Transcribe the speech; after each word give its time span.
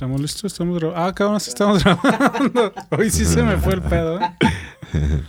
¿Estamos 0.00 0.18
listos? 0.18 0.50
¿Estamos 0.50 0.78
grabando? 0.78 1.04
Ah, 1.04 1.12
cabrón, 1.14 1.40
sí 1.40 1.50
estamos 1.50 1.84
grabando. 1.84 2.72
Hoy 2.88 3.10
sí 3.10 3.26
se 3.26 3.42
me 3.42 3.58
fue 3.58 3.74
el 3.74 3.82
pedo. 3.82 4.18
¿eh? 4.18 4.30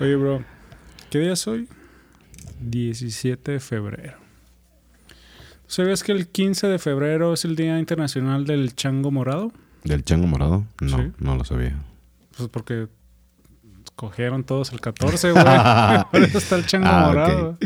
Oye, 0.00 0.16
bro, 0.16 0.42
¿qué 1.10 1.18
día 1.18 1.34
es 1.34 1.46
hoy? 1.46 1.68
17 2.58 3.52
de 3.52 3.60
febrero. 3.60 4.16
¿Sabías 5.66 6.02
que 6.02 6.12
el 6.12 6.26
15 6.26 6.68
de 6.68 6.78
febrero 6.78 7.34
es 7.34 7.44
el 7.44 7.54
Día 7.54 7.78
Internacional 7.78 8.46
del 8.46 8.74
Chango 8.74 9.10
Morado? 9.10 9.52
¿Del 9.84 10.02
chango 10.02 10.26
morado? 10.26 10.64
No, 10.80 10.96
Sí. 10.96 11.12
no 11.18 11.36
lo 11.36 11.44
sabía. 11.44 11.76
Pues 12.34 12.48
porque 12.48 12.88
cogieron 13.94 14.42
todos 14.42 14.72
el 14.72 14.80
14, 14.80 15.32
güey. 15.32 15.44
Por 16.10 16.22
eso 16.22 16.38
está 16.38 16.56
el 16.56 16.64
chango 16.64 16.88
Ah, 16.88 17.06
morado. 17.08 17.58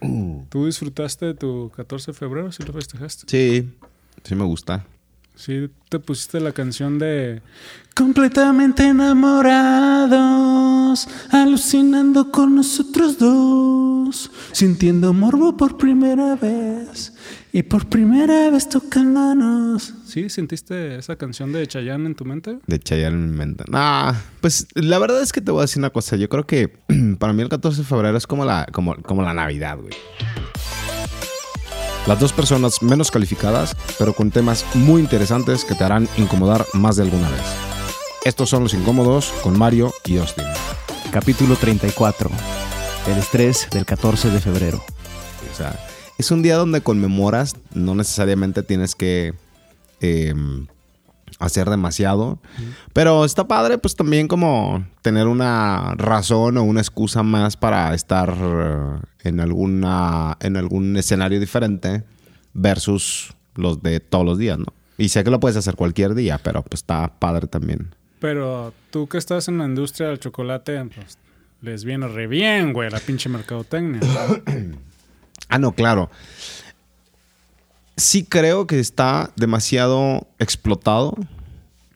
¿Tú 0.48 0.66
disfrutaste 0.66 1.26
de 1.26 1.34
tu 1.34 1.72
14 1.74 2.12
de 2.12 2.16
febrero? 2.16 2.52
¿Sí 2.52 2.62
lo 2.62 2.72
festejaste? 2.72 3.24
Sí, 3.26 3.68
sí 4.22 4.36
me 4.36 4.44
gusta. 4.44 4.86
Sí, 5.40 5.70
te 5.88 5.98
pusiste 5.98 6.38
la 6.38 6.52
canción 6.52 6.98
de 6.98 7.40
Completamente 7.94 8.86
enamorados, 8.86 9.48
alucinando 11.30 12.30
con 12.30 12.54
nosotros 12.56 13.18
dos, 13.18 14.30
sintiendo 14.52 15.14
morbo 15.14 15.56
por 15.56 15.78
primera 15.78 16.36
vez 16.36 17.14
y 17.52 17.62
por 17.62 17.88
primera 17.88 18.50
vez 18.50 18.68
tocándonos. 18.68 19.94
¿Sí? 20.04 20.28
¿Sentiste 20.28 20.98
esa 20.98 21.16
canción 21.16 21.52
de 21.52 21.66
Chayanne 21.66 22.06
en 22.06 22.14
tu 22.14 22.26
mente? 22.26 22.58
De 22.66 22.78
Chayanne 22.78 23.16
en 23.16 23.30
mi 23.30 23.36
mente. 23.38 23.64
Nah, 23.68 24.12
pues 24.42 24.66
la 24.74 24.98
verdad 24.98 25.22
es 25.22 25.32
que 25.32 25.40
te 25.40 25.50
voy 25.50 25.60
a 25.60 25.62
decir 25.62 25.80
una 25.80 25.88
cosa. 25.88 26.16
Yo 26.16 26.28
creo 26.28 26.46
que 26.46 26.68
para 27.18 27.32
mí 27.32 27.40
el 27.40 27.48
14 27.48 27.80
de 27.80 27.86
febrero 27.86 28.18
es 28.18 28.26
como 28.26 28.44
la, 28.44 28.66
como, 28.72 28.94
como 29.02 29.22
la 29.22 29.32
Navidad, 29.32 29.78
güey. 29.78 29.94
Las 32.10 32.18
dos 32.18 32.32
personas 32.32 32.82
menos 32.82 33.12
calificadas, 33.12 33.76
pero 33.96 34.14
con 34.14 34.32
temas 34.32 34.66
muy 34.74 35.00
interesantes 35.00 35.64
que 35.64 35.76
te 35.76 35.84
harán 35.84 36.08
incomodar 36.16 36.66
más 36.72 36.96
de 36.96 37.04
alguna 37.04 37.30
vez. 37.30 37.40
Estos 38.24 38.50
son 38.50 38.64
los 38.64 38.74
incómodos 38.74 39.32
con 39.44 39.56
Mario 39.56 39.92
y 40.04 40.18
Austin. 40.18 40.46
Capítulo 41.12 41.54
34. 41.54 42.28
El 43.06 43.16
estrés 43.16 43.68
del 43.70 43.86
14 43.86 44.30
de 44.30 44.40
febrero. 44.40 44.82
O 45.52 45.56
sea, 45.56 45.78
es 46.18 46.32
un 46.32 46.42
día 46.42 46.56
donde 46.56 46.80
conmemoras, 46.80 47.54
no 47.74 47.94
necesariamente 47.94 48.64
tienes 48.64 48.96
que 48.96 49.34
eh, 50.00 50.34
hacer 51.38 51.70
demasiado, 51.70 52.40
pero 52.92 53.24
está 53.24 53.46
padre 53.46 53.78
pues 53.78 53.96
también 53.96 54.28
como 54.28 54.84
tener 55.02 55.26
una 55.26 55.94
razón 55.96 56.56
o 56.56 56.62
una 56.62 56.80
excusa 56.80 57.22
más 57.22 57.56
para 57.56 57.94
estar 57.94 58.34
eh, 58.38 58.98
en, 59.24 59.40
alguna, 59.40 60.36
en 60.40 60.56
algún 60.56 60.96
escenario 60.96 61.40
diferente 61.40 62.04
versus 62.52 63.34
los 63.54 63.82
de 63.82 64.00
todos 64.00 64.24
los 64.24 64.38
días, 64.38 64.58
¿no? 64.58 64.66
Y 64.98 65.08
sé 65.08 65.24
que 65.24 65.30
lo 65.30 65.40
puedes 65.40 65.56
hacer 65.56 65.76
cualquier 65.76 66.14
día, 66.14 66.38
pero 66.42 66.62
pues 66.62 66.80
está 66.80 67.18
padre 67.18 67.46
también. 67.46 67.94
Pero 68.20 68.74
tú 68.90 69.08
que 69.08 69.16
estás 69.16 69.48
en 69.48 69.58
la 69.58 69.64
industria 69.64 70.08
del 70.08 70.20
chocolate, 70.20 70.84
pues 70.94 71.16
les 71.62 71.84
viene 71.84 72.06
re 72.06 72.26
bien, 72.26 72.72
güey, 72.72 72.90
la 72.90 73.00
pinche 73.00 73.28
mercadotecnia. 73.28 74.00
Ah, 75.52 75.58
no, 75.58 75.72
claro. 75.72 76.10
Sí 78.00 78.24
creo 78.24 78.66
que 78.66 78.80
está 78.80 79.30
demasiado 79.36 80.26
explotado 80.38 81.14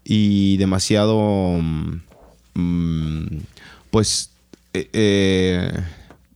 y 0.04 0.58
demasiado, 0.58 1.16
mm, 1.62 2.02
mm, 2.52 3.26
pues, 3.90 4.30
eh, 4.74 4.90
eh, 4.92 5.72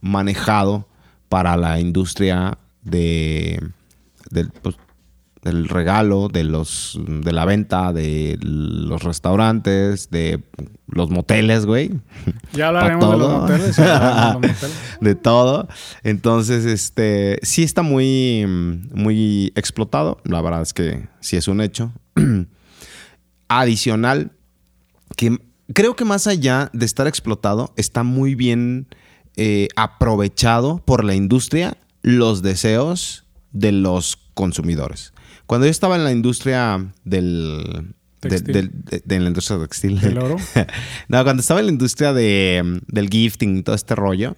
manejado 0.00 0.88
para 1.28 1.54
la 1.58 1.80
industria 1.80 2.56
de, 2.80 3.60
del, 4.30 4.48
pues, 4.48 4.76
del 5.42 5.68
regalo, 5.68 6.28
de 6.28 6.44
los, 6.44 6.98
de 7.06 7.32
la 7.32 7.44
venta, 7.44 7.92
de 7.92 8.38
los 8.40 9.02
restaurantes, 9.02 10.10
de 10.10 10.42
los 10.88 11.10
moteles, 11.10 11.64
güey 11.66 11.92
Ya 12.52 12.68
hablaremos 12.68 13.10
de 13.12 13.16
los 13.18 13.26
todo. 13.28 13.38
moteles. 13.40 13.76
ya 13.76 13.98
de 13.98 14.14
los 14.16 14.34
moteles. 14.34 14.78
de 15.00 15.14
todo. 15.14 15.68
Entonces, 16.02 16.64
este, 16.64 17.38
sí 17.42 17.62
está 17.62 17.82
muy, 17.82 18.44
muy 18.92 19.52
explotado. 19.54 20.20
La 20.24 20.40
verdad 20.40 20.62
es 20.62 20.72
que 20.74 21.08
sí 21.20 21.36
es 21.36 21.46
un 21.48 21.60
hecho. 21.60 21.92
Adicional, 23.48 24.32
que 25.16 25.38
creo 25.72 25.96
que 25.96 26.04
más 26.04 26.26
allá 26.26 26.70
de 26.72 26.84
estar 26.84 27.06
explotado, 27.06 27.72
está 27.76 28.02
muy 28.02 28.34
bien 28.34 28.88
eh, 29.36 29.68
aprovechado 29.76 30.82
por 30.84 31.04
la 31.04 31.14
industria 31.14 31.76
los 32.02 32.42
deseos 32.42 33.24
de 33.52 33.72
los 33.72 34.18
consumidores. 34.34 35.12
Cuando 35.48 35.66
yo 35.66 35.70
estaba 35.72 35.96
en 35.96 36.04
la 36.04 36.12
industria 36.12 36.92
del... 37.04 37.94
de- 38.22 38.40
de, 38.40 39.02
de 39.04 39.18
la 39.20 39.26
industria 39.28 39.58
textil. 39.58 39.98
¿Del 40.00 40.18
oro? 40.18 40.36
no, 41.08 41.24
cuando 41.24 41.40
estaba 41.40 41.58
en 41.60 41.66
la 41.66 41.72
industria 41.72 42.12
de, 42.12 42.80
del 42.86 43.08
gifting 43.10 43.56
y 43.58 43.62
todo 43.62 43.74
este 43.74 43.94
rollo, 43.96 44.36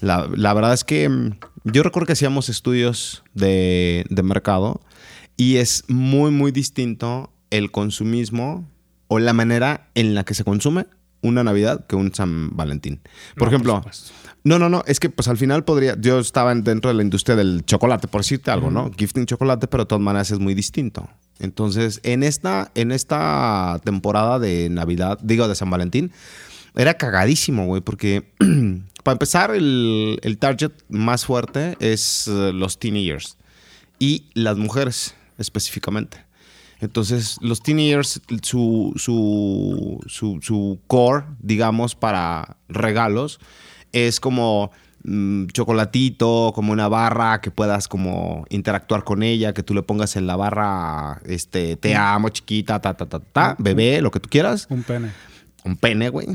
la, 0.00 0.28
la 0.36 0.52
verdad 0.54 0.72
es 0.74 0.84
que 0.84 1.08
mm, 1.08 1.38
yo 1.64 1.82
recuerdo 1.82 2.06
que 2.06 2.12
hacíamos 2.12 2.48
estudios 2.48 3.22
de, 3.34 4.04
de 4.10 4.22
mercado 4.22 4.80
y 5.36 5.56
es 5.56 5.84
muy, 5.88 6.30
muy 6.30 6.52
distinto 6.52 7.32
el 7.50 7.70
consumismo 7.70 8.68
o 9.08 9.18
la 9.18 9.32
manera 9.32 9.88
en 9.94 10.14
la 10.14 10.24
que 10.24 10.34
se 10.34 10.44
consume 10.44 10.86
una 11.22 11.44
Navidad 11.44 11.86
que 11.86 11.96
un 11.96 12.14
San 12.14 12.56
Valentín. 12.56 13.00
Por 13.36 13.48
No, 13.48 13.48
ejemplo, 13.48 13.82
no, 14.44 14.58
no, 14.58 14.68
no, 14.68 14.82
es 14.86 15.00
que 15.00 15.10
pues 15.10 15.28
al 15.28 15.36
final 15.36 15.64
podría, 15.64 15.96
yo 16.00 16.18
estaba 16.18 16.52
en- 16.52 16.64
dentro 16.64 16.88
de 16.88 16.94
la 16.94 17.02
industria 17.02 17.36
del 17.36 17.64
chocolate, 17.66 18.08
por 18.08 18.22
decirte 18.22 18.50
algo, 18.50 18.70
¿no? 18.70 18.90
Gifting 18.96 19.26
chocolate, 19.26 19.66
pero 19.66 19.84
de 19.84 19.88
todas 19.88 20.02
maneras 20.02 20.30
es 20.30 20.38
muy 20.38 20.54
distinto. 20.54 21.08
Entonces, 21.38 22.00
en 22.02 22.22
esta, 22.22 22.70
en 22.74 22.92
esta 22.92 23.80
temporada 23.84 24.38
de 24.38 24.68
Navidad, 24.70 25.18
digo 25.22 25.46
de 25.48 25.54
San 25.54 25.70
Valentín, 25.70 26.12
era 26.74 26.94
cagadísimo, 26.94 27.66
güey, 27.66 27.80
porque 27.82 28.32
para 29.02 29.12
empezar, 29.14 29.50
el, 29.54 30.18
el 30.22 30.38
target 30.38 30.72
más 30.88 31.24
fuerte 31.26 31.76
es 31.80 32.28
eh, 32.28 32.52
los 32.54 32.78
teenagers 32.78 33.36
y 33.98 34.26
las 34.34 34.56
mujeres 34.56 35.14
específicamente. 35.38 36.24
Entonces, 36.80 37.36
los 37.40 37.62
teenagers, 37.62 38.20
su, 38.42 38.92
su, 38.96 40.00
su, 40.06 40.38
su 40.42 40.80
core, 40.86 41.24
digamos, 41.40 41.94
para 41.94 42.56
regalos, 42.68 43.38
es 43.92 44.18
como 44.20 44.70
mm, 45.04 45.46
chocolatito, 45.48 46.52
como 46.54 46.72
una 46.72 46.88
barra 46.88 47.40
que 47.40 47.50
puedas 47.50 47.86
como 47.88 48.46
interactuar 48.50 49.04
con 49.04 49.22
ella, 49.22 49.52
que 49.52 49.62
tú 49.62 49.74
le 49.74 49.82
pongas 49.82 50.16
en 50.16 50.26
la 50.26 50.36
barra, 50.36 51.20
este, 51.26 51.76
te 51.76 51.94
amo, 51.96 52.28
chiquita, 52.30 52.80
ta, 52.80 52.94
ta, 52.94 53.06
ta, 53.06 53.20
ta, 53.20 53.56
bebé, 53.58 54.00
lo 54.00 54.10
que 54.10 54.20
tú 54.20 54.28
quieras. 54.30 54.66
Un 54.70 54.82
pene. 54.82 55.10
Un 55.64 55.76
pene, 55.76 56.08
güey. 56.08 56.28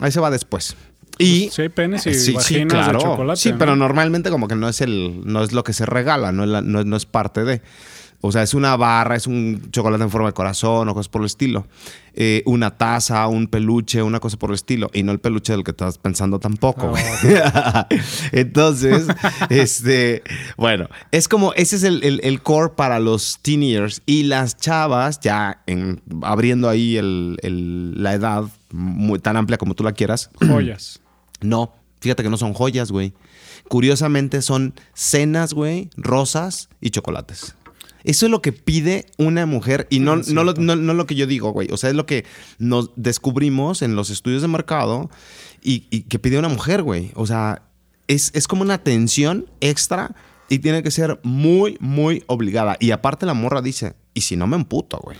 Ahí 0.00 0.10
se 0.12 0.20
va 0.20 0.30
después. 0.30 0.76
Y 1.18 1.50
Sí 1.52 1.60
hay 1.62 1.68
penes 1.68 2.06
y 2.06 2.14
Sí, 2.14 2.20
sí, 2.20 2.32
vaginas 2.32 2.72
claro. 2.72 2.98
de 2.98 3.04
chocolate. 3.04 3.40
Sí, 3.40 3.52
¿no? 3.52 3.58
pero 3.58 3.76
normalmente 3.76 4.30
como 4.30 4.48
que 4.48 4.54
no 4.56 4.66
es 4.70 4.80
el, 4.80 5.20
no 5.26 5.42
es 5.42 5.52
lo 5.52 5.62
que 5.64 5.74
se 5.74 5.84
regala, 5.84 6.32
no 6.32 6.44
es, 6.44 6.48
la- 6.48 6.62
no, 6.62 6.80
es- 6.80 6.86
no 6.86 6.96
es 6.96 7.04
parte 7.04 7.44
de. 7.44 7.60
O 8.22 8.32
sea, 8.32 8.42
es 8.42 8.52
una 8.52 8.76
barra, 8.76 9.16
es 9.16 9.26
un 9.26 9.70
chocolate 9.70 10.04
en 10.04 10.10
forma 10.10 10.28
de 10.28 10.34
corazón 10.34 10.88
o 10.88 10.94
cosas 10.94 11.08
por 11.08 11.22
el 11.22 11.26
estilo. 11.26 11.66
Eh, 12.12 12.42
una 12.44 12.76
taza, 12.76 13.26
un 13.28 13.46
peluche, 13.46 14.02
una 14.02 14.20
cosa 14.20 14.36
por 14.36 14.50
el 14.50 14.56
estilo. 14.56 14.90
Y 14.92 15.02
no 15.04 15.12
el 15.12 15.20
peluche 15.20 15.52
del 15.54 15.64
que 15.64 15.70
estás 15.70 15.96
pensando 15.96 16.38
tampoco, 16.38 16.88
güey. 16.90 17.02
Entonces, 18.32 19.06
este, 19.48 20.22
bueno, 20.56 20.88
es 21.12 21.28
como, 21.28 21.52
ese 21.54 21.76
es 21.76 21.82
el, 21.82 22.02
el- 22.04 22.20
el 22.22 22.42
core 22.42 22.74
para 22.76 22.98
los 23.00 23.38
teenagers. 23.42 24.02
Y 24.06 24.24
las 24.24 24.56
chavas, 24.56 25.20
ya 25.20 25.62
en- 25.66 26.02
abriendo 26.22 26.68
ahí 26.68 26.96
el- 26.96 27.38
la 28.02 28.14
edad 28.14 28.44
muy, 28.72 29.18
tan 29.18 29.36
amplia 29.36 29.58
como 29.58 29.74
tú 29.74 29.82
la 29.84 29.92
quieras, 29.92 30.30
Joyas. 30.40 31.00
no, 31.40 31.72
fíjate 32.00 32.22
que 32.22 32.30
no 32.30 32.36
son 32.36 32.52
joyas, 32.54 32.90
güey. 32.92 33.12
Curiosamente 33.68 34.42
son 34.42 34.74
cenas, 34.94 35.52
güey, 35.54 35.90
rosas 35.96 36.68
y 36.80 36.90
chocolates. 36.90 37.54
Eso 38.04 38.26
es 38.26 38.30
lo 38.30 38.40
que 38.42 38.52
pide 38.52 39.06
una 39.18 39.46
mujer 39.46 39.86
y 39.90 40.00
no, 40.00 40.16
no, 40.16 40.44
lo, 40.44 40.54
no- 40.54 40.76
no 40.76 40.94
lo 40.94 41.06
que 41.06 41.14
yo 41.14 41.26
digo, 41.26 41.52
güey. 41.52 41.68
O 41.70 41.76
sea, 41.76 41.90
es 41.90 41.96
lo 41.96 42.06
que 42.06 42.24
nos 42.58 42.90
descubrimos 42.96 43.82
en 43.82 43.94
los 43.96 44.10
estudios 44.10 44.42
de 44.42 44.48
mercado 44.48 45.10
y, 45.62 45.84
y 45.90 46.02
que 46.02 46.18
pide 46.18 46.38
una 46.38 46.48
mujer, 46.48 46.82
güey. 46.82 47.10
O 47.14 47.26
sea, 47.26 47.62
es, 48.08 48.30
es 48.34 48.48
como 48.48 48.62
una 48.62 48.74
atención 48.74 49.46
extra 49.60 50.14
y 50.48 50.58
tiene 50.60 50.82
que 50.82 50.90
ser 50.90 51.20
muy, 51.22 51.76
muy 51.80 52.24
obligada. 52.26 52.76
Y 52.80 52.90
aparte 52.90 53.26
la 53.26 53.34
morra 53.34 53.62
dice, 53.62 53.94
y 54.14 54.22
si 54.22 54.36
no 54.36 54.46
me 54.46 54.56
emputo, 54.56 54.98
güey. 55.02 55.16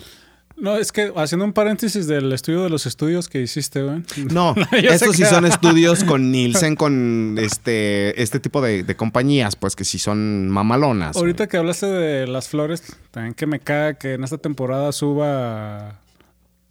No, 0.61 0.77
es 0.77 0.93
que 0.93 1.13
haciendo 1.17 1.45
un 1.47 1.53
paréntesis 1.53 2.07
del 2.07 2.33
estudio 2.33 2.63
de 2.63 2.71
los 2.71 2.85
estudios 2.85 3.29
que 3.29 3.41
hiciste, 3.41 3.83
güey. 3.83 4.03
No, 4.31 4.55
estos 4.73 5.17
sí 5.17 5.25
son 5.25 5.47
estudios 5.47 6.05
con 6.05 6.31
Nielsen, 6.33 6.77
con 6.77 7.37
este, 7.41 8.23
este 8.23 8.41
tipo 8.41 8.61
de, 8.61 8.83
de 8.83 8.97
compañías, 8.97 9.57
pues 9.57 9.75
que 9.75 9.85
sí 9.85 9.99
son 9.99 10.49
mamalonas. 10.51 11.17
Ahorita 11.17 11.47
que 11.49 11.57
hablaste 11.57 11.87
de 11.87 12.27
las 12.27 12.49
flores, 12.49 12.83
también 13.11 13.35
que 13.35 13.47
me 13.47 13.59
caga 13.59 13.95
que 13.95 14.15
en 14.15 14.25
esta 14.25 14.39
temporada 14.39 14.93
suba 14.93 16.01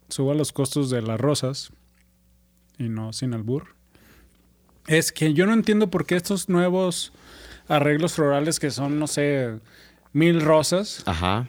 suba 0.08 0.34
los 0.34 0.52
costos 0.52 0.90
de 0.90 1.02
las 1.02 1.20
rosas 1.20 1.70
y 2.78 2.88
no 2.88 3.12
sin 3.12 3.34
albur. 3.34 3.74
Es 4.86 5.12
que 5.12 5.34
yo 5.34 5.46
no 5.46 5.52
entiendo 5.52 5.90
por 5.90 6.06
qué 6.06 6.16
estos 6.16 6.48
nuevos 6.48 7.12
arreglos 7.68 8.14
florales 8.14 8.58
que 8.58 8.70
son, 8.70 8.98
no 8.98 9.06
sé, 9.06 9.60
mil 10.12 10.40
rosas, 10.40 11.02
Ajá. 11.06 11.48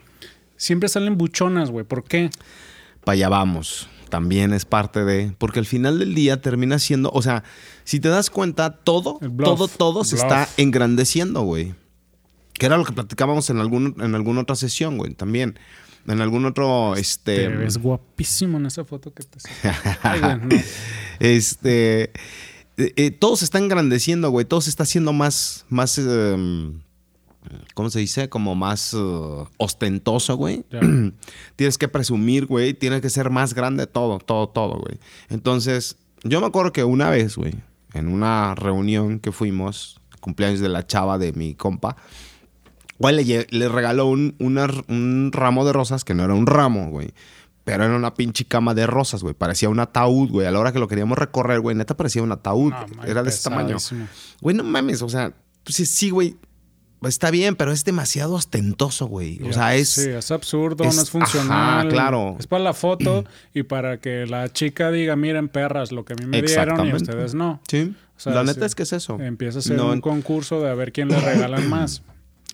Siempre 0.62 0.88
salen 0.88 1.18
buchonas, 1.18 1.70
güey. 1.70 1.84
¿Por 1.84 2.04
qué? 2.04 2.30
para 3.04 3.14
allá 3.14 3.28
vamos. 3.28 3.88
También 4.08 4.52
es 4.52 4.64
parte 4.64 5.04
de. 5.04 5.34
Porque 5.38 5.58
al 5.58 5.66
final 5.66 5.98
del 5.98 6.14
día 6.14 6.40
termina 6.40 6.78
siendo. 6.78 7.10
O 7.12 7.22
sea, 7.22 7.44
si 7.84 7.98
te 7.98 8.08
das 8.08 8.30
cuenta, 8.30 8.70
todo, 8.76 9.18
bluff. 9.18 9.48
todo, 9.48 9.68
todo 9.68 10.04
se 10.04 10.16
está 10.16 10.48
engrandeciendo, 10.56 11.42
güey. 11.42 11.74
Que 12.52 12.66
era 12.66 12.76
lo 12.76 12.84
que 12.84 12.92
platicábamos 12.92 13.48
en, 13.50 13.58
algún, 13.58 13.96
en 14.00 14.14
alguna 14.14 14.42
otra 14.42 14.54
sesión, 14.54 14.98
güey. 14.98 15.14
También. 15.14 15.58
En 16.06 16.20
algún 16.20 16.44
otro. 16.44 16.94
Este. 16.94 17.36
Te 17.36 17.48
ves 17.48 17.78
guapísimo 17.78 18.58
en 18.58 18.66
esa 18.66 18.84
foto 18.84 19.12
que 19.14 19.22
te 19.24 19.38
Ay, 20.02 20.20
no. 20.20 20.48
Este. 21.18 22.02
eh, 22.76 22.92
eh, 22.96 23.10
todo 23.12 23.36
se 23.36 23.46
está 23.46 23.58
engrandeciendo, 23.58 24.30
güey. 24.30 24.44
Todo 24.44 24.60
se 24.60 24.70
está 24.70 24.82
haciendo 24.82 25.12
más. 25.12 25.64
Más. 25.70 25.98
eh, 25.98 26.72
¿Cómo 27.74 27.90
se 27.90 27.98
dice? 28.00 28.28
Como 28.28 28.54
más 28.54 28.94
eh, 28.94 29.44
ostentoso, 29.58 30.36
güey. 30.36 30.64
Tienes 31.56 31.78
que 31.78 31.88
presumir, 31.88 32.46
güey. 32.46 32.74
Tienes 32.74 33.00
que 33.00 33.10
ser 33.10 33.30
más 33.30 33.54
grande 33.54 33.86
todo, 33.86 34.18
todo, 34.18 34.48
todo, 34.48 34.78
güey. 34.80 34.98
Entonces, 35.28 35.96
yo 36.22 36.40
me 36.40 36.46
acuerdo 36.46 36.72
que 36.72 36.84
una 36.84 37.10
vez, 37.10 37.36
güey, 37.36 37.54
en 37.94 38.08
una 38.08 38.54
reunión 38.54 39.18
que 39.20 39.32
fuimos, 39.32 40.00
cumpleaños 40.20 40.60
de 40.60 40.68
la 40.68 40.86
chava 40.86 41.18
de 41.18 41.32
mi 41.32 41.54
compa, 41.54 41.96
güey, 42.98 43.24
le, 43.50 43.68
regaló 43.68 44.06
un, 44.06 44.34
una- 44.38 44.68
un 44.88 45.30
ramo 45.32 45.64
de 45.64 45.72
rosas 45.72 46.04
que 46.04 46.14
no 46.14 46.24
era 46.24 46.34
un 46.34 46.46
ramo, 46.46 46.90
güey. 46.90 47.12
Pero 47.64 47.84
era 47.84 47.94
una 47.94 48.14
pinche 48.14 48.44
cama 48.44 48.74
de 48.74 48.86
rosas, 48.88 49.22
güey. 49.22 49.34
Parecía 49.34 49.68
un 49.68 49.78
ataúd, 49.78 50.30
güey. 50.30 50.46
A 50.46 50.50
la 50.50 50.58
hora 50.58 50.72
que 50.72 50.80
lo 50.80 50.88
queríamos 50.88 51.16
recorrer, 51.16 51.60
güey, 51.60 51.76
neta 51.76 51.96
parecía 51.96 52.22
un 52.22 52.32
ataúd. 52.32 52.70
No, 52.70 52.96
man, 52.96 53.08
era 53.08 53.22
de 53.22 53.28
ese 53.30 53.48
tamaño. 53.50 53.76
Güey, 54.40 54.56
no 54.56 54.64
mames, 54.64 55.00
o 55.02 55.08
sea, 55.08 55.32
pues 55.64 55.76
sí, 55.76 55.86
sí, 55.86 56.10
güey. 56.10 56.36
Está 57.02 57.30
bien, 57.30 57.56
pero 57.56 57.72
es 57.72 57.84
demasiado 57.84 58.34
ostentoso, 58.34 59.06
güey. 59.06 59.40
O 59.48 59.52
sea, 59.52 59.74
es. 59.74 59.88
Sí, 59.90 60.08
es 60.08 60.30
absurdo, 60.30 60.84
es- 60.84 60.96
no 60.96 61.02
es 61.02 61.10
funcional. 61.10 61.80
ajá, 61.80 61.88
claro. 61.88 62.36
Es 62.38 62.46
para 62.46 62.62
la 62.64 62.72
foto 62.74 63.24
y 63.54 63.62
para 63.64 63.98
que 63.98 64.26
la 64.26 64.52
chica 64.52 64.90
diga, 64.90 65.16
miren, 65.16 65.48
perras, 65.48 65.92
lo 65.92 66.04
que 66.04 66.12
a 66.12 66.16
mí 66.16 66.26
me 66.26 66.42
dieron 66.42 66.86
y 66.86 66.92
ustedes 66.94 67.34
no. 67.34 67.60
Sí. 67.68 67.94
O 68.16 68.20
sea, 68.20 68.34
la 68.34 68.44
neta 68.44 68.60
sí. 68.60 68.66
es 68.66 68.74
que 68.74 68.82
es 68.84 68.92
eso. 68.92 69.18
Empieza 69.20 69.58
a 69.58 69.62
ser 69.62 69.76
No, 69.76 69.90
un 69.90 70.00
concurso 70.00 70.60
de 70.60 70.70
a 70.70 70.74
ver 70.74 70.92
quién 70.92 71.08
le 71.08 71.18
regalan 71.18 71.68
más. 71.70 72.02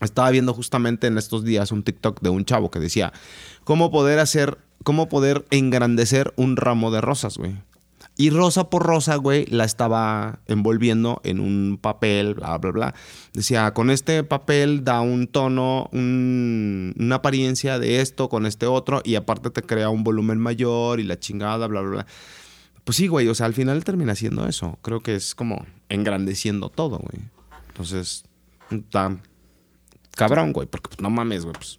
Estaba 0.01 0.31
viendo 0.31 0.55
justamente 0.55 1.09
en 1.09 1.19
estos 1.19 1.45
días 1.45 1.73
un 1.73 1.83
TikTok 1.83 2.21
de 2.21 2.29
un 2.31 2.45
chavo 2.45 2.71
que 2.71 2.79
decía 2.79 3.13
cómo 3.65 3.91
poder 3.91 4.19
hacer, 4.21 4.57
cómo 4.85 5.09
poder 5.09 5.45
engrandecer 5.51 6.33
un 6.37 6.57
ramo 6.57 6.91
de 6.91 7.01
rosas, 7.01 7.37
güey. 7.37 7.57
Y 8.21 8.31
rosa 8.31 8.69
por 8.69 8.83
rosa, 8.85 9.15
güey, 9.15 9.47
la 9.47 9.65
estaba 9.65 10.41
envolviendo 10.49 11.21
en 11.23 11.39
un 11.39 11.79
papel, 11.81 12.35
bla, 12.35 12.59
bla, 12.59 12.73
bla. 12.73 12.95
Decía, 13.33 13.73
con 13.73 13.91
este 13.91 14.25
papel 14.25 14.83
da 14.83 15.01
un 15.03 15.29
tono, 15.29 15.89
un- 15.93 16.95
una 16.99 17.15
apariencia 17.17 17.79
de 17.79 18.01
esto 18.01 18.29
con 18.29 18.45
este 18.45 18.67
otro, 18.67 19.03
y 19.05 19.15
aparte 19.15 19.51
te 19.51 19.63
crea 19.63 19.89
un 19.89 20.03
volumen 20.03 20.39
mayor 20.39 20.99
y 20.99 21.05
la 21.05 21.19
chingada, 21.21 21.69
bla, 21.69 21.81
bla, 21.81 21.91
bla. 21.91 22.07
Pues 22.83 22.97
sí, 22.97 23.07
güey, 23.07 23.29
o 23.29 23.35
sea, 23.37 23.47
al 23.47 23.55
final 23.55 23.85
termina 23.85 24.17
siendo 24.17 24.49
eso. 24.49 24.79
Creo 24.83 24.99
que 25.01 25.15
es 25.15 25.37
como 25.37 25.65
engrandeciendo 25.89 26.71
todo, 26.71 26.99
güey. 26.99 27.23
Entonces, 27.69 28.25
está 28.69 29.17
cabrón, 30.17 30.53
güey, 30.53 30.67
porque 30.67 30.89
pues, 30.89 31.01
no 31.01 31.11
mames, 31.11 31.45
güey. 31.45 31.55
Pues. 31.55 31.79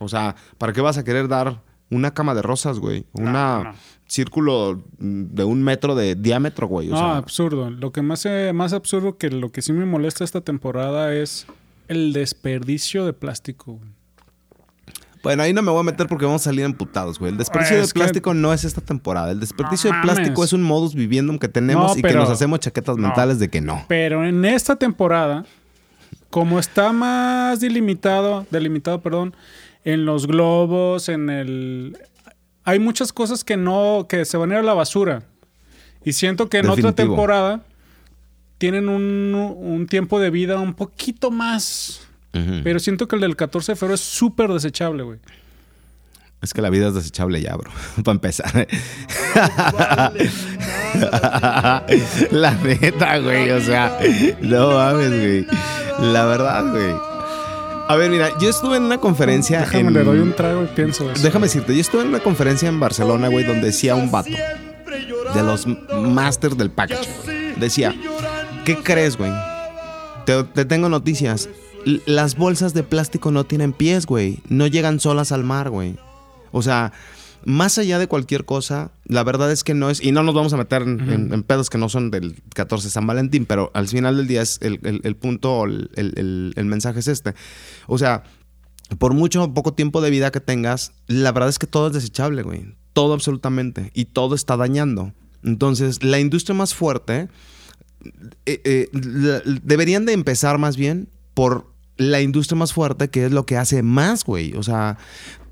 O 0.00 0.08
sea, 0.08 0.36
¿para 0.58 0.74
qué 0.74 0.82
vas 0.82 0.98
a 0.98 1.04
querer 1.04 1.28
dar 1.28 1.62
una 1.90 2.12
cama 2.12 2.34
de 2.34 2.42
rosas, 2.42 2.78
güey? 2.78 3.04
Una 3.12 3.62
no. 3.64 3.72
círculo 4.06 4.82
de 4.98 5.44
un 5.44 5.62
metro 5.62 5.94
de 5.94 6.14
diámetro, 6.14 6.66
güey. 6.66 6.88
O 6.88 6.92
No, 6.92 6.96
sea, 6.98 7.16
absurdo. 7.16 7.70
Lo 7.70 7.92
que 7.92 8.02
más, 8.02 8.26
eh, 8.26 8.52
más 8.54 8.72
absurdo 8.72 9.16
que 9.18 9.30
lo 9.30 9.50
que 9.50 9.62
sí 9.62 9.72
me 9.72 9.84
molesta 9.86 10.24
esta 10.24 10.40
temporada 10.40 11.14
es 11.14 11.46
el 11.88 12.12
desperdicio 12.12 13.06
de 13.06 13.12
plástico. 13.12 13.74
güey. 13.74 13.88
bueno, 15.22 15.42
ahí 15.42 15.52
no 15.52 15.62
me 15.62 15.70
voy 15.70 15.80
a 15.80 15.82
meter 15.82 16.06
porque 16.06 16.24
vamos 16.24 16.42
a 16.42 16.44
salir 16.44 16.64
emputados, 16.64 17.18
güey. 17.18 17.32
El 17.32 17.38
desperdicio 17.38 17.76
de 17.80 17.86
que- 17.86 17.92
plástico 17.92 18.34
no 18.34 18.52
es 18.52 18.64
esta 18.64 18.80
temporada. 18.80 19.30
El 19.32 19.40
desperdicio 19.40 19.90
No 19.90 19.96
de 19.96 20.02
plástico 20.02 20.30
mames. 20.40 20.46
es 20.46 20.52
un 20.52 20.62
modus 20.62 20.94
viviendum 20.94 21.38
que 21.38 21.48
tenemos 21.48 21.92
No, 21.92 21.98
y 21.98 22.02
que 22.02 22.14
nos 22.14 22.30
hacemos 22.30 22.60
chaquetas 22.60 22.96
no. 22.96 23.02
mentales 23.08 23.38
de 23.38 23.48
que 23.48 23.60
no. 23.60 23.84
Pero 23.88 24.24
en 24.24 24.44
esta 24.44 24.76
temporada, 24.76 25.44
como 26.30 26.58
está 26.58 26.92
más 26.92 27.60
delimitado, 27.60 28.46
delimitado, 28.50 29.00
perdón, 29.00 29.34
en 29.92 30.04
los 30.04 30.26
globos, 30.26 31.08
en 31.08 31.30
el... 31.30 31.96
Hay 32.64 32.78
muchas 32.78 33.10
cosas 33.10 33.42
que 33.42 33.56
no, 33.56 34.04
que 34.06 34.26
se 34.26 34.36
van 34.36 34.50
a 34.50 34.56
ir 34.56 34.60
a 34.60 34.62
la 34.62 34.74
basura. 34.74 35.22
Y 36.04 36.12
siento 36.12 36.50
que 36.50 36.58
en 36.58 36.68
otra 36.68 36.92
temporada 36.92 37.62
tienen 38.58 38.90
un, 38.90 39.34
un 39.34 39.86
tiempo 39.86 40.20
de 40.20 40.28
vida 40.28 40.60
un 40.60 40.74
poquito 40.74 41.30
más... 41.30 42.02
Pero 42.62 42.78
siento 42.78 43.08
que 43.08 43.16
el 43.16 43.22
del 43.22 43.34
14 43.34 43.72
de 43.72 43.76
febrero 43.76 43.94
es 43.96 44.00
súper 44.00 44.52
desechable, 44.52 45.02
güey. 45.02 45.18
Es 46.40 46.52
que 46.54 46.62
la 46.62 46.70
vida 46.70 46.86
es 46.88 46.94
desechable 46.94 47.40
ya, 47.40 47.56
bro. 47.56 47.68
Para 48.04 48.14
empezar. 48.14 48.52
la 52.30 52.54
neta, 52.62 53.18
güey. 53.18 53.50
O 53.50 53.60
sea, 53.60 53.98
no 54.40 54.70
mames, 54.70 55.10
güey. 55.10 55.46
La 55.98 56.26
verdad, 56.26 56.70
güey. 56.70 57.07
A 57.88 57.96
ver, 57.96 58.10
mira, 58.10 58.30
yo 58.38 58.50
estuve 58.50 58.76
en 58.76 58.82
una 58.84 58.98
conferencia. 58.98 59.60
Déjame, 59.60 59.88
en- 59.88 59.94
le 59.94 60.04
doy 60.04 60.18
un 60.18 60.34
trago 60.34 60.62
y 60.64 60.66
pienso 60.66 61.10
eso. 61.10 61.22
Déjame 61.22 61.46
decirte, 61.46 61.74
yo 61.74 61.80
estuve 61.80 62.02
en 62.02 62.08
una 62.08 62.20
conferencia 62.20 62.68
en 62.68 62.78
Barcelona, 62.78 63.28
güey, 63.28 63.44
donde 63.44 63.66
decía 63.68 63.94
un 63.94 64.10
vato 64.10 64.30
de 65.34 65.42
los 65.42 65.66
masters 65.66 66.56
del 66.58 66.70
packaging. 66.70 67.10
güey. 67.24 67.54
Decía, 67.56 67.94
¿qué 68.64 68.76
crees, 68.76 69.16
güey? 69.16 69.32
Te, 70.26 70.44
te 70.44 70.64
tengo 70.66 70.88
noticias. 70.90 71.48
L- 71.86 72.02
Las 72.06 72.36
bolsas 72.36 72.74
de 72.74 72.82
plástico 72.82 73.30
no 73.30 73.44
tienen 73.44 73.72
pies, 73.72 74.04
güey. 74.06 74.40
No 74.48 74.66
llegan 74.66 75.00
solas 75.00 75.32
al 75.32 75.44
mar, 75.44 75.70
güey. 75.70 75.96
O 76.52 76.60
sea, 76.62 76.92
más 77.44 77.78
allá 77.78 77.98
de 77.98 78.06
cualquier 78.08 78.44
cosa, 78.44 78.90
la 79.04 79.24
verdad 79.24 79.50
es 79.52 79.64
que 79.64 79.74
no 79.74 79.90
es. 79.90 80.02
Y 80.02 80.12
no 80.12 80.22
nos 80.22 80.34
vamos 80.34 80.52
a 80.52 80.56
meter 80.56 80.82
en, 80.82 81.00
en- 81.10 81.32
en 81.32 81.42
pedos 81.42 81.70
que 81.70 81.78
no 81.78 81.88
son 81.88 82.10
del 82.10 82.36
14 82.54 82.86
de 82.88 82.90
San 82.90 83.06
Valentín, 83.06 83.46
pero 83.46 83.70
al 83.74 83.88
final 83.88 84.16
del 84.16 84.26
día 84.26 84.42
es 84.42 84.58
el, 84.62 84.80
el- 84.82 85.00
el 85.04 85.16
punto, 85.16 85.64
el, 85.64 85.90
el- 85.96 86.12
el- 86.16 86.52
el 86.56 86.64
mensaje 86.66 87.00
es 87.00 87.08
este. 87.08 87.34
O 87.86 87.98
sea, 87.98 88.22
por 88.98 89.14
mucho 89.14 89.42
o 89.44 89.54
poco 89.54 89.74
tiempo 89.74 90.00
de 90.00 90.10
vida 90.10 90.30
que 90.30 90.40
tengas, 90.40 90.92
la 91.06 91.32
verdad 91.32 91.48
es 91.50 91.58
que 91.58 91.66
todo 91.66 91.88
es 91.88 91.92
desechable, 91.92 92.42
güey. 92.42 92.74
Todo 92.92 93.14
absolutamente. 93.14 93.90
Y 93.94 94.06
todo 94.06 94.34
está 94.34 94.56
dañando. 94.56 95.12
Entonces, 95.44 96.02
la 96.02 96.18
industria 96.18 96.54
más 96.54 96.74
fuerte 96.74 97.28
eh, 98.46 98.60
eh, 98.64 98.88
la- 98.92 99.42
deberían 99.62 100.06
de 100.06 100.12
empezar 100.12 100.58
más 100.58 100.76
bien 100.76 101.08
por 101.34 101.72
la 101.96 102.20
industria 102.20 102.56
más 102.56 102.72
fuerte, 102.72 103.08
que 103.10 103.26
es 103.26 103.32
lo 103.32 103.44
que 103.44 103.56
hace 103.56 103.82
más, 103.82 104.24
güey. 104.24 104.54
O 104.54 104.62
sea, 104.62 104.98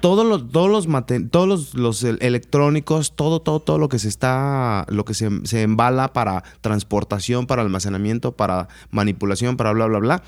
todos 0.00 0.26
los, 0.26 0.50
todos 0.50 0.68
los, 0.70 0.86
todos 1.30 1.48
los, 1.48 1.74
los 1.74 2.02
el- 2.04 2.18
electrónicos, 2.20 3.14
todo, 3.16 3.40
todo, 3.40 3.60
todo 3.60 3.78
lo 3.78 3.88
que 3.88 3.98
se 3.98 4.08
está, 4.08 4.86
lo 4.88 5.04
que 5.04 5.14
se, 5.14 5.28
se 5.44 5.62
embala 5.62 6.12
para 6.12 6.44
transportación, 6.60 7.46
para 7.46 7.62
almacenamiento, 7.62 8.32
para 8.32 8.68
manipulación, 8.90 9.56
para 9.56 9.72
bla, 9.72 9.86
bla, 9.86 9.98
bla, 9.98 10.22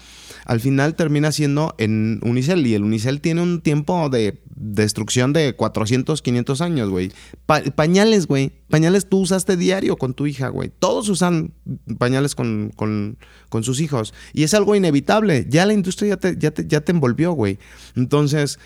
al 0.44 0.60
final 0.60 0.94
termina 0.94 1.32
siendo 1.32 1.74
en 1.78 2.20
Unicel. 2.22 2.66
Y 2.66 2.74
el 2.74 2.82
Unicel 2.84 3.20
tiene 3.20 3.42
un 3.42 3.60
tiempo 3.60 4.08
de 4.08 4.40
destrucción 4.56 5.32
de 5.32 5.54
400, 5.54 6.20
500 6.22 6.60
años, 6.60 6.90
güey. 6.90 7.12
Pa- 7.46 7.62
pañales, 7.74 8.26
güey. 8.26 8.52
Pañales 8.68 9.08
tú 9.08 9.20
usaste 9.20 9.56
diario 9.56 9.96
con 9.96 10.14
tu 10.14 10.26
hija, 10.26 10.48
güey. 10.48 10.70
Todos 10.78 11.08
usan 11.08 11.52
pañales 11.98 12.34
con, 12.34 12.72
con- 12.74 13.18
con 13.48 13.62
sus 13.62 13.80
hijos. 13.80 14.12
Y 14.32 14.42
es 14.42 14.54
algo 14.54 14.74
inevitable. 14.74 15.46
Ya 15.48 15.64
la 15.66 15.72
industria 15.74 16.10
ya 16.10 16.16
te, 16.16 16.36
ya 16.38 16.50
te, 16.50 16.66
ya 16.66 16.80
te 16.80 16.92
envolvió, 16.92 17.32
güey. 17.32 17.58
Entonces, 17.96 18.58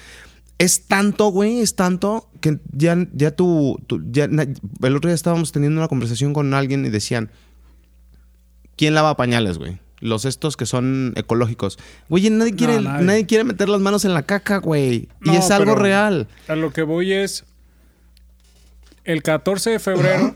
es 0.63 0.87
tanto, 0.87 1.29
güey, 1.29 1.61
es 1.61 1.75
tanto 1.77 2.29
que 2.41 2.59
ya, 2.73 2.97
ya 3.13 3.31
tú, 3.31 3.79
tú- 3.87 4.03
ya, 4.11 4.25
el 4.25 4.97
otro 4.97 5.09
día 5.09 5.15
estábamos 5.15 5.53
teniendo 5.53 5.81
una 5.81 5.89
conversación 5.89 6.33
con 6.33 6.53
alguien 6.55 6.85
y 6.85 6.91
decían, 6.91 7.31
¿quién 8.77 8.95
lava 8.95 9.17
pañales, 9.17 9.59
güey? 9.59 9.79
Los 10.01 10.25
estos 10.25 10.57
que 10.57 10.67
son 10.67 11.13
ecológicos. 11.15 11.79
Güey, 12.09 12.29
nadie 12.31 12.55
quiere, 12.57 12.81
nadie. 12.81 13.07
nadie. 13.07 13.27
quiere 13.27 13.45
meter 13.45 13.69
las 13.69 13.81
manos 13.81 14.05
en 14.05 14.15
la 14.15 14.23
caca, 14.25 14.57
güey. 14.59 15.09
Y 15.25 15.37
es 15.37 15.51
algo 15.53 15.77
real. 15.77 16.27
A 16.49 16.57
lo 16.57 16.73
que 16.73 16.83
voy 16.83 17.13
es. 17.13 17.45
El 19.05 19.23
14 19.23 19.71
de 19.71 19.79
febrero 19.79 20.35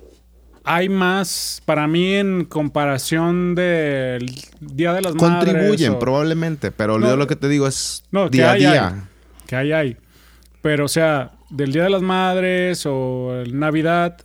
hay 0.64 0.88
más, 0.90 1.62
para 1.64 1.86
mí, 1.86 2.12
en 2.14 2.44
comparación 2.44 3.54
del 3.54 4.30
Día 4.60 4.92
de 4.92 5.00
las 5.02 5.14
Madres. 5.14 5.54
Contribuyen, 5.54 5.92
o- 5.94 5.98
probablemente, 5.98 6.70
pero 6.70 6.98
No, 6.98 7.08
yo 7.08 7.16
lo 7.16 7.26
que 7.26 7.36
te 7.36 7.48
digo 7.48 7.66
es 7.66 8.02
día 8.30 8.50
a 8.52 8.54
día. 8.54 8.88
hay. 8.88 8.94
Que 9.48 9.56
hay, 9.56 9.72
hay. 9.72 9.96
Pero, 10.62 10.84
o 10.84 10.88
sea, 10.88 11.32
del 11.50 11.72
Día 11.72 11.82
de 11.84 11.90
las 11.90 12.02
Madres 12.02 12.84
o 12.86 13.34
el 13.42 13.58
Navidad, 13.58 14.18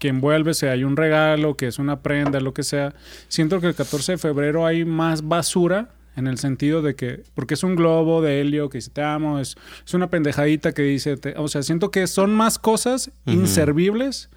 que 0.00 0.08
envuelve, 0.08 0.54
si 0.54 0.66
hay 0.66 0.82
un 0.82 0.96
regalo, 0.96 1.56
que 1.56 1.68
es 1.68 1.78
una 1.78 2.00
prenda, 2.00 2.40
lo 2.40 2.52
que 2.54 2.64
sea. 2.64 2.92
Siento 3.28 3.60
que 3.60 3.68
el 3.68 3.74
14 3.76 4.12
de 4.12 4.18
febrero 4.18 4.66
hay 4.66 4.84
más 4.84 5.28
basura 5.28 5.90
en 6.16 6.26
el 6.26 6.38
sentido 6.38 6.82
de 6.82 6.94
que, 6.96 7.22
porque 7.34 7.54
es 7.54 7.62
un 7.62 7.76
globo 7.76 8.20
de 8.22 8.40
helio 8.40 8.68
que 8.68 8.78
dice 8.78 8.90
te 8.90 9.02
amo, 9.02 9.38
es, 9.38 9.56
es 9.86 9.94
una 9.94 10.10
pendejadita 10.10 10.72
que 10.72 10.82
dice, 10.82 11.16
te- 11.16 11.34
o 11.38 11.46
sea, 11.48 11.62
siento 11.62 11.90
que 11.90 12.06
son 12.06 12.34
más 12.34 12.58
cosas 12.58 13.10
inservibles 13.26 14.28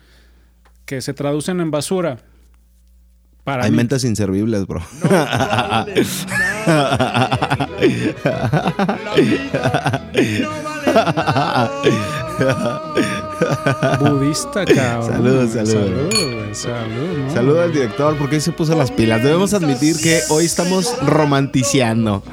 que 0.86 1.02
se 1.02 1.14
traducen 1.14 1.60
en 1.62 1.72
basura. 1.72 2.20
Para 3.46 3.64
Hay 3.64 3.72
mí. 3.72 3.78
mentes 3.78 4.04
inservibles, 4.04 4.66
bro. 4.68 4.82
La 5.10 5.86
vida 9.16 9.54
no 10.42 10.50
vale 10.64 10.92
Budista, 14.00 14.66
cabrón. 14.66 15.12
Saludos, 15.12 15.52
saludos. 15.52 15.72
Saludos, 15.72 16.14
güey. 16.14 16.56
Salud, 16.56 17.18
¿no? 17.18 17.34
Saludo 17.34 17.62
al 17.62 17.72
director 17.72 18.18
porque 18.18 18.36
hoy 18.36 18.42
se 18.42 18.52
puso 18.52 18.76
las 18.76 18.92
pilas. 18.92 19.22
Debemos 19.24 19.54
admitir 19.54 19.98
que 20.02 20.22
hoy 20.30 20.46
estamos 20.46 20.98
romanticiando. 21.06 22.24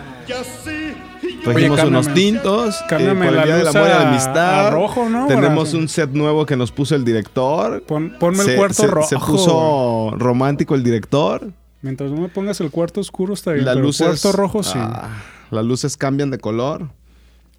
Trajimos 1.45 1.83
unos 1.85 2.15
tintos 2.15 2.81
eh, 2.81 2.85
cámbiame 2.89 3.27
por 3.27 3.29
el 3.29 3.37
la 3.37 3.45
Día 3.45 3.57
del 3.57 3.67
Amor 3.69 3.83
y 3.87 3.89
la 3.91 4.09
Amistad. 4.11 4.67
a 4.69 4.71
rojo, 4.71 5.09
¿no? 5.09 5.27
Tenemos 5.27 5.75
un 5.75 5.89
set 5.89 6.11
nuevo 6.11 6.47
que 6.47 6.57
nos 6.57 6.71
puso 6.73 6.95
el 6.95 7.05
director. 7.05 7.83
Pon- 7.83 8.15
ponme 8.19 8.45
se, 8.45 8.53
el 8.53 8.57
cuarto 8.59 8.75
se- 8.83 8.87
rojo. 8.87 9.09
se 9.09 9.17
puso 9.19 10.15
romántico 10.19 10.75
el 10.75 10.83
director. 10.85 11.51
Mientras 11.83 12.11
no 12.13 12.21
me 12.21 12.29
pongas 12.29 12.61
el 12.61 12.71
cuarto 12.71 13.01
oscuro 13.01 13.35
está 13.35 13.53
bien. 13.53 13.65
Las 13.65 13.75
pero 13.75 13.87
luces, 13.87 14.01
el 14.07 14.21
cuarto 14.21 14.33
rojo 14.41 14.63
sí. 14.63 14.79
ah, 14.81 15.21
las 15.51 15.65
luces 15.65 15.97
cambian 15.97 16.31
de 16.31 16.39
color. 16.39 16.91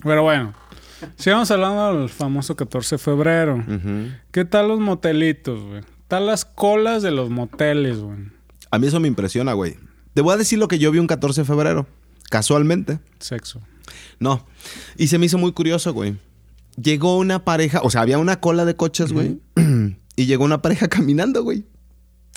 Pero 0.04 0.24
bueno. 0.24 0.54
Sigamos 1.18 1.52
hablando 1.52 2.00
del 2.00 2.08
famoso 2.10 2.56
14 2.56 2.96
de 2.96 3.00
febrero. 3.00 3.62
¿Qué 4.32 4.46
tal 4.46 4.70
los 4.70 4.80
motelitos, 4.80 5.62
güey? 5.62 5.82
¿Qué 5.82 5.88
tal 6.08 6.28
las 6.28 6.46
colas 6.46 7.04
de 7.04 7.12
los 7.12 7.30
moteles, 7.30 8.00
güey? 8.00 8.18
A 8.72 8.80
mí 8.80 8.88
eso 8.88 9.02
me 9.02 9.10
impresiona, 9.10 9.52
güey. 9.52 9.76
Te 10.14 10.22
voy 10.22 10.34
a 10.34 10.38
decir 10.38 10.58
lo 10.60 10.70
que 10.70 10.80
yo 10.80 10.90
vi 10.92 11.00
un 11.00 11.08
14 11.08 11.42
de 11.42 11.46
febrero. 11.46 11.86
Casualmente. 12.30 13.00
Sexo. 13.20 13.60
No. 14.20 14.46
Y 14.98 15.08
se 15.08 15.18
me 15.18 15.26
hizo 15.26 15.38
muy 15.38 15.52
curioso, 15.52 15.94
güey. 15.94 16.18
Llegó 16.82 17.18
una 17.18 17.46
pareja, 17.46 17.82
o 17.84 17.90
sea, 17.90 18.02
había 18.02 18.18
una 18.18 18.40
cola 18.40 18.66
de 18.66 18.76
coches, 18.76 19.14
güey. 19.14 19.40
y 20.16 20.26
llegó 20.26 20.44
una 20.46 20.62
pareja 20.62 20.88
caminando, 20.90 21.44
güey. 21.44 21.66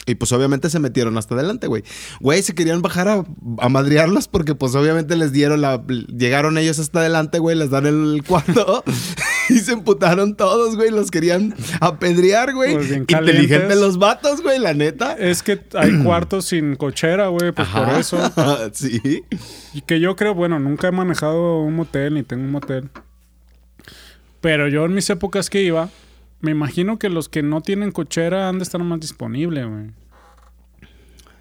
Y 0.08 0.14
pues 0.14 0.30
obviamente 0.30 0.70
se 0.70 0.78
metieron 0.78 1.18
hasta 1.18 1.34
adelante, 1.34 1.66
güey. 1.66 1.82
Güey, 2.20 2.42
se 2.42 2.54
querían 2.54 2.80
bajar 2.80 3.08
a, 3.08 3.24
a 3.58 3.68
madrearlos 3.68 4.28
porque 4.28 4.54
pues 4.54 4.74
obviamente 4.76 5.16
les 5.16 5.32
dieron 5.32 5.60
la... 5.62 5.82
Llegaron 5.86 6.58
ellos 6.58 6.78
hasta 6.78 7.00
adelante, 7.00 7.40
güey, 7.40 7.56
les 7.56 7.70
dan 7.70 7.86
el 7.86 8.22
cuarto 8.24 8.84
y 9.50 9.58
se 9.58 9.72
emputaron 9.72 10.34
todos, 10.36 10.76
güey. 10.76 10.90
Los 10.90 11.10
querían 11.10 11.54
apedrear, 11.80 12.54
güey. 12.54 12.74
Pues 12.74 12.90
Inteligentes 12.90 13.78
los 13.78 13.98
vatos, 13.98 14.42
güey, 14.42 14.58
la 14.58 14.74
neta. 14.74 15.14
Es 15.14 15.42
que 15.42 15.60
hay 15.74 15.98
cuartos 16.04 16.46
sin 16.46 16.76
cochera, 16.76 17.28
güey, 17.28 17.52
pues 17.52 17.68
por 17.68 17.88
eso. 17.90 18.18
sí. 18.72 19.24
Y 19.74 19.80
que 19.82 20.00
yo 20.00 20.16
creo, 20.16 20.34
bueno, 20.34 20.58
nunca 20.58 20.88
he 20.88 20.92
manejado 20.92 21.60
un 21.60 21.74
motel 21.74 22.14
ni 22.14 22.22
tengo 22.22 22.44
un 22.44 22.50
motel. 22.50 22.88
Pero 24.40 24.68
yo 24.68 24.84
en 24.84 24.94
mis 24.94 25.08
épocas 25.10 25.50
que 25.50 25.62
iba, 25.62 25.88
me 26.40 26.50
imagino 26.50 26.98
que 26.98 27.08
los 27.08 27.28
que 27.28 27.42
no 27.42 27.60
tienen 27.60 27.92
cochera 27.92 28.48
han 28.48 28.58
de 28.58 28.64
estar 28.64 28.82
más 28.82 29.00
disponibles, 29.00 29.66
güey. 29.66 29.90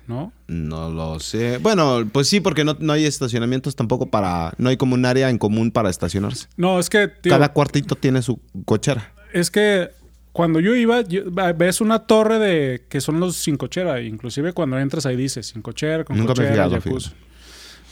¿No? 0.07 0.31
No 0.47 0.89
lo 0.89 1.19
sé. 1.19 1.57
Bueno, 1.57 2.07
pues 2.11 2.27
sí, 2.27 2.39
porque 2.39 2.63
no, 2.63 2.75
no 2.79 2.93
hay 2.93 3.05
estacionamientos 3.05 3.75
tampoco 3.75 4.05
para... 4.05 4.53
No 4.57 4.69
hay 4.69 4.77
como 4.77 4.93
un 4.93 5.05
área 5.05 5.29
en 5.29 5.37
común 5.37 5.71
para 5.71 5.89
estacionarse. 5.89 6.47
No, 6.57 6.79
es 6.79 6.89
que, 6.89 7.07
tío, 7.07 7.31
Cada 7.31 7.51
cuartito 7.53 7.95
tiene 7.95 8.21
su 8.21 8.39
cochera. 8.65 9.11
es 9.33 9.49
que 9.49 9.89
cuando 10.31 10.59
yo 10.59 10.75
iba, 10.75 11.01
yo- 11.01 11.23
ves 11.55 11.81
una 11.81 11.99
torre 11.99 12.37
de 12.39 12.83
que 12.89 12.99
son 13.01 13.19
los 13.19 13.35
sin 13.37 13.55
cochera. 13.57 14.01
Inclusive 14.01 14.53
cuando 14.53 14.77
entras 14.77 15.05
ahí 15.05 15.15
dice 15.15 15.41
sin 15.43 15.61
cochera, 15.61 16.03
con 16.03 16.17
Nunca 16.17 16.33
me 16.33 16.45
he 16.45 16.49
cochera, 16.49 16.65
fijado, 16.65 16.81
jacuzzi. 16.81 17.09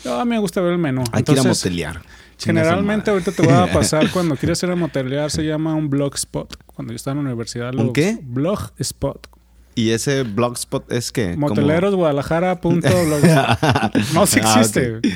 No, 0.05 0.13
a 0.19 0.25
mí 0.25 0.31
me 0.31 0.39
gusta 0.39 0.59
ver 0.61 0.73
el 0.73 0.77
menú. 0.77 1.03
Hay 1.13 1.23
que 1.23 1.31
ir 1.31 1.39
a 1.39 1.43
motelear. 1.43 2.01
Generalmente 2.37 3.09
ahorita 3.09 3.31
te 3.31 3.41
voy 3.41 3.53
a 3.53 3.67
pasar 3.73 4.11
cuando 4.11 4.35
quieres 4.35 4.61
ir 4.61 4.69
a 4.69 4.75
motelear 4.75 5.31
se 5.31 5.43
llama 5.43 5.73
un 5.75 5.89
blogspot. 5.89 6.57
Cuando 6.65 6.91
yo 6.91 6.95
estaba 6.97 7.13
en 7.17 7.23
la 7.23 7.29
universidad. 7.31 7.73
¿Un 7.75 7.93
qué? 7.93 8.19
Blogspot. 8.21 9.27
¿Y 9.75 9.91
ese 9.91 10.23
blogspot 10.23 10.91
es 10.91 11.11
qué? 11.11 11.35
Motelerosguadalajara.blogspot. 11.37 13.95
no, 14.13 14.25
sí 14.25 14.39
Ah, 14.43 14.55
existe. 14.59 14.95
ok. 14.97 15.01
güey. 15.01 15.13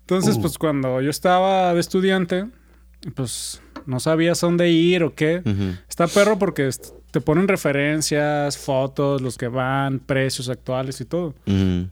Entonces, 0.00 0.38
pues 0.38 0.58
cuando 0.58 1.00
yo 1.00 1.10
estaba 1.10 1.74
de 1.74 1.80
estudiante, 1.80 2.46
pues 3.14 3.60
no 3.86 4.00
sabías 4.00 4.42
a 4.42 4.46
dónde 4.46 4.70
ir 4.70 5.02
o 5.02 5.14
qué. 5.14 5.42
Está 5.88 6.06
perro 6.06 6.38
porque 6.38 6.68
te 7.10 7.20
ponen 7.20 7.48
referencias, 7.48 8.56
fotos, 8.58 9.20
los 9.22 9.36
que 9.38 9.48
van, 9.48 9.98
precios 9.98 10.48
actuales 10.48 11.00
y 11.00 11.04
todo. 11.06 11.34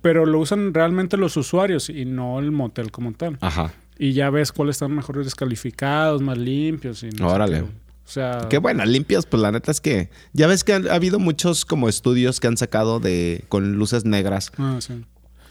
Pero 0.02 0.26
lo 0.26 0.38
usan 0.40 0.72
realmente 0.74 1.16
los 1.16 1.36
usuarios 1.36 1.88
y 1.88 2.04
no 2.04 2.38
el 2.38 2.52
motel 2.52 2.90
como 2.92 3.12
tal. 3.12 3.38
Ajá. 3.40 3.72
Y 3.98 4.12
ya 4.12 4.30
ves 4.30 4.52
cuáles 4.52 4.76
están 4.76 4.92
mejor 4.94 5.22
descalificados, 5.24 6.20
más 6.22 6.36
limpios. 6.38 7.02
Y 7.04 7.10
no 7.10 7.28
sé 7.28 7.34
Órale. 7.34 7.60
qué. 7.62 7.66
O 8.06 8.10
sea, 8.10 8.46
Qué 8.50 8.58
bueno, 8.58 8.84
limpios, 8.84 9.26
pues 9.26 9.40
la 9.42 9.50
neta 9.50 9.70
es 9.70 9.80
que... 9.80 10.10
Ya 10.32 10.46
ves 10.46 10.62
que 10.64 10.74
ha, 10.74 10.80
ha 10.90 10.94
habido 10.94 11.18
muchos 11.18 11.64
como 11.64 11.88
estudios 11.88 12.38
que 12.40 12.46
han 12.46 12.56
sacado 12.56 13.00
de... 13.00 13.44
Con 13.48 13.74
luces 13.76 14.04
negras. 14.04 14.52
ah, 14.58 14.78
sí. 14.80 15.04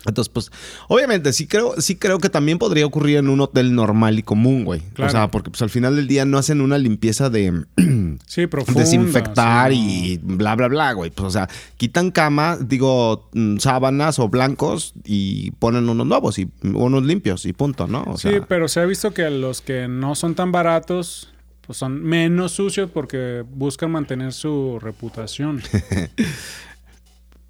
Entonces, 0.05 0.27
pues, 0.33 0.51
obviamente, 0.89 1.31
sí 1.31 1.47
creo, 1.47 1.79
sí 1.79 1.95
creo 1.95 2.19
que 2.19 2.27
también 2.29 2.59
podría 2.59 2.85
ocurrir 2.85 3.19
en 3.19 3.29
un 3.29 3.39
hotel 3.39 3.73
normal 3.73 4.19
y 4.19 4.23
común, 4.23 4.65
güey. 4.65 4.81
Claro. 4.95 5.07
O 5.07 5.11
sea, 5.13 5.31
porque 5.31 5.49
pues 5.49 5.61
al 5.61 5.69
final 5.69 5.95
del 5.95 6.07
día 6.09 6.25
no 6.25 6.37
hacen 6.37 6.59
una 6.59 6.77
limpieza 6.77 7.29
de 7.29 7.63
Sí, 8.27 8.47
profunda. 8.47 8.81
desinfectar 8.81 9.71
sí, 9.71 9.77
y 9.79 10.17
bla, 10.21 10.55
bla, 10.57 10.67
bla, 10.67 10.91
güey. 10.91 11.09
Pues, 11.09 11.27
o 11.27 11.31
sea, 11.31 11.47
quitan 11.77 12.11
cama, 12.11 12.57
digo, 12.59 13.29
mm, 13.33 13.59
sábanas 13.59 14.19
o 14.19 14.27
blancos 14.27 14.93
y 15.05 15.51
ponen 15.51 15.87
unos 15.87 16.05
nuevos 16.05 16.37
y 16.37 16.49
unos 16.63 17.03
limpios 17.05 17.45
y 17.45 17.53
punto, 17.53 17.87
¿no? 17.87 18.03
O 18.05 18.17
Sí, 18.17 18.27
sea, 18.27 18.45
pero 18.45 18.67
se 18.67 18.81
ha 18.81 18.85
visto 18.85 19.13
que 19.13 19.29
los 19.29 19.61
que 19.61 19.87
no 19.87 20.15
son 20.15 20.35
tan 20.35 20.51
baratos, 20.51 21.32
pues 21.65 21.77
son 21.77 22.01
menos 22.03 22.51
sucios 22.53 22.89
porque 22.91 23.43
buscan 23.49 23.91
mantener 23.91 24.33
su 24.33 24.79
reputación. 24.81 25.61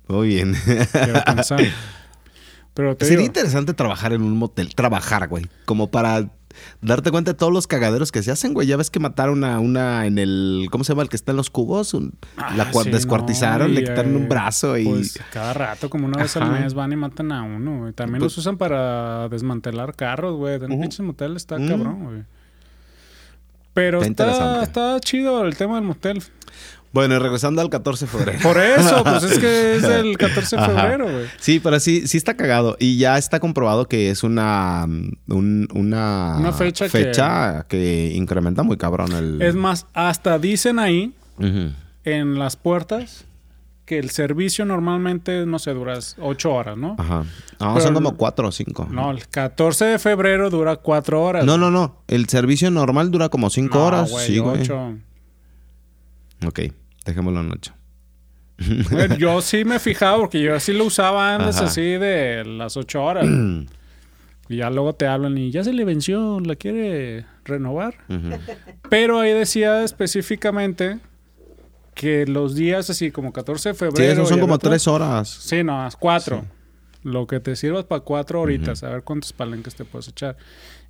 muy 0.07 0.27
bien. 0.29 0.55
quiero 0.91 1.23
pensar. 1.25 1.61
Pero 2.73 2.95
Sería 2.99 3.17
digo, 3.17 3.21
interesante 3.27 3.73
trabajar 3.73 4.13
en 4.13 4.23
un 4.23 4.35
motel, 4.35 4.73
trabajar, 4.73 5.27
güey, 5.27 5.45
como 5.65 5.91
para 5.91 6.31
darte 6.81 7.11
cuenta 7.11 7.31
de 7.33 7.37
todos 7.37 7.53
los 7.53 7.67
cagaderos 7.67 8.11
que 8.11 8.23
se 8.23 8.31
hacen, 8.31 8.53
güey. 8.55 8.65
Ya 8.67 8.77
ves 8.77 8.89
que 8.89 8.99
mataron 8.99 9.43
a 9.43 9.59
una 9.59 10.07
en 10.07 10.17
el, 10.17 10.67
¿cómo 10.71 10.83
se 10.83 10.91
llama? 10.93 11.03
El 11.03 11.09
que 11.09 11.15
está 11.15 11.31
en 11.33 11.37
los 11.37 11.51
cubos. 11.51 11.93
Un- 11.93 12.13
la 12.35 12.63
Ah, 12.63 12.71
cua- 12.71 12.83
sí, 12.83 12.89
descuartizaron, 12.89 13.67
no, 13.73 13.79
le 13.79 13.83
quitaron 13.87 14.13
eh, 14.13 14.17
un 14.17 14.27
brazo 14.29 14.75
y... 14.77 14.85
Pues 14.85 15.19
cada 15.31 15.53
rato, 15.53 15.87
como 15.91 16.07
una 16.07 16.21
vez 16.23 16.35
al 16.35 16.51
mes, 16.51 16.73
van 16.73 16.91
y 16.91 16.95
matan 16.95 17.31
a 17.31 17.43
uno. 17.43 17.79
güey. 17.81 17.93
También 17.93 18.19
Pues- 18.19 18.31
los 18.33 18.37
usan 18.39 18.57
para 18.57 19.29
desmantelar 19.29 19.95
carros, 19.95 20.35
güey. 20.35 20.55
En 20.55 20.71
Ujú. 20.71 20.81
pinches 20.81 20.99
motel 21.01 21.35
está 21.35 21.57
cabrón, 21.57 22.03
güey. 22.05 22.23
Pero 23.73 24.01
Está 24.01 24.11
está, 24.11 24.23
interesante. 24.23 24.63
está 24.65 24.99
chido 24.99 25.45
el 25.45 25.55
tema 25.55 25.75
del 25.75 25.83
motel. 25.85 26.21
Bueno, 26.91 27.15
y 27.15 27.17
regresando 27.17 27.59
al 27.59 27.71
14 27.71 28.05
de 28.05 28.11
febrero. 28.11 28.39
Por 28.43 28.59
eso, 28.59 29.03
pues 29.03 29.23
es 29.23 29.39
que 29.39 29.75
es 29.77 29.83
el 29.83 30.15
14 30.15 30.55
de 30.55 30.61
Ajá. 30.61 30.71
febrero, 30.81 31.11
güey. 31.11 31.25
Sí, 31.39 31.59
pero 31.59 31.79
sí, 31.79 32.07
sí 32.07 32.17
está 32.17 32.35
cagado. 32.37 32.77
Y 32.79 32.97
ya 32.97 33.17
está 33.17 33.39
comprobado 33.39 33.87
que 33.87 34.11
es 34.11 34.21
una, 34.21 34.85
un- 35.27 35.67
una, 35.73 36.35
Una 36.37 36.53
fecha 36.53 36.87
que- 36.87 37.11
que... 37.67 38.11
incrementa 38.13 38.61
muy 38.61 38.77
cabrón 38.77 39.11
el... 39.13 39.41
Es 39.41 39.55
más, 39.55 39.87
hasta 39.93 40.37
dicen 40.37 40.77
ahí 40.77 41.13
en 42.03 42.37
las 42.37 42.55
puertas 42.57 43.25
que 43.85 43.99
el 43.99 44.09
servicio 44.11 44.63
normalmente, 44.65 45.45
no 45.45 45.59
sé, 45.59 45.73
dura 45.73 45.99
8 46.19 46.53
horas, 46.53 46.77
¿no? 46.77 46.95
Ajá. 46.97 47.25
No, 47.59 47.79
son 47.81 47.93
como 47.93 48.15
cuatro 48.15 48.47
o 48.47 48.51
cinco. 48.51 48.87
No, 48.89 49.11
el 49.11 49.27
14 49.27 49.85
de 49.85 49.99
febrero 49.99 50.49
dura 50.49 50.77
4 50.77 51.21
horas. 51.21 51.45
No, 51.45 51.57
no, 51.57 51.69
no. 51.69 52.01
El 52.07 52.27
servicio 52.29 52.71
normal 52.71 53.11
dura 53.11 53.29
como 53.29 53.49
cinco 53.49 53.79
No, 53.79 53.85
horas. 53.87 54.11
sí, 54.25 54.37
güey. 54.39 54.61
ocho. 54.61 54.95
Ok, 56.45 56.59
dejémoslo 57.05 57.41
en 57.41 57.51
ocho. 57.51 57.73
Bueno, 58.91 59.15
yo 59.17 59.41
sí 59.41 59.65
me 59.65 59.75
he 59.75 59.79
fijado 59.79 60.19
porque 60.19 60.41
yo 60.41 60.57
sí 60.59 60.73
lo 60.73 60.85
usaba 60.85 61.35
antes 61.35 61.57
Ajá. 61.57 61.65
así 61.65 61.81
de 61.81 62.43
las 62.45 62.77
8 62.77 63.03
horas. 63.03 63.25
y 64.49 64.57
ya 64.57 64.69
luego 64.69 64.93
te 64.93 65.07
hablan 65.07 65.37
y 65.37 65.51
ya 65.51 65.63
se 65.63 65.73
le 65.73 65.83
venció, 65.83 66.39
la 66.39 66.55
quiere 66.55 67.25
renovar. 67.43 67.95
Pero 68.89 69.19
ahí 69.19 69.33
decía 69.33 69.83
específicamente 69.83 70.99
que 71.93 72.25
los 72.25 72.55
días 72.55 72.89
así 72.89 73.11
como 73.11 73.31
14 73.33 73.69
de 73.69 73.75
Sí, 73.75 73.79
febrero. 73.79 74.13
esos 74.13 74.25
y 74.25 74.29
son 74.29 74.39
como 74.39 74.53
otro- 74.55 74.69
tres 74.69 74.87
horas. 74.87 75.27
Sí, 75.29 75.63
no, 75.63 75.87
cuatro. 75.99 76.45
Lo 77.03 77.27
que 77.27 77.39
te 77.41 77.55
sirvas 77.57 77.83
para 77.85 78.01
cuatro 78.01 78.39
horitas, 78.41 78.81
a 78.83 78.89
ver 78.89 79.03
cuántos 79.03 79.33
palenques 79.33 79.75
te 79.75 79.83
puedes 79.85 80.07
echar. 80.07 80.37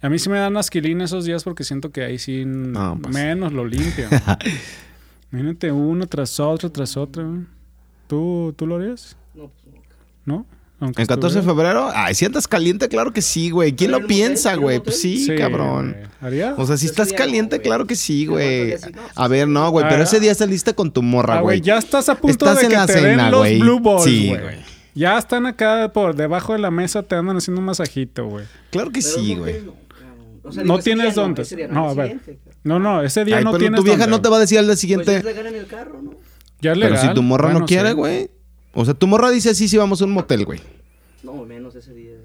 Y 0.02 0.06
a 0.06 0.10
mí 0.10 0.20
sí 0.20 0.30
me 0.30 0.38
dan 0.38 0.56
asquilina 0.58 1.06
esos 1.06 1.26
días 1.26 1.44
porque 1.44 1.64
siento 1.64 1.92
que 1.92 2.04
ahí 2.04 2.20
sí 2.20 2.44
No, 2.46 3.00
pues. 3.02 3.14
menos 3.16 3.52
lo 3.52 3.66
limpio. 3.66 4.08
Imagínate 5.32 5.72
uno 5.72 6.06
tras 6.08 6.40
otro, 6.40 6.72
tras 6.72 6.96
otro. 6.98 7.44
¿Tú, 8.08 8.54
¿tú 8.56 8.68
lo 8.68 8.76
harías? 8.76 9.18
No, 9.34 9.50
pues 9.50 9.76
no. 10.26 10.46
¿No? 10.84 10.88
Aunque 10.88 11.02
¿En 11.02 11.08
14 11.08 11.40
de 11.40 11.44
febrero? 11.46 11.90
Ay, 11.94 12.14
si 12.16 12.26
andas 12.26 12.48
caliente, 12.48 12.90
claro 12.90 13.14
que 13.14 13.22
sí, 13.22 13.50
güey. 13.50 13.74
¿Quién 13.74 13.92
¿Pero 13.92 14.02
lo 14.02 14.08
piensa, 14.08 14.52
¿En 14.52 14.58
un 14.60 14.64
güey? 14.64 14.80
Pues 14.80 15.00
sí, 15.00 15.26
Sí, 15.26 15.36
cabrón. 15.36 15.96
¿Haría? 16.22 16.56
O 16.58 16.66
sea, 16.68 16.78
si 16.78 16.86
estás 16.88 17.14
caliente, 17.14 17.58
no, 17.58 17.64
claro 17.64 17.88
que 17.88 17.96
sí, 17.96 18.24
El 18.24 18.30
güey. 18.30 18.70
no, 18.94 19.02
A 19.16 19.28
ver, 19.28 19.48
no, 19.48 19.70
güey, 19.72 19.86
pero 19.88 20.02
Ah, 20.02 20.04
ese 20.04 20.20
día 20.20 20.36
saliste 20.36 20.74
con 20.74 20.92
tu 20.92 21.02
morra, 21.02 21.38
Ah, 21.38 21.42
güey. 21.42 21.62
ya 21.62 21.78
estás 21.78 22.10
a 22.10 22.16
punto 22.16 22.46
Estás 22.46 22.58
de 22.60 22.64
en 22.66 22.70
que 22.72 22.76
la 22.78 22.86
te 22.88 22.94
cena, 22.94 23.24
den 23.24 23.32
los 23.32 23.50
blue 23.60 23.80
balls, 23.80 24.04
Sí, 24.04 24.30
güey. 24.30 24.58
Ya 24.96 25.18
están 25.18 25.46
acá 25.48 25.92
por 25.94 26.16
debajo 26.16 26.54
de 26.54 26.60
la 26.60 26.70
mesa, 26.70 27.02
te 27.02 27.16
andan 27.16 27.38
haciendo 27.38 27.60
un 27.60 27.66
masajito, 27.66 28.28
güey. 28.28 28.46
Claro 28.70 28.92
que 28.92 29.02
Pero 29.02 29.14
sí, 29.16 29.36
güey. 29.36 29.54
no, 29.64 29.74
cabrón. 29.88 30.40
O 30.44 30.52
sea, 30.52 30.64
No 30.64 30.74
digo, 30.74 30.80
ese 30.80 30.84
tienes 30.84 31.14
día 31.16 31.24
dónde. 31.24 31.44
día 31.44 31.68
No, 31.70 31.90
a 31.90 31.94
ver. 31.96 32.20
No, 32.64 32.80
no, 32.80 33.02
ese 33.02 33.26
día 33.26 33.38
Ay, 33.38 33.44
no 33.44 33.52
pero 33.52 33.60
tienes 33.60 33.78
tu 33.80 33.84
vieja 33.84 34.00
dónde. 34.02 34.12
no 34.18 34.22
te 34.22 34.30
va 34.30 34.38
a 34.38 34.40
decir 34.40 34.60
al 34.60 34.66
día 34.66 34.72
Pues 34.74 34.80
siguiente. 34.82 35.16
es 35.18 35.24
legal 35.24 35.48
en 35.48 35.56
el 35.56 35.66
carro, 35.66 36.00
¿no? 36.02 36.12
Ya 36.62 36.74
es 36.74 36.78
pero 36.80 36.98
si 36.98 37.14
tu 37.14 37.24
morra 37.24 37.46
Bueno, 37.46 37.60
no 37.62 37.66
quiere, 37.66 37.90
sí. 37.90 37.96
güey. 37.96 38.30
O 38.76 38.86
sea, 38.86 38.94
tu 38.94 39.06
morra 39.08 39.30
dice 39.32 39.54
sí, 39.56 39.68
sí, 39.68 39.78
vamos 39.78 40.02
a 40.02 40.06
un 40.06 40.12
motel, 40.12 40.46
güey. 40.46 40.60
No, 41.24 41.46
menos 41.46 41.76
ese 41.76 41.94
día. 41.94 42.18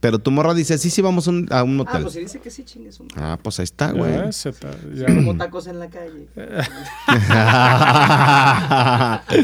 Pero 0.00 0.18
tu 0.18 0.32
morra 0.32 0.52
dice, 0.52 0.76
sí, 0.78 0.90
sí, 0.90 1.00
vamos 1.00 1.28
a 1.28 1.30
un, 1.30 1.46
a 1.52 1.62
un 1.62 1.78
Ah, 1.78 1.82
hotel. 1.82 2.02
pues 2.02 2.14
si 2.14 2.20
dice 2.20 2.40
que 2.40 2.50
sí, 2.50 2.64
chingue 2.64 2.90
su 2.90 3.04
madre. 3.04 3.14
Ah, 3.18 3.38
pues 3.40 3.60
ahí 3.60 3.64
está, 3.64 3.92
güey. 3.92 4.10
ves, 4.20 4.34
se 4.34 4.50
ta- 4.52 4.74
ya- 4.92 5.06
Como 5.06 5.36
tacos 5.36 5.68
en 5.68 5.78
la 5.78 5.88
calle. 5.88 6.26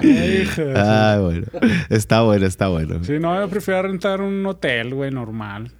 Hijo 0.00 0.62
de- 0.62 0.74
ah, 0.78 1.18
bueno. 1.22 1.46
Está 1.90 2.22
bueno, 2.22 2.46
está 2.46 2.68
bueno. 2.68 3.02
Sí, 3.04 3.18
no, 3.18 3.38
yo 3.38 3.48
prefiero 3.48 3.82
rentar 3.82 4.20
un 4.22 4.44
hotel, 4.46 4.94
güey, 4.94 5.10
normal. 5.10 5.72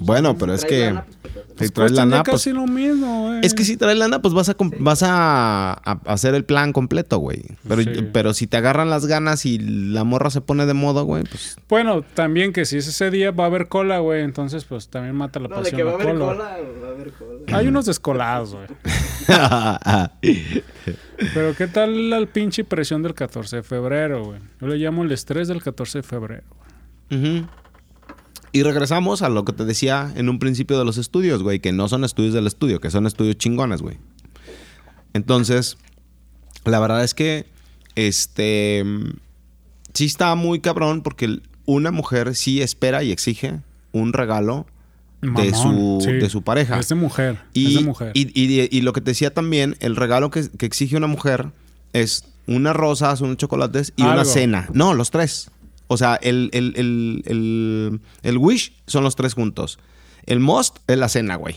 Bueno, 0.00 0.36
pero 0.38 0.54
es 0.54 0.64
que 0.64 0.86
lana, 0.86 1.04
pues, 1.22 1.44
si 1.44 1.54
Pues 1.56 1.72
traes 1.72 1.92
lana, 1.92 2.22
pues 2.24 2.34
casi 2.36 2.52
lo 2.52 2.66
mismo, 2.66 3.26
güey. 3.28 3.40
Es 3.42 3.54
que 3.54 3.64
si 3.64 3.76
traes 3.76 3.96
lana, 3.98 4.20
pues 4.20 4.34
vas 4.34 4.48
a, 4.48 4.56
vas 4.80 5.02
a, 5.04 5.72
a 5.72 6.00
hacer 6.06 6.34
el 6.34 6.44
plan 6.44 6.72
completo, 6.72 7.18
güey. 7.18 7.42
Pero, 7.68 7.82
Sí. 7.82 7.90
pero 8.12 8.34
si 8.34 8.46
te 8.46 8.56
agarran 8.56 8.90
las 8.90 9.06
ganas 9.06 9.46
y 9.46 9.58
la 9.58 10.02
morra 10.04 10.30
se 10.30 10.40
pone 10.40 10.66
de 10.66 10.74
moda, 10.74 11.02
güey, 11.02 11.22
pues... 11.24 11.56
Bueno, 11.68 12.02
también 12.02 12.52
que 12.52 12.64
si 12.64 12.76
es 12.78 12.88
ese 12.88 13.10
día 13.10 13.30
va 13.30 13.44
a 13.44 13.46
haber 13.46 13.68
cola, 13.68 13.98
güey, 14.00 14.22
entonces 14.22 14.64
pues 14.64 14.88
también 14.88 15.14
mata 15.14 15.38
la 15.38 15.48
No, 15.48 15.56
de 15.56 15.62
pasión 15.62 15.76
que 15.76 15.82
va 15.84 15.90
a 15.92 15.94
haber 15.94 16.06
cola. 16.08 16.24
cola, 16.24 16.44
va 16.82 16.88
a 16.88 16.90
haber 16.90 17.12
cola. 17.12 17.58
Hay 17.58 17.66
unos 17.68 17.86
descolados, 17.86 18.54
güey. 18.54 18.66
Pero 21.34 21.54
¿qué 21.56 21.66
tal 21.68 22.10
la 22.10 22.24
pinche 22.26 22.64
presión 22.64 23.02
del 23.02 23.14
14 23.14 23.56
de 23.56 23.62
febrero, 23.62 24.24
güey? 24.24 24.40
Yo 24.60 24.66
le 24.66 24.76
llamo 24.76 25.02
el 25.04 25.12
estrés 25.12 25.48
del 25.48 25.62
14 25.62 25.98
de 25.98 26.02
febrero. 26.02 26.42
güey. 27.10 27.38
Ujú. 27.40 27.46
Y 28.54 28.62
regresamos 28.62 29.20
a 29.22 29.28
lo 29.28 29.44
que 29.44 29.52
te 29.52 29.64
decía 29.64 30.12
en 30.14 30.28
un 30.28 30.38
principio 30.38 30.78
de 30.78 30.84
los 30.84 30.96
estudios, 30.96 31.42
güey, 31.42 31.58
que 31.58 31.72
no 31.72 31.88
son 31.88 32.04
estudios 32.04 32.32
del 32.34 32.46
estudio, 32.46 32.80
que 32.80 32.88
son 32.90 33.04
estudios 33.06 33.36
chingones, 33.36 33.82
güey. 33.82 33.98
Entonces, 35.12 35.76
la 36.64 36.78
verdad 36.80 37.02
es 37.02 37.14
que, 37.14 37.46
este, 37.96 38.84
sí 39.92 40.04
está 40.04 40.34
muy 40.36 40.60
cabrón 40.60 41.02
porque 41.02 41.40
una 41.66 41.90
mujer 41.90 42.34
sí 42.36 42.62
espera 42.62 43.02
y 43.02 43.10
exige 43.12 43.60
un 43.92 44.12
regalo 44.12 44.66
de 45.20 45.52
su, 45.54 45.98
sí. 46.04 46.12
de 46.12 46.28
su 46.30 46.42
pareja. 46.42 46.78
Es 46.78 46.88
de 46.90 46.94
mujer. 46.94 47.40
Y, 47.54 47.66
es 47.68 47.74
de 47.74 47.80
mujer. 47.86 48.10
y, 48.14 48.28
y- 48.40 48.68
y 48.70 48.80
lo 48.82 48.92
que 48.92 49.00
te 49.00 49.10
decía 49.12 49.32
también, 49.34 49.74
el 49.80 49.96
regalo 49.96 50.30
que, 50.30 50.48
que 50.50 50.66
exige 50.66 50.96
una 50.96 51.06
mujer 51.08 51.50
es 51.92 52.24
unas 52.46 52.76
rosas, 52.76 53.20
unos 53.20 53.36
chocolates 53.38 53.94
y 53.96 54.02
una 54.02 54.24
cena. 54.26 54.68
No, 54.74 54.92
los 54.94 55.10
tres. 55.10 55.50
O 55.86 55.96
sea, 55.96 56.16
el, 56.16 56.50
el, 56.52 56.72
el, 56.76 58.00
el, 58.22 58.38
wish 58.38 58.72
son 58.86 59.04
los 59.04 59.16
tres 59.16 59.34
juntos. 59.34 59.78
El 60.26 60.40
most 60.40 60.78
es 60.86 60.98
la 60.98 61.08
cena, 61.08 61.36
güey. 61.36 61.56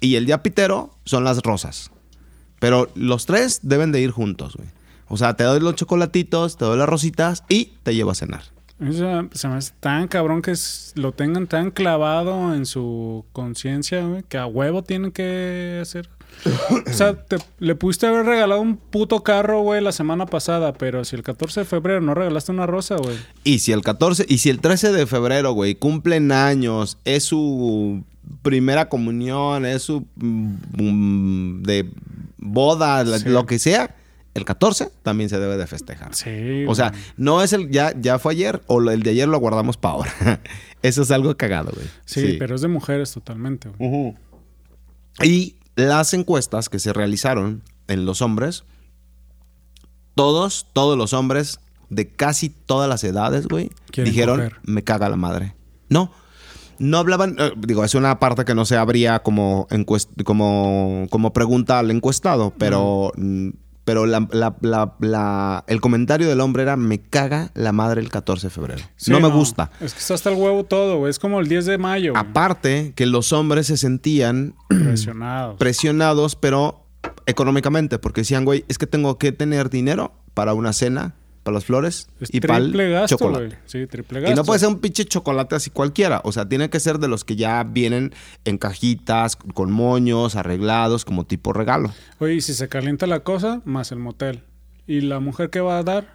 Y 0.00 0.16
el 0.16 0.26
día 0.26 0.42
pitero 0.42 0.96
son 1.04 1.24
las 1.24 1.42
rosas. 1.42 1.90
Pero 2.58 2.88
los 2.94 3.26
tres 3.26 3.60
deben 3.62 3.92
de 3.92 4.00
ir 4.00 4.10
juntos, 4.10 4.56
güey. 4.56 4.68
O 5.08 5.16
sea, 5.16 5.34
te 5.34 5.44
doy 5.44 5.60
los 5.60 5.74
chocolatitos, 5.74 6.56
te 6.56 6.64
doy 6.64 6.78
las 6.78 6.88
rositas 6.88 7.44
y 7.48 7.72
te 7.82 7.94
llevo 7.94 8.12
a 8.12 8.14
cenar. 8.14 8.42
Eso 8.80 9.28
se 9.32 9.48
me 9.48 9.54
hace 9.56 9.72
tan 9.78 10.08
cabrón 10.08 10.40
que 10.40 10.54
lo 10.94 11.12
tengan 11.12 11.46
tan 11.46 11.70
clavado 11.70 12.54
en 12.54 12.64
su 12.64 13.26
conciencia, 13.32 14.06
güey, 14.06 14.22
que 14.22 14.38
a 14.38 14.46
huevo 14.46 14.82
tienen 14.82 15.12
que 15.12 15.80
hacer. 15.82 16.08
O 16.88 16.92
sea, 16.92 17.14
te- 17.22 17.36
le 17.58 17.74
pudiste 17.74 18.06
haber 18.06 18.24
regalado 18.24 18.60
un 18.60 18.76
puto 18.76 19.22
carro, 19.22 19.60
güey, 19.60 19.82
la 19.82 19.92
semana 19.92 20.26
pasada, 20.26 20.72
pero 20.72 21.04
si 21.04 21.14
el 21.16 21.22
14 21.22 21.60
de 21.60 21.66
febrero 21.66 22.00
no 22.00 22.14
regalaste 22.14 22.50
una 22.52 22.66
rosa, 22.66 22.96
güey. 22.96 23.16
Y 23.44 23.58
si 23.58 23.72
el 23.72 23.82
14, 23.82 24.24
y 24.28 24.38
si 24.38 24.48
el 24.50 24.60
13 24.60 24.92
de 24.92 25.06
febrero, 25.06 25.52
güey, 25.52 25.74
cumplen 25.74 26.32
años, 26.32 26.98
es 27.04 27.24
su 27.24 28.02
primera 28.42 28.88
comunión, 28.88 29.66
es 29.66 29.82
su 29.82 30.06
mm, 30.16 31.62
de 31.62 31.90
boda, 32.38 33.04
Sí. 33.18 33.28
lo 33.28 33.44
que 33.46 33.58
sea, 33.58 33.96
el 34.34 34.44
14 34.44 34.90
también 35.02 35.28
se 35.28 35.38
debe 35.38 35.56
de 35.56 35.66
festejar. 35.66 36.14
Sí. 36.14 36.64
O 36.68 36.74
sea, 36.74 36.92
no 37.16 37.42
es 37.42 37.52
el 37.52 37.68
ya 37.70 37.92
ya 38.00 38.18
fue 38.18 38.32
ayer 38.32 38.62
o 38.66 38.80
el 38.90 39.02
de 39.02 39.10
ayer 39.10 39.28
lo 39.28 39.38
guardamos 39.40 39.76
para 39.76 39.94
ahora. 39.94 40.40
Eso 40.82 41.02
es 41.02 41.10
algo 41.10 41.36
cagado, 41.36 41.72
güey. 41.74 41.86
Sí, 42.06 42.36
pero 42.38 42.54
es 42.54 42.62
de 42.62 42.68
mujeres 42.68 43.12
totalmente, 43.12 43.68
güey. 43.76 44.14
Y 45.22 45.56
las 45.76 46.12
encuestas 46.14 46.68
que 46.68 46.78
se 46.78 46.92
realizaron 46.92 47.62
en 47.88 48.04
los 48.04 48.22
hombres, 48.22 48.64
todos, 50.14 50.66
todos 50.72 50.96
los 50.98 51.12
hombres 51.12 51.60
de 51.88 52.08
casi 52.08 52.48
todas 52.50 52.88
las 52.88 53.02
edades, 53.04 53.48
güey, 53.48 53.70
dijeron, 54.04 54.36
coger. 54.38 54.56
me 54.64 54.84
caga 54.84 55.08
la 55.08 55.16
madre. 55.16 55.54
No, 55.88 56.12
no 56.78 56.98
hablaban, 56.98 57.36
eh, 57.38 57.52
digo, 57.56 57.84
es 57.84 57.94
una 57.94 58.18
parte 58.20 58.44
que 58.44 58.54
no 58.54 58.64
se 58.64 58.76
abría 58.76 59.20
como, 59.22 59.66
encuest- 59.68 60.22
como, 60.24 61.06
como 61.10 61.32
pregunta 61.32 61.78
al 61.78 61.90
encuestado, 61.90 62.52
pero, 62.56 63.12
mm, 63.16 63.48
pero 63.84 64.06
la- 64.06 64.28
la- 64.30 64.56
la- 64.60 64.94
la- 65.00 65.64
el 65.66 65.80
comentario 65.80 66.28
del 66.28 66.40
hombre 66.40 66.62
era, 66.62 66.76
me 66.76 67.00
caga 67.00 67.50
la 67.54 67.72
madre 67.72 68.00
el 68.00 68.08
14 68.10 68.46
de 68.46 68.50
febrero. 68.50 68.82
Sí, 68.96 69.10
no 69.10 69.20
me 69.20 69.28
gusta. 69.28 69.70
Es 69.80 69.92
que 69.94 70.00
está 70.00 70.14
hasta 70.14 70.30
el 70.30 70.36
huevo 70.36 70.64
todo, 70.64 70.98
güey. 70.98 71.10
Es 71.10 71.18
como 71.18 71.40
el 71.40 71.48
10 71.48 71.66
de 71.66 71.78
mayo, 71.78 72.12
güey. 72.12 72.22
Aparte 72.24 72.92
que 72.94 73.06
los 73.06 73.32
hombres 73.32 73.66
se 73.66 73.76
sentían 73.76 74.54
Presionados. 74.68 75.56
presionados, 75.58 76.36
pero 76.36 76.84
económicamente, 77.26 77.98
porque 77.98 78.20
decían, 78.22 78.44
güey, 78.44 78.64
es 78.68 78.78
que 78.78 78.86
tengo 78.86 79.18
que 79.18 79.32
tener 79.32 79.70
dinero 79.70 80.12
para 80.34 80.54
una 80.54 80.72
cena, 80.72 81.14
para 81.50 81.54
las 81.54 81.64
flores 81.64 82.06
Es 82.20 82.32
y 82.32 82.40
para 82.40 82.58
el 82.58 82.72
gasto, 82.92 83.16
chocolate. 83.16 83.58
Sí, 83.66 83.86
triple 83.86 84.20
Y 84.20 84.22
gasto. 84.22 84.36
no 84.36 84.44
puede 84.44 84.60
ser 84.60 84.68
un 84.68 84.78
pinche 84.78 85.04
chocolate 85.04 85.56
así 85.56 85.70
cualquiera. 85.70 86.20
O 86.24 86.30
sea, 86.32 86.48
tiene 86.48 86.70
que 86.70 86.78
ser 86.78 86.98
de 86.98 87.08
los 87.08 87.24
que 87.24 87.34
ya 87.36 87.64
vienen 87.64 88.14
en 88.44 88.56
cajitas, 88.56 89.34
con 89.36 89.72
moños, 89.72 90.36
arreglados, 90.36 91.04
como 91.04 91.24
tipo 91.24 91.52
regalo. 91.52 91.92
Oye, 92.18 92.34
y 92.34 92.40
si 92.40 92.54
se 92.54 92.68
calienta 92.68 93.06
la 93.06 93.20
cosa, 93.20 93.60
más 93.64 93.90
el 93.90 93.98
motel. 93.98 94.44
¿Y 94.86 95.00
la 95.00 95.18
mujer 95.20 95.50
qué 95.50 95.60
va 95.60 95.78
a 95.78 95.82
dar? 95.82 96.14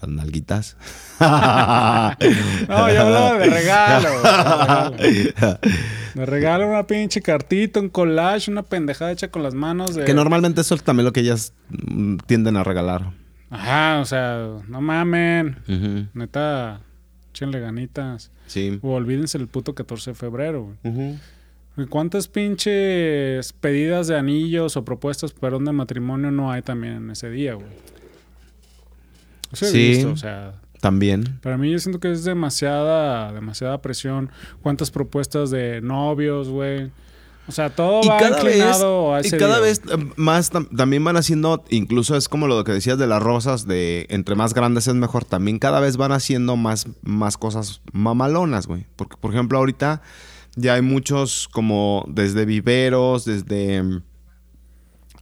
Las 0.00 0.10
nalguitas. 0.10 0.76
No, 1.20 2.92
yo 2.92 3.02
hablaba 3.02 3.38
de 3.38 3.46
regalo. 3.46 4.08
güey, 4.98 5.12
de 5.12 5.32
regalo. 5.32 5.58
De 6.14 6.26
regalo 6.26 6.68
una 6.68 6.86
pinche 6.86 7.20
cartita, 7.22 7.80
un 7.80 7.88
collage, 7.88 8.50
una 8.50 8.62
pendejada 8.62 9.12
hecha 9.12 9.30
con 9.30 9.42
las 9.42 9.54
manos 9.54 9.94
de... 9.94 10.04
que 10.04 10.14
normalmente 10.14 10.60
eso 10.60 10.74
es 10.74 10.82
también 10.82 11.04
lo 11.06 11.12
que 11.12 11.20
ellas 11.20 11.52
mm, 11.70 12.16
tienden 12.26 12.56
a 12.56 12.64
regalar. 12.64 13.12
Ajá, 13.50 14.00
o 14.00 14.04
sea, 14.04 14.56
no 14.68 14.80
mamen. 14.80 16.08
Neta, 16.14 16.80
échenle 17.30 17.60
ganitas. 17.60 18.30
Sí. 18.46 18.78
O 18.82 18.92
olvídense 18.94 19.38
el 19.38 19.46
puto 19.48 19.74
14 19.74 20.10
de 20.10 20.14
febrero, 20.14 20.74
güey. 20.82 21.88
¿Cuántas 21.88 22.26
pinches 22.26 23.52
pedidas 23.52 24.08
de 24.08 24.16
anillos 24.18 24.76
o 24.76 24.84
propuestas, 24.84 25.32
perdón, 25.32 25.64
de 25.64 25.72
matrimonio 25.72 26.30
no 26.32 26.50
hay 26.50 26.62
también 26.62 26.94
en 26.94 27.10
ese 27.10 27.30
día, 27.30 27.54
güey? 27.54 27.66
Eso 29.52 29.66
Sí. 29.66 29.88
visto, 29.88 30.10
o 30.12 30.16
sea... 30.16 30.54
También. 30.80 31.38
Para 31.42 31.56
mí 31.58 31.72
yo 31.72 31.78
siento 31.80 31.98
que 31.98 32.12
es 32.12 32.22
demasiada, 32.22 33.32
demasiada 33.32 33.82
presión. 33.82 34.30
¿Cuántas 34.62 34.92
propuestas 34.92 35.50
de 35.50 35.80
novios, 35.80 36.48
güey? 36.48 36.90
O 37.48 37.52
sea, 37.52 37.70
todo 37.70 38.02
va 38.06 38.28
inclinado 38.28 39.14
a 39.14 39.26
y 39.26 39.30
cada 39.30 39.56
día, 39.56 39.60
vez 39.60 39.80
eh, 39.90 39.96
más 40.16 40.52
tam- 40.52 40.68
también 40.76 41.02
van 41.02 41.16
haciendo, 41.16 41.64
incluso 41.70 42.14
es 42.14 42.28
como 42.28 42.46
lo 42.46 42.62
que 42.62 42.72
decías 42.72 42.98
de 42.98 43.06
las 43.06 43.22
rosas, 43.22 43.66
de 43.66 44.06
entre 44.10 44.34
más 44.34 44.52
grandes 44.52 44.86
es 44.86 44.94
mejor, 44.94 45.24
también 45.24 45.58
cada 45.58 45.80
vez 45.80 45.96
van 45.96 46.12
haciendo 46.12 46.56
más, 46.56 46.86
más 47.02 47.38
cosas 47.38 47.80
mamalonas, 47.92 48.66
güey. 48.66 48.84
Porque, 48.96 49.16
por 49.16 49.32
ejemplo, 49.32 49.56
ahorita 49.56 50.02
ya 50.56 50.74
hay 50.74 50.82
muchos 50.82 51.48
como 51.48 52.04
desde 52.08 52.44
viveros, 52.44 53.24
desde 53.24 53.82
mm, 53.82 54.02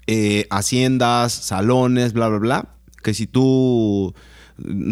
eh, 0.08 0.46
haciendas, 0.50 1.32
salones, 1.32 2.12
bla, 2.12 2.28
bla, 2.28 2.38
bla, 2.38 2.68
que 3.04 3.14
si 3.14 3.26
tú, 3.28 4.14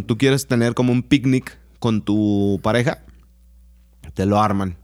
tú 0.07 0.19
quieres 0.19 0.47
tener 0.47 0.75
como 0.75 0.93
un 0.93 1.03
picnic 1.03 1.59
con 1.81 2.03
tu 2.03 2.61
pareja, 2.63 3.03
te 4.15 4.25
lo 4.25 4.41
arman. 4.41 4.77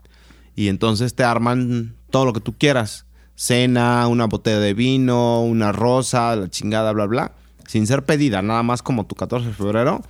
Y 0.56 0.68
entonces 0.68 1.14
te 1.14 1.22
arman 1.24 1.94
todo 2.10 2.24
lo 2.24 2.32
que 2.32 2.40
tú 2.40 2.54
quieras. 2.58 3.06
Cena, 3.36 4.06
una 4.08 4.26
botella 4.26 4.60
de 4.60 4.74
vino, 4.74 5.42
una 5.42 5.72
rosa, 5.72 6.36
la 6.36 6.48
chingada, 6.50 6.92
bla, 6.92 7.06
bla. 7.06 7.32
Sin 7.66 7.86
ser 7.86 8.04
pedida, 8.04 8.42
nada 8.42 8.62
más 8.62 8.82
como 8.82 9.06
tu 9.06 9.14
14 9.14 9.46
de 9.48 9.54
febrero. 9.54 10.02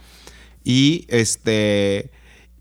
Y 0.64 1.06
este. 1.08 2.10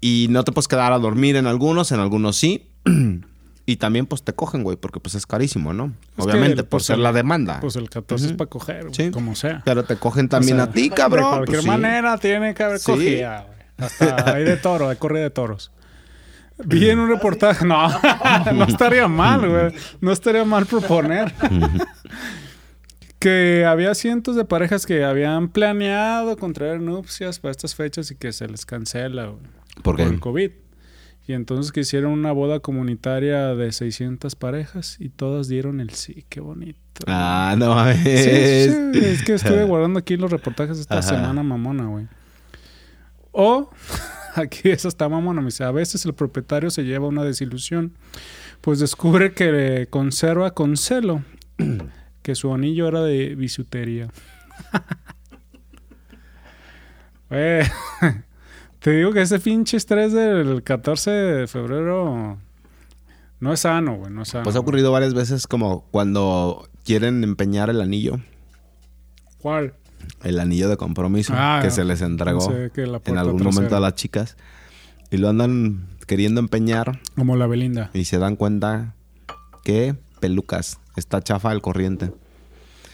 Y 0.01 0.27
no 0.29 0.43
te 0.43 0.51
puedes 0.51 0.67
quedar 0.67 0.93
a 0.93 0.99
dormir 0.99 1.35
en 1.35 1.47
algunos, 1.47 1.91
en 1.91 1.99
algunos 1.99 2.37
sí. 2.37 2.67
y 3.65 3.75
también, 3.77 4.05
pues 4.05 4.23
te 4.23 4.33
cogen, 4.33 4.63
güey, 4.63 4.77
porque 4.77 4.99
pues 4.99 5.15
es 5.15 5.25
carísimo, 5.25 5.73
¿no? 5.73 5.93
Es 6.17 6.25
Obviamente, 6.25 6.63
por 6.63 6.81
ser 6.83 6.95
el- 6.97 7.03
la 7.03 7.11
demanda. 7.13 7.59
Pues 7.59 7.75
el 7.75 7.89
14 7.89 8.27
es 8.27 8.33
para 8.33 8.49
coger, 8.49 8.83
güey, 8.83 8.93
Sí. 8.95 9.11
como 9.11 9.35
sea. 9.35 9.61
Pero 9.65 9.83
te 9.83 9.95
cogen 9.97 10.29
también 10.29 10.59
O 10.59 10.63
sea, 10.63 10.71
a 10.71 10.73
ti, 10.73 10.89
De 10.89 10.95
cabrón. 10.95 11.29
cualquier 11.29 11.47
pues 11.57 11.61
sí. 11.63 11.67
manera 11.69 12.17
tiene 12.17 12.53
que 12.53 12.63
haber 12.63 12.79
Sí. 12.79 12.85
cogida, 12.91 13.45
güey. 13.47 13.59
Hasta 13.77 14.33
hay 14.33 14.43
de 14.43 14.57
toro, 14.57 14.89
hay 14.89 14.95
corrida 14.97 15.23
de 15.23 15.29
toros. 15.29 15.71
Vi 16.65 16.89
en 16.89 16.99
un 16.99 17.09
reportaje, 17.09 17.65
no, 17.65 17.87
no 18.53 18.65
estaría 18.65 19.07
mal, 19.07 19.47
güey. 19.47 19.73
No 20.01 20.11
estaría 20.11 20.43
mal 20.45 20.65
proponer. 20.65 21.33
que 23.19 23.65
había 23.65 23.93
cientos 23.95 24.35
de 24.35 24.45
parejas 24.45 24.85
que 24.85 25.03
habían 25.03 25.49
planeado 25.49 26.37
contraer 26.37 26.79
nupcias 26.81 27.39
para 27.39 27.51
estas 27.51 27.75
fechas 27.75 28.11
y 28.11 28.15
que 28.15 28.31
se 28.31 28.47
les 28.47 28.65
cancela, 28.65 29.27
güey. 29.27 29.43
¿Por 29.83 29.95
qué? 29.97 30.03
el 30.03 30.19
COVID. 30.19 30.51
Y 31.27 31.33
entonces 31.33 31.71
que 31.71 31.81
hicieron 31.81 32.11
una 32.11 32.31
boda 32.31 32.59
comunitaria 32.59 33.53
de 33.53 33.71
600 33.71 34.35
parejas 34.35 34.97
y 34.99 35.09
todas 35.09 35.47
dieron 35.47 35.79
el 35.79 35.91
sí. 35.91 36.25
Qué 36.27 36.39
bonito. 36.39 36.79
Ah, 37.05 37.55
no 37.57 37.75
mames. 37.75 37.99
Sí, 38.03 38.99
sí, 38.99 39.05
es 39.05 39.23
que 39.23 39.33
estuve 39.35 39.63
guardando 39.63 39.99
aquí 39.99 40.17
los 40.17 40.31
reportajes 40.31 40.79
esta 40.79 40.99
Ajá. 40.99 41.07
semana 41.07 41.43
mamona, 41.43 41.85
güey. 41.85 42.07
O 43.31 43.69
aquí 44.35 44.69
eso 44.69 44.87
está 44.87 45.09
mamona. 45.09 45.41
Me 45.41 45.47
dice, 45.47 45.63
a 45.63 45.71
veces 45.71 46.05
el 46.05 46.13
propietario 46.13 46.69
se 46.69 46.83
lleva 46.83 47.07
una 47.07 47.23
desilusión, 47.23 47.93
pues 48.61 48.79
descubre 48.79 49.33
que 49.33 49.87
conserva 49.89 50.53
con 50.53 50.77
celo 50.77 51.23
que 52.21 52.35
su 52.35 52.53
anillo 52.53 52.87
era 52.87 53.01
de 53.01 53.35
bisutería. 53.35 54.09
Te 58.79 58.91
digo 58.91 59.11
que 59.11 59.21
ese 59.21 59.39
pinche 59.39 59.77
estrés 59.77 60.13
del 60.13 60.63
14 60.63 61.11
de 61.11 61.47
febrero 61.47 62.39
no 63.39 63.53
es 63.53 63.59
sano, 63.59 63.97
güey, 63.97 64.11
no 64.11 64.23
es 64.23 64.29
sano. 64.29 64.43
Pues 64.43 64.55
ha 64.55 64.59
ocurrido 64.59 64.91
varias 64.91 65.13
veces 65.13 65.45
como 65.45 65.85
cuando 65.91 66.67
quieren 66.83 67.23
empeñar 67.23 67.69
el 67.69 67.81
anillo, 67.81 68.19
¿Cuál? 69.39 69.73
El 70.23 70.39
anillo 70.39 70.69
de 70.69 70.77
compromiso 70.77 71.33
Ah, 71.35 71.59
que 71.61 71.71
se 71.71 71.83
les 71.85 72.01
entregó 72.01 72.49
la 72.75 73.01
en 73.05 73.17
algún 73.17 73.37
momento 73.43 73.59
trasera. 73.61 73.77
a 73.77 73.79
las 73.81 73.95
chicas 73.95 74.37
y 75.11 75.17
lo 75.17 75.29
andan 75.29 75.87
queriendo 76.07 76.39
empeñar 76.39 76.99
Como 77.15 77.35
la 77.35 77.47
Belinda. 77.47 77.89
y 77.93 78.05
se 78.05 78.17
dan 78.17 78.35
cuenta 78.35 78.95
que 79.63 79.95
pelucas 80.19 80.79
está 80.95 81.21
chafa 81.21 81.51
el 81.51 81.61
corriente. 81.61 82.11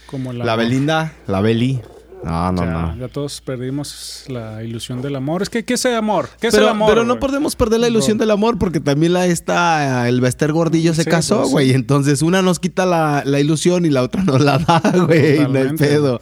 Como 0.07 0.33
la, 0.33 0.45
La, 0.45 0.55
Belinda, 0.55 1.13
la 1.27 1.41
Beli. 1.41 1.81
No, 2.23 2.51
no, 2.51 2.63
ya, 2.63 2.71
no. 2.71 2.97
ya 2.97 3.07
todos 3.07 3.41
perdimos 3.41 4.25
la 4.29 4.63
ilusión 4.63 5.01
del 5.01 5.15
amor. 5.15 5.41
Es 5.43 5.49
que, 5.49 5.63
¿qué 5.63 5.75
es 5.75 5.85
el 5.85 5.95
amor? 5.95 6.29
¿Qué 6.39 6.47
es 6.47 6.53
Pero, 6.53 6.65
el 6.67 6.71
amor? 6.71 6.89
pero 6.89 7.03
no 7.03 7.19
podemos 7.19 7.55
perder 7.55 7.79
la 7.81 7.87
ilusión 7.87 8.17
Bro. 8.17 8.23
del 8.25 8.31
amor 8.31 8.57
porque 8.57 8.79
también 8.79 9.13
la 9.13 9.25
esta, 9.27 10.07
el 10.09 10.21
Bester 10.21 10.51
Gordillo 10.51 10.93
se 10.95 11.03
Sí, 11.03 11.09
casó, 11.09 11.41
pues, 11.41 11.51
güey. 11.51 11.69
sí. 11.69 11.73
Entonces 11.75 12.21
una 12.23 12.41
nos 12.41 12.59
quita 12.59 12.85
la, 12.87 13.21
la 13.25 13.39
ilusión 13.39 13.85
y 13.85 13.89
la 13.91 14.01
otra 14.03 14.23
nos 14.23 14.41
la 14.41 14.57
da, 14.57 14.81
güey. 15.05 15.39
No 15.47 15.59
hay 15.59 15.69
pedo. 15.77 16.21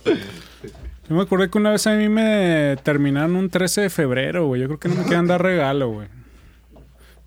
Yo 1.10 1.16
me 1.16 1.22
acordé 1.22 1.50
que 1.50 1.58
una 1.58 1.72
vez 1.72 1.86
a 1.88 1.96
mí 1.96 2.08
me 2.08 2.78
terminaron 2.84 3.36
un 3.36 3.50
13 3.50 3.82
de 3.82 3.90
febrero, 3.90 4.48
güey. 4.48 4.62
Yo 4.62 4.68
creo 4.68 4.80
que 4.80 4.90
no 4.90 4.96
me 4.96 5.04
querían 5.04 5.28
dar 5.28 5.42
regalo, 5.42 5.90
güey. 5.90 6.08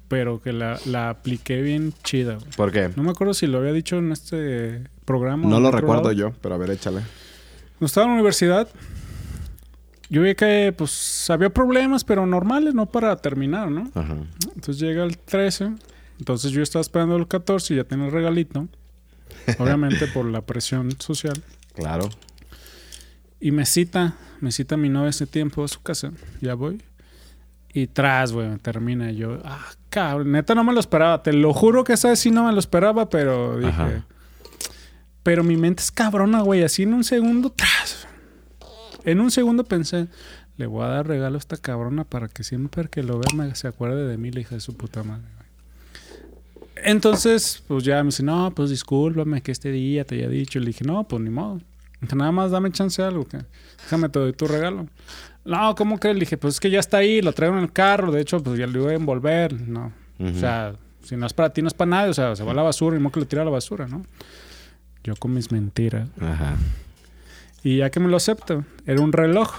Pero 0.09 0.41
que 0.41 0.53
la, 0.53 0.79
la 0.87 1.11
apliqué 1.11 1.61
bien 1.61 1.93
chida, 2.03 2.37
güey. 2.37 2.51
¿Por 2.57 2.73
qué? 2.73 2.91
No 2.97 3.03
me 3.03 3.11
acuerdo 3.11 3.35
si 3.35 3.47
lo 3.47 3.59
había 3.59 3.73
dicho 3.73 3.99
en 3.99 4.13
este 4.13 4.85
programa. 5.05 5.49
No 5.49 5.61
lo 5.61 5.71
recuerdo 5.71 6.05
lado. 6.05 6.13
yo, 6.13 6.33
pero 6.41 6.55
a 6.55 6.59
ver, 6.59 6.71
échale. 6.71 7.01
Cuando 7.79 7.87
estaba 7.87 8.05
en 8.05 8.11
la 8.11 8.15
universidad, 8.15 8.69
yo 10.09 10.23
vi 10.23 10.35
que 10.35 10.73
pues 10.77 11.29
había 11.29 11.51
problemas, 11.51 12.05
pero 12.05 12.25
normales, 12.27 12.73
no 12.75 12.87
para 12.87 13.17
terminar, 13.17 13.71
¿no? 13.71 13.91
Ajá. 13.95 14.17
Entonces 14.55 14.79
llega 14.79 15.05
el 15.05 15.19
13. 15.19 15.73
Entonces 16.19 16.53
yo 16.53 16.63
estaba 16.63 16.81
esperando 16.81 17.17
el 17.17 17.27
14 17.27 17.75
y 17.75 17.77
ya 17.77 17.85
tenía 17.85 18.07
el 18.07 18.13
regalito. 18.13 18.69
Obviamente 19.59 20.07
por 20.07 20.25
la 20.27 20.41
presión 20.41 20.93
social. 21.01 21.43
Claro. 21.75 22.09
Y 23.41 23.51
me 23.51 23.67
cita, 23.67 24.17
me 24.41 24.51
cita 24.51 24.77
mi 24.77 24.89
novia 24.89 25.11
ese 25.11 25.27
tiempo 25.27 25.63
a 25.65 25.69
su 25.69 25.83
casa. 25.83 26.13
Ya 26.41 26.55
voy. 26.55 26.83
Y 27.73 27.87
tras, 27.89 28.33
güey, 28.33 28.49
me 28.49 28.59
termina. 28.59 29.11
Y 29.11 29.17
yo, 29.17 29.39
ah, 29.45 29.67
cabrón, 29.91 30.33
neta 30.33 30.55
no 30.55 30.65
me 30.65 30.73
lo 30.73 30.81
esperaba. 30.81 31.23
Te 31.23 31.33
lo 31.33 31.53
juro 31.53 31.85
que 31.85 31.93
esa 31.93 32.09
vez 32.09 32.19
sí 32.19 32.31
no 32.31 32.45
me 32.45 32.53
lo 32.53 32.59
esperaba, 32.59 33.11
pero 33.11 33.59
dije. 33.59 33.71
Ajá. 33.71 34.07
Pero 35.23 35.43
mi 35.45 35.57
mente 35.57 35.83
es 35.83 35.91
cabrona, 35.91 36.41
güey. 36.41 36.63
Así 36.63 36.85
en 36.85 36.95
un 36.95 37.05
segundo, 37.05 37.51
tras. 37.51 38.07
En 39.05 39.21
un 39.21 39.31
segundo 39.31 39.65
pensé, 39.65 40.09
le 40.57 40.67
voy 40.67 40.85
a 40.85 40.89
dar 40.89 41.07
regalo 41.07 41.35
a 41.35 41.39
esta 41.39 41.57
cabrona 41.57 42.05
para 42.05 42.29
que 42.29 42.45
siempre 42.45 42.89
que 42.89 43.03
lo 43.03 43.19
vea 43.19 43.35
me 43.35 43.55
se 43.55 43.69
acuerde 43.69 44.07
de 44.07 44.17
mí, 44.17 44.31
la 44.31 44.41
hija 44.41 44.55
de 44.55 44.61
su 44.61 44.77
puta 44.77 45.03
madre. 45.03 45.27
güey. 45.37 45.47
Entonces, 46.85 47.63
pues 47.67 47.85
ya 47.85 48.03
me 48.03 48.09
dice, 48.09 48.23
no, 48.23 48.53
pues 48.55 48.71
discúlpame 48.71 49.43
que 49.43 49.53
este 49.53 49.71
día 49.71 50.05
te 50.05 50.15
haya 50.15 50.29
dicho. 50.29 50.61
Le 50.61 50.67
dije, 50.67 50.85
no, 50.85 51.07
pues 51.07 51.21
ni 51.23 51.31
modo. 51.31 51.61
Dije, 52.07 52.17
nada 52.17 52.33
más 52.33 52.53
dame 52.53 52.71
chance 52.71 53.03
de 53.03 53.09
algo. 53.09 53.25
Que, 53.25 53.39
déjame 53.83 54.09
te 54.09 54.19
doy 54.19 54.33
tu 54.33 54.47
regalo. 54.47 54.87
No, 55.45 55.75
¿cómo 55.75 55.99
crees? 55.99 56.17
Le 56.17 56.21
dije, 56.21 56.37
pues 56.37 56.55
es 56.55 56.61
que 56.61 56.71
ya 56.71 56.79
está 56.79 56.99
ahí, 56.99 57.21
lo 57.21 57.33
traigo 57.33 57.57
en 57.57 57.63
el 57.63 57.73
carro. 57.73 58.13
De 58.13 58.21
hecho, 58.21 58.43
pues 58.43 58.59
ya 58.59 58.67
lo 58.67 58.83
iba 58.83 58.91
a 58.93 58.95
envolver. 58.95 59.61
No. 59.61 59.93
O 60.19 60.33
sea, 60.33 60.75
si 61.03 61.17
no 61.17 61.27
es 61.27 61.33
para 61.33 61.51
ti, 61.51 61.63
no 61.63 61.69
es 61.69 61.75
para 61.75 61.91
nadie. 61.91 62.11
O 62.11 62.15
sea, 62.15 62.37
se 62.37 62.45
va 62.45 62.53
a 62.53 62.55
la 62.55 62.63
basura 62.63 62.97
y 62.97 63.01
no 63.01 63.11
que 63.11 63.21
lo 63.21 63.27
tira 63.27 63.43
a 63.43 63.45
la 63.45 63.51
basura, 63.51 63.87
¿no? 63.87 64.05
Yo 65.05 65.15
con 65.17 65.35
mis 65.35 65.53
mentiras. 65.53 66.09
Ajá. 66.21 66.57
Y 67.63 67.79
ya 67.79 67.91
que 67.91 68.01
me 68.01 68.09
lo 68.09 68.17
acepto, 68.17 68.65
era 68.87 69.01
un 69.01 69.13
reloj. 69.13 69.55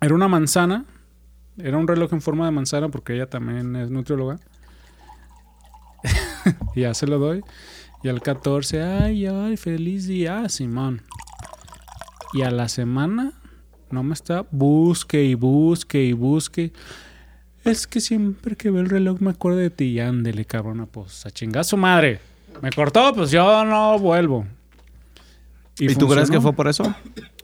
Era 0.00 0.14
una 0.14 0.28
manzana. 0.28 0.84
Era 1.58 1.76
un 1.76 1.86
reloj 1.86 2.12
en 2.12 2.20
forma 2.20 2.46
de 2.46 2.50
manzana 2.50 2.88
porque 2.88 3.14
ella 3.14 3.26
también 3.26 3.76
es 3.76 3.90
nutrióloga. 3.90 4.38
y 6.74 6.80
ya 6.80 6.94
se 6.94 7.06
lo 7.06 7.18
doy. 7.18 7.42
Y 8.02 8.08
al 8.08 8.20
14, 8.20 8.82
ay, 8.82 9.26
ay, 9.26 9.56
feliz 9.56 10.08
día, 10.08 10.48
Simón. 10.48 11.02
Y 12.32 12.42
a 12.42 12.50
la 12.50 12.68
semana, 12.68 13.32
no 13.90 14.02
me 14.02 14.14
está, 14.14 14.46
busque 14.50 15.22
y 15.22 15.34
busque 15.34 16.02
y 16.02 16.12
busque. 16.12 16.72
Es 17.64 17.86
que 17.86 18.00
siempre 18.00 18.56
que 18.56 18.70
veo 18.70 18.82
el 18.82 18.90
reloj 18.90 19.20
me 19.20 19.30
acuerdo 19.30 19.58
de 19.58 19.70
ti. 19.70 19.84
Y 19.84 20.00
ándele, 20.00 20.44
cabrona, 20.44 20.86
pues 20.86 21.26
a 21.26 21.30
chingar 21.30 21.64
su 21.64 21.76
madre. 21.76 22.20
Me 22.60 22.70
cortó, 22.70 23.12
pues 23.14 23.30
yo 23.30 23.64
no 23.64 23.98
vuelvo. 23.98 24.46
¿Y, 25.78 25.94
tú 25.94 26.08
crees 26.08 26.30
que 26.30 26.40
fue 26.40 26.52
por 26.52 26.68
eso? 26.68 26.94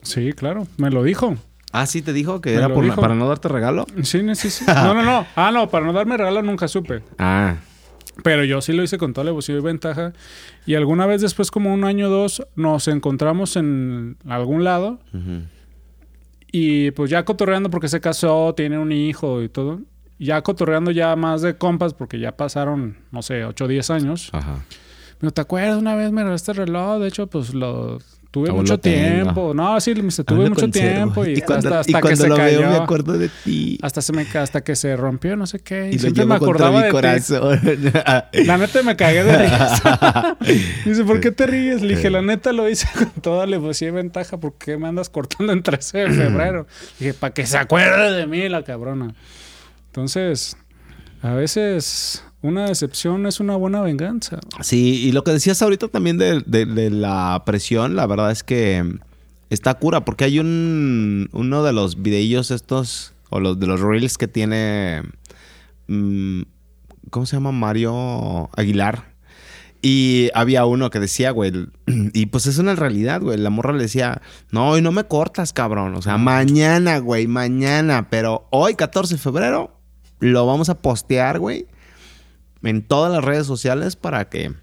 Sí, 0.01 0.33
claro, 0.33 0.67
me 0.77 0.89
lo 0.89 1.03
dijo. 1.03 1.35
Ah, 1.71 1.85
sí, 1.85 2.01
te 2.01 2.13
dijo 2.13 2.41
que 2.41 2.51
Me 2.51 2.55
era 2.57 2.73
por 2.73 2.83
dijo. 2.83 2.99
para 2.99 3.15
no 3.15 3.27
darte 3.27 3.47
regalo. 3.47 3.85
Sí, 4.03 4.23
sí, 4.35 4.49
sí. 4.49 4.65
No, 4.67 4.93
no, 4.93 5.03
no. 5.03 5.25
Ah, 5.35 5.51
no, 5.51 5.69
para 5.69 5.85
no 5.85 5.93
darme 5.93 6.17
regalo 6.17 6.41
nunca 6.41 6.67
supe. 6.67 7.03
Ah. 7.17 7.57
Pero 8.23 8.43
yo 8.43 8.61
sí 8.61 8.73
lo 8.73 8.83
hice 8.83 8.97
con 8.97 9.13
toda 9.13 9.25
la 9.25 9.29
evolución 9.29 9.57
y 9.57 9.61
ventaja. 9.61 10.13
Y 10.65 10.75
alguna 10.75 11.05
vez 11.05 11.21
después, 11.21 11.51
como 11.51 11.73
un 11.73 11.83
año 11.83 12.07
o 12.07 12.09
dos, 12.09 12.45
nos 12.55 12.87
encontramos 12.87 13.55
en 13.55 14.17
algún 14.27 14.63
lado. 14.63 14.99
Y 16.51 16.91
pues 16.91 17.09
ya 17.09 17.25
cotorreando 17.25 17.69
porque 17.69 17.87
se 17.87 18.01
casó, 18.01 18.53
tiene 18.55 18.77
un 18.79 18.91
hijo 18.91 19.41
y 19.41 19.49
todo. 19.49 19.81
Ya 20.17 20.41
cotorreando 20.41 20.91
ya 20.91 21.15
más 21.15 21.41
de 21.41 21.57
compas 21.57 21.93
porque 21.93 22.19
ya 22.19 22.35
pasaron, 22.35 22.97
no 23.11 23.21
sé, 23.21 23.45
8 23.45 23.65
o 23.65 23.67
10 23.67 23.89
años. 23.89 24.29
Ajá. 24.33 24.65
Dijo, 25.21 25.31
¿te 25.31 25.41
acuerdas 25.41 25.77
una 25.77 25.95
vez 25.95 26.11
me 26.11 26.21
regalaste 26.21 26.51
el 26.51 26.57
reloj? 26.57 26.99
De 26.99 27.07
hecho, 27.07 27.27
pues 27.27 27.53
lo 27.53 27.99
tuve 28.31 28.49
Aún 28.49 28.59
mucho 28.59 28.77
tiempo. 28.79 29.53
No, 29.53 29.79
sí, 29.81 29.93
Aún 29.93 30.23
tuve 30.23 30.49
mucho 30.49 30.69
tiempo. 30.69 31.25
Y, 31.25 31.39
Y 31.39 31.41
cuando, 31.41 31.73
hasta, 31.75 31.91
y 31.91 32.01
que 32.01 32.15
se 32.15 32.27
lo 32.27 32.35
cayó. 32.35 32.59
veo 32.59 32.69
me 32.69 32.75
acuerdo 32.77 33.17
de 33.17 33.29
ti. 33.43 33.79
Hasta, 33.81 34.01
se 34.01 34.13
me, 34.13 34.25
ca- 34.25 34.43
hasta 34.43 34.61
que 34.63 34.75
se 34.75 34.95
rompió, 34.95 35.35
no 35.35 35.47
sé 35.47 35.59
qué. 35.59 35.89
Y, 35.91 35.95
Y 35.95 35.99
siempre 35.99 36.25
me 36.25 36.35
acordaba 36.35 36.77
mi 36.79 36.85
de 36.85 36.91
corazón. 36.91 37.59
ti. 38.31 38.43
La 38.45 38.57
neta 38.57 38.83
me 38.83 38.95
cagué 38.95 39.23
de 39.23 39.37
risa. 39.37 40.37
Dice, 40.85 41.03
¿por 41.03 41.19
qué 41.19 41.31
te 41.31 41.47
ríes? 41.47 41.81
Le 41.81 41.95
dije, 41.95 42.09
la 42.09 42.21
neta 42.21 42.51
lo 42.53 42.69
hice 42.69 42.87
con 42.97 43.09
toda 43.21 43.45
la 43.47 43.55
de 43.57 43.91
ventaja. 43.91 44.37
¿Por 44.39 44.53
qué 44.53 44.77
me 44.77 44.87
andas 44.87 45.09
cortando 45.09 45.51
en 45.53 45.63
13 45.63 45.97
de 45.97 46.09
febrero? 46.11 46.67
dije, 46.99 47.13
para 47.13 47.33
que 47.33 47.45
se 47.45 47.57
acuerde 47.57 48.11
de 48.15 48.27
mí 48.27 48.47
la 48.49 48.63
cabrona. 48.63 49.13
Entonces, 49.87 50.55
a 51.21 51.33
veces 51.33 52.23
una 52.41 52.65
decepción 52.67 53.25
es 53.25 53.39
una 53.39 53.55
buena 53.55 53.81
venganza. 53.81 54.39
Sí, 54.61 54.95
y 55.05 55.11
lo 55.11 55.23
que 55.23 55.31
decías 55.31 55.61
ahorita 55.61 55.87
también 55.89 56.17
de, 56.17 56.41
de- 56.45 56.65
de 56.65 56.89
la 56.89 57.43
presión, 57.45 57.95
la 57.95 58.07
verdad 58.07 58.31
es 58.31 58.43
que 58.43 58.83
está 59.49 59.73
cura, 59.75 60.05
porque 60.05 60.23
hay 60.25 60.39
un 60.39 61.29
uno 61.33 61.63
de 61.63 61.73
los 61.73 62.01
videillos 62.01 62.51
estos, 62.51 63.13
o 63.29 63.39
los 63.39 63.59
de 63.59 63.67
los 63.67 63.79
reels 63.81 64.17
que 64.17 64.27
tiene, 64.27 65.03
mm, 65.87 66.41
¿cómo 67.09 67.25
se 67.25 67.35
llama? 67.35 67.51
Mario 67.51 68.49
Aguilar. 68.55 69.09
Y 69.81 70.29
había 70.33 70.65
uno 70.65 70.89
que 70.89 70.99
decía, 70.99 71.31
güey, 71.31 71.53
y 72.13 72.25
pues 72.27 72.45
es 72.47 72.57
una 72.57 72.75
realidad, 72.75 73.21
güey. 73.21 73.37
La 73.37 73.49
morra 73.49 73.71
le 73.73 73.83
decía, 73.83 74.21
no, 74.51 74.69
hoy 74.69 74.81
no 74.81 74.91
me 74.91 75.05
cortas, 75.05 75.53
cabrón. 75.53 75.95
O 75.95 76.01
sea, 76.01 76.17
mañana, 76.17 76.97
güey, 76.99 77.27
mañana. 77.27 78.09
Pero 78.09 78.47
hoy, 78.51 78.75
14 78.75 79.15
de 79.15 79.19
febrero, 79.21 79.79
lo 80.19 80.45
vamos 80.45 80.67
a 80.69 80.77
postear, 80.77 81.39
güey, 81.39 81.65
en 82.63 82.81
todas 82.81 83.11
las 83.11 83.23
redes 83.23 83.47
sociales 83.47 83.95
para 83.95 84.29
que 84.29 84.53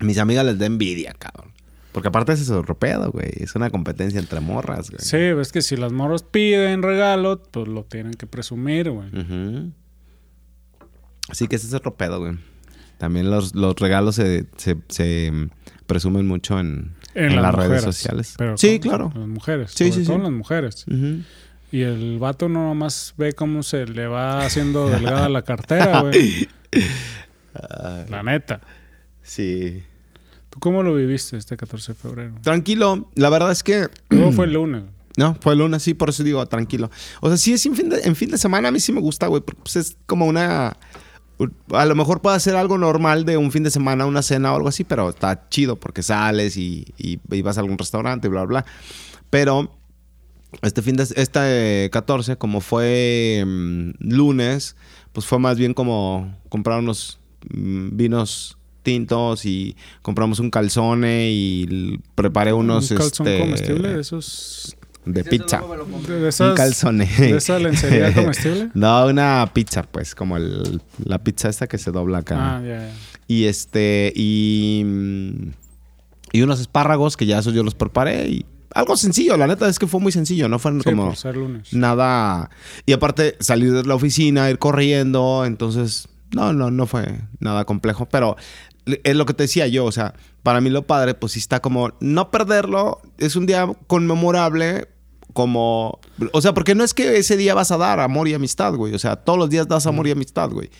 mis 0.00 0.18
amigas 0.18 0.44
les 0.44 0.58
dé 0.58 0.66
envidia, 0.66 1.14
cabrón. 1.18 1.52
Porque 1.92 2.08
aparte 2.08 2.32
es 2.32 2.40
eso, 2.40 2.62
pedo, 2.64 3.12
güey. 3.12 3.30
Es 3.36 3.54
una 3.54 3.70
competencia 3.70 4.18
entre 4.18 4.40
morras, 4.40 4.90
güey. 4.90 5.00
Sí, 5.00 5.16
es 5.16 5.52
que 5.52 5.62
si 5.62 5.76
las 5.76 5.92
morras 5.92 6.24
piden 6.24 6.82
regalo, 6.82 7.40
pues 7.40 7.68
lo 7.68 7.84
tienen 7.84 8.14
que 8.14 8.26
presumir, 8.26 8.90
güey. 8.90 9.08
Ujú. 9.16 9.70
Así 11.28 11.46
que 11.48 11.56
ese 11.56 11.68
es 11.68 11.74
otro 11.74 11.94
pedo, 11.96 12.18
güey. 12.20 12.36
También 12.98 13.30
los, 13.30 13.54
los 13.54 13.74
regalos 13.76 14.16
se, 14.16 14.46
se- 14.56 14.76
se, 14.88 15.32
presumen 15.86 16.26
mucho 16.26 16.58
en, 16.58 16.92
en 17.14 17.40
las, 17.40 17.54
redes 17.54 17.70
mujeres. 17.70 17.82
sociales. 17.96 18.34
Pero 18.38 18.56
sí, 18.56 18.80
claro. 18.80 19.12
Las 19.14 19.28
mujeres. 19.28 19.70
Sí, 19.72 19.88
sobre 19.90 20.00
sí, 20.00 20.06
todo 20.06 20.16
sí. 20.16 20.22
las 20.22 20.32
mujeres. 20.32 20.84
Ujú. 20.88 21.22
Y 21.74 21.82
el 21.82 22.20
vato 22.20 22.48
no 22.48 22.68
nomás 22.68 23.14
ve 23.16 23.32
cómo 23.32 23.64
se 23.64 23.84
le 23.86 24.06
va 24.06 24.44
haciendo 24.46 24.88
delgada 24.90 25.28
la 25.28 25.42
cartera, 25.42 26.02
güey. 26.02 26.46
La 28.08 28.22
neta. 28.22 28.60
Sí. 29.22 29.82
¿Tú 30.50 30.60
cómo 30.60 30.84
lo 30.84 30.94
viviste 30.94 31.36
este 31.36 31.56
14 31.56 31.92
de 31.92 31.98
febrero? 31.98 32.34
Tranquilo. 32.42 33.08
La 33.16 33.28
verdad 33.28 33.50
es 33.50 33.64
que... 33.64 33.88
Luego 34.10 34.30
fue 34.30 34.46
el 34.46 34.52
lunes. 34.52 34.84
No, 35.16 35.36
fue 35.40 35.52
el 35.52 35.60
lunes, 35.60 35.80
sí, 35.80 35.94
por 35.94 36.08
eso 36.10 36.24
digo 36.24 36.44
tranquilo. 36.46 36.90
O 37.20 37.28
sea, 37.28 37.36
sí 37.36 37.52
es 37.52 37.64
en 37.66 37.76
fin 37.76 37.88
de, 37.88 38.00
en 38.00 38.16
fin 38.16 38.30
de 38.32 38.36
semana, 38.36 38.66
a 38.66 38.70
mí 38.72 38.80
sí 38.80 38.90
me 38.92 39.00
gusta, 39.00 39.28
güey, 39.28 39.42
porque 39.42 39.60
pues, 39.62 39.76
es 39.76 39.96
como 40.06 40.26
una... 40.26 40.76
A 41.70 41.84
lo 41.84 41.94
mejor 41.94 42.20
puede 42.20 42.40
ser 42.40 42.56
algo 42.56 42.78
normal 42.78 43.24
de 43.24 43.36
un 43.36 43.52
fin 43.52 43.62
de 43.62 43.70
semana, 43.70 44.06
una 44.06 44.22
cena 44.22 44.52
o 44.52 44.56
algo 44.56 44.68
así, 44.68 44.82
pero 44.82 45.10
está 45.10 45.48
chido 45.50 45.76
porque 45.76 46.02
sales 46.02 46.56
y, 46.56 46.84
y- 46.98 47.20
y 47.30 47.42
vas 47.42 47.58
a 47.58 47.60
algún 47.60 47.78
restaurante, 47.78 48.26
bla, 48.26 48.42
bla. 48.44 48.64
Pero 49.30 49.70
Este 50.62 50.82
fin 50.82 50.96
de 50.96 51.02
este 51.16 51.88
14, 51.92 52.36
como 52.36 52.60
fue 52.60 53.42
mm, 53.46 53.90
lunes, 54.00 54.76
pues 55.12 55.26
fue 55.26 55.38
más 55.38 55.58
bien 55.58 55.74
como 55.74 56.34
comprar 56.48 56.78
unos 56.78 57.18
mm, 57.52 57.96
vinos 57.96 58.56
tintos 58.82 59.46
y 59.46 59.76
compramos 60.02 60.40
un 60.40 60.50
calzone 60.50 61.30
y 61.32 61.98
preparé 62.14 62.52
unos 62.52 62.90
un 62.90 62.98
calzón 62.98 63.26
este, 63.28 63.40
comestible 63.40 63.88
de 63.94 64.00
esos. 64.00 64.76
de 65.06 65.24
pizza. 65.24 65.60
De, 65.60 66.44
Un 66.50 66.54
calzone. 66.54 67.06
De 67.18 67.36
esa 67.38 67.58
lencería 67.58 68.12
comestible. 68.14 68.70
No, 68.74 69.06
una 69.06 69.50
pizza, 69.54 69.82
pues, 69.84 70.14
como 70.14 70.36
el- 70.36 70.82
la 71.04 71.18
pizza 71.22 71.48
esta 71.48 71.66
que 71.66 71.78
se 71.78 71.90
dobla 71.92 72.18
acá. 72.18 72.56
Ah, 72.58 72.60
ya, 72.62 72.68
ya. 72.80 72.92
Y 73.26 73.44
este, 73.44 74.12
y. 74.14 74.82
mm, 74.84 75.48
Y 76.32 76.42
unos 76.42 76.60
espárragos 76.60 77.16
que 77.16 77.24
ya 77.26 77.38
esos 77.38 77.54
yo 77.54 77.62
los 77.62 77.74
preparé. 77.74 78.28
Y 78.28 78.44
algo 78.74 78.96
sencillo, 78.96 79.36
la 79.36 79.46
neta 79.46 79.68
es 79.68 79.78
que 79.78 79.86
fue 79.86 80.00
muy 80.00 80.12
sencillo, 80.12 80.48
no 80.48 80.58
fue 80.58 80.72
Sí, 80.72 80.78
como 80.84 81.06
por 81.06 81.16
ser 81.16 81.36
lunes. 81.36 81.72
nada. 81.72 82.50
Y 82.86 82.92
aparte, 82.92 83.36
salir 83.40 83.72
de 83.72 83.84
la 83.84 83.94
oficina, 83.94 84.50
ir 84.50 84.58
corriendo, 84.58 85.44
entonces. 85.46 86.08
No, 86.34 86.52
no, 86.52 86.70
no 86.72 86.86
fue 86.86 87.20
nada 87.38 87.64
complejo. 87.64 88.06
Pero 88.06 88.36
es 88.86 89.14
lo 89.14 89.24
que 89.24 89.34
te 89.34 89.44
decía 89.44 89.68
yo, 89.68 89.84
o 89.84 89.92
sea, 89.92 90.14
para 90.42 90.60
mí 90.60 90.68
lo 90.68 90.82
padre, 90.86 91.14
pues 91.14 91.32
sí 91.34 91.38
está 91.38 91.60
como 91.60 91.92
no 92.00 92.30
perderlo. 92.32 93.00
Es 93.18 93.36
un 93.36 93.46
día 93.46 93.68
conmemorable. 93.86 94.88
Como, 95.32 95.98
o 96.32 96.40
sea, 96.40 96.54
porque 96.54 96.76
no 96.76 96.84
es 96.84 96.94
que 96.94 97.16
ese 97.16 97.36
día 97.36 97.54
vas 97.54 97.72
a 97.72 97.76
dar 97.76 97.98
amor 97.98 98.28
y 98.28 98.34
amistad, 98.34 98.72
güey. 98.74 98.94
O 98.94 98.98
sea, 99.00 99.16
todos 99.16 99.36
los 99.36 99.50
días 99.50 99.66
das 99.66 99.86
amor 99.86 100.06
y 100.06 100.12
amistad, 100.12 100.48
güey. 100.50 100.70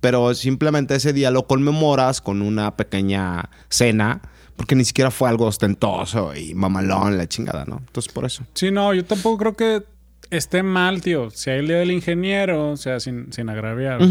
Pero 0.00 0.34
simplemente 0.34 0.96
ese 0.96 1.12
día 1.12 1.30
lo 1.30 1.46
conmemoras 1.46 2.20
con 2.20 2.42
una 2.42 2.76
pequeña 2.76 3.50
cena, 3.68 4.20
porque 4.60 4.74
ni 4.74 4.84
siquiera 4.84 5.10
fue 5.10 5.26
algo 5.26 5.46
ostentoso 5.46 6.34
y 6.36 6.52
mamalón, 6.54 7.16
la 7.16 7.26
chingada, 7.26 7.64
¿no? 7.64 7.78
Entonces, 7.78 8.12
por 8.12 8.26
eso. 8.26 8.44
Sí, 8.52 8.70
no, 8.70 8.92
yo 8.92 9.02
tampoco 9.06 9.38
creo 9.38 9.56
que 9.56 9.82
esté 10.28 10.62
mal, 10.62 11.00
tío. 11.00 11.30
Si 11.30 11.48
hay 11.48 11.60
el 11.60 11.66
día 11.68 11.78
del 11.78 11.90
ingeniero, 11.90 12.72
o 12.72 12.76
sea, 12.76 13.00
sin, 13.00 13.32
sin 13.32 13.48
agraviar. 13.48 14.02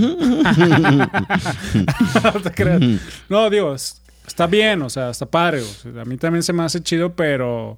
no 2.23 2.41
te 2.41 2.51
creas. 2.51 2.81
No, 3.29 3.47
digo, 3.51 3.75
es- 3.75 4.01
está 4.25 4.47
bien, 4.47 4.81
o 4.81 4.89
sea, 4.89 5.11
está 5.11 5.27
padre. 5.27 5.61
o 5.61 5.65
sea, 5.65 6.01
a 6.01 6.05
mí 6.05 6.17
también 6.17 6.41
se 6.41 6.51
me 6.51 6.63
hace 6.63 6.81
chido, 6.81 7.13
pero 7.13 7.77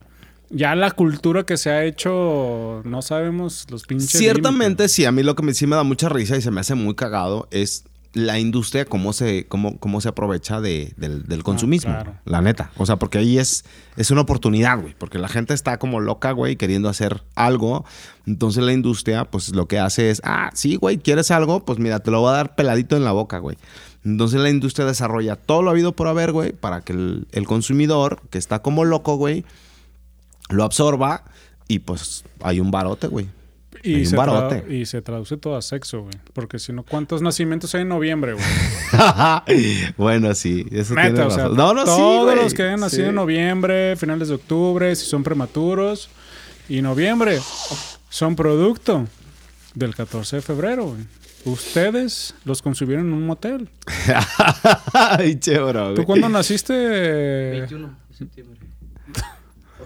ya 0.49 0.73
la 0.73 0.91
cultura 0.91 1.43
que 1.45 1.57
se 1.57 1.71
ha 1.71 1.83
hecho, 1.83 2.81
no 2.85 3.01
sabemos 3.01 3.67
los 3.69 3.83
pinches. 3.83 4.11
Ciertamente, 4.11 4.63
límites. 4.83 4.91
sí, 4.93 5.03
a 5.03 5.11
mí 5.11 5.23
lo 5.23 5.35
que 5.35 5.43
me, 5.43 5.53
sí 5.53 5.67
me 5.67 5.75
da 5.75 5.83
mucha 5.83 6.07
risa 6.07 6.37
y 6.37 6.41
se 6.41 6.51
me 6.51 6.61
hace 6.61 6.75
muy 6.75 6.95
cagado 6.95 7.49
es 7.51 7.83
la 8.13 8.39
industria, 8.39 8.83
cómo 8.85 9.13
se, 9.13 9.47
cómo, 9.47 9.77
cómo 9.79 10.01
se 10.01 10.09
aprovecha 10.09 10.59
de- 10.59 10.93
del, 10.97 11.23
del 11.27 11.43
consumismo. 11.43 11.91
claro. 11.93 12.15
La 12.25 12.41
neta. 12.41 12.71
O 12.77 12.85
sea, 12.85 12.97
porque 12.97 13.19
ahí 13.19 13.37
es, 13.37 13.63
es 13.95 14.11
una 14.11 14.21
oportunidad, 14.21 14.79
güey. 14.81 14.93
Porque 14.97 15.17
la 15.17 15.29
gente 15.29 15.53
está 15.53 15.77
como 15.79 15.99
loca, 16.01 16.31
güey, 16.33 16.57
queriendo 16.57 16.89
hacer 16.89 17.23
algo. 17.35 17.85
Entonces 18.27 18.63
la 18.63 18.73
industria, 18.73 19.23
pues 19.25 19.55
lo 19.55 19.67
que 19.67 19.79
hace 19.79 20.09
es, 20.09 20.21
ah, 20.25 20.49
sí, 20.53 20.75
güey, 20.75 20.97
¿quieres 20.97 21.31
algo? 21.31 21.63
Pues 21.63 21.79
mira, 21.79 21.99
te 21.99 22.11
lo 22.11 22.19
voy 22.19 22.31
a 22.31 22.35
dar 22.37 22.55
peladito 22.55 22.97
en 22.97 23.05
la 23.05 23.13
boca, 23.13 23.37
güey. 23.39 23.57
Entonces 24.03 24.41
la 24.41 24.49
industria 24.49 24.85
desarrolla 24.85 25.35
todo 25.37 25.61
lo 25.61 25.69
habido 25.69 25.93
por 25.95 26.07
haber, 26.07 26.31
güey, 26.33 26.51
para 26.51 26.81
que 26.81 26.91
el, 26.93 27.27
el 27.31 27.45
consumidor, 27.45 28.21
que 28.29 28.39
está 28.39 28.61
como 28.61 28.83
loco, 28.83 29.15
güey, 29.15 29.45
lo 30.49 30.63
absorba 30.65 31.23
y 31.69 31.79
pues 31.79 32.25
hay 32.41 32.59
un 32.59 32.71
barote, 32.71 33.07
güey. 33.07 33.29
Hay 33.83 33.91
Y 33.93 33.95
un 34.01 34.05
se, 34.05 34.15
barote. 34.15 34.63
tra- 34.65 34.71
y 34.71 34.85
se 34.85 35.01
traduce 35.01 35.37
todo 35.37 35.55
a 35.55 35.61
sexo, 35.61 36.01
güey. 36.01 36.13
Porque 36.33 36.59
si 36.59 36.71
no, 36.73 36.83
¿cuántos 36.83 37.21
nacimientos 37.21 37.73
hay 37.75 37.81
en 37.81 37.89
noviembre, 37.89 38.33
güey? 38.33 38.45
bueno, 39.97 40.33
sí, 40.35 40.65
eso 40.71 40.93
Neta, 40.93 41.07
tiene 41.13 41.21
o 41.25 41.29
sea, 41.31 41.43
razón. 41.43 41.57
no, 41.57 41.73
no, 41.73 41.83
todos 41.85 42.35
los 42.35 42.53
que 42.53 42.63
hayan 42.63 42.79
nacido 42.79 43.03
Sí. 43.05 43.09
en 43.09 43.15
noviembre, 43.15 43.95
finales 43.95 44.27
de 44.27 44.35
octubre, 44.35 44.95
si 44.95 45.05
son 45.05 45.23
prematuros, 45.23 46.09
y 46.69 46.81
noviembre 46.81 47.39
son 48.09 48.35
producto 48.35 49.07
del 49.73 49.95
14 49.95 50.37
de 50.37 50.41
febrero, 50.41 50.85
güey. 50.85 51.01
Ustedes 51.43 52.35
los 52.45 52.61
concibieron 52.61 53.07
en 53.07 53.13
un 53.13 53.25
motel. 53.25 53.67
Ay, 54.93 55.39
che, 55.39 55.57
bro, 55.57 55.95
¿Tú 55.95 56.03
cuándo 56.05 56.29
naciste? 56.29 56.73
21 57.51 57.87
de 58.09 58.15
septiembre. 58.15 58.59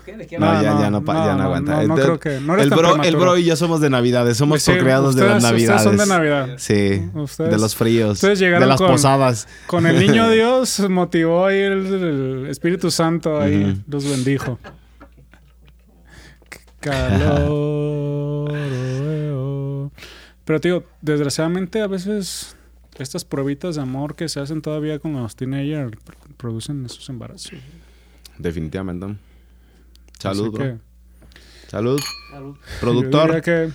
¿Por 0.06 0.14
qué? 0.14 0.18
¿De 0.18 0.28
qué 0.28 0.38
No, 0.40 0.46
No, 0.54 0.62
ya, 0.62 0.74
no, 0.74 0.80
ya 0.82 0.90
no, 0.92 1.02
no, 1.02 1.06
ya 1.14 1.32
no, 1.32 1.38
no, 1.38 1.44
aguanta. 1.44 1.82
no, 1.82 1.88
no 1.88 1.96
El- 1.98 2.02
creo 2.04 2.20
que- 2.20 2.40
no 2.40 2.54
eres 2.54 2.66
el 2.66 2.70
bro, 2.72 3.04
el 3.04 3.16
bro 3.16 3.38
y 3.38 3.44
yo 3.46 3.56
somos 3.56 3.82
de 3.82 3.90
Navidades, 3.90 4.38
somos 4.38 4.62
Sí, 4.62 4.72
co-creados 4.72 5.16
de 5.16 5.24
las 5.26 5.38
ustedes 5.38 5.52
Navidades. 5.52 5.82
son 5.84 5.98
de 5.98 6.06
Navidad. 6.06 6.50
Sí, 6.58 7.10
Ustedes- 7.16 7.52
de 7.52 7.58
los 7.58 7.76
fríos, 7.76 8.14
ustedes 8.14 8.40
de 8.40 8.46
llegaron 8.46 8.70
las 8.70 8.80
con- 8.80 8.92
posadas. 8.92 9.48
Con 9.68 9.88
el 9.88 10.00
niño 10.00 10.30
Dios 10.32 10.80
motivó 10.90 11.46
ahí 11.48 11.58
el, 11.60 11.86
el 12.44 12.48
Espíritu 12.50 12.92
Santo, 12.92 13.40
ahí 13.42 13.82
los 13.88 14.08
bendijo. 14.08 14.60
Calor. 16.80 17.48
oh, 17.50 18.48
oh. 19.34 19.92
Pero, 20.46 20.62
tío, 20.62 20.84
desgraciadamente 21.02 21.82
a 21.82 21.88
veces 21.88 22.56
estas 23.00 23.26
pruebitas 23.26 23.76
de 23.76 23.82
amor 23.82 24.16
que 24.16 24.30
se 24.30 24.40
hacen 24.40 24.62
todavía 24.62 25.00
con 25.00 25.14
los 25.14 25.36
teenagers 25.36 25.92
pr- 25.94 26.36
producen 26.38 26.86
esos 26.86 27.10
embarazos. 27.10 27.54
Definitivamente. 28.38 29.16
Salud, 30.34 30.52
bro. 30.52 30.64
que, 30.64 30.78
Salud. 31.70 32.00
Salud. 32.32 32.56
yo 32.56 32.62
Productor. 32.82 33.26
diría 33.28 33.42
que 33.42 33.70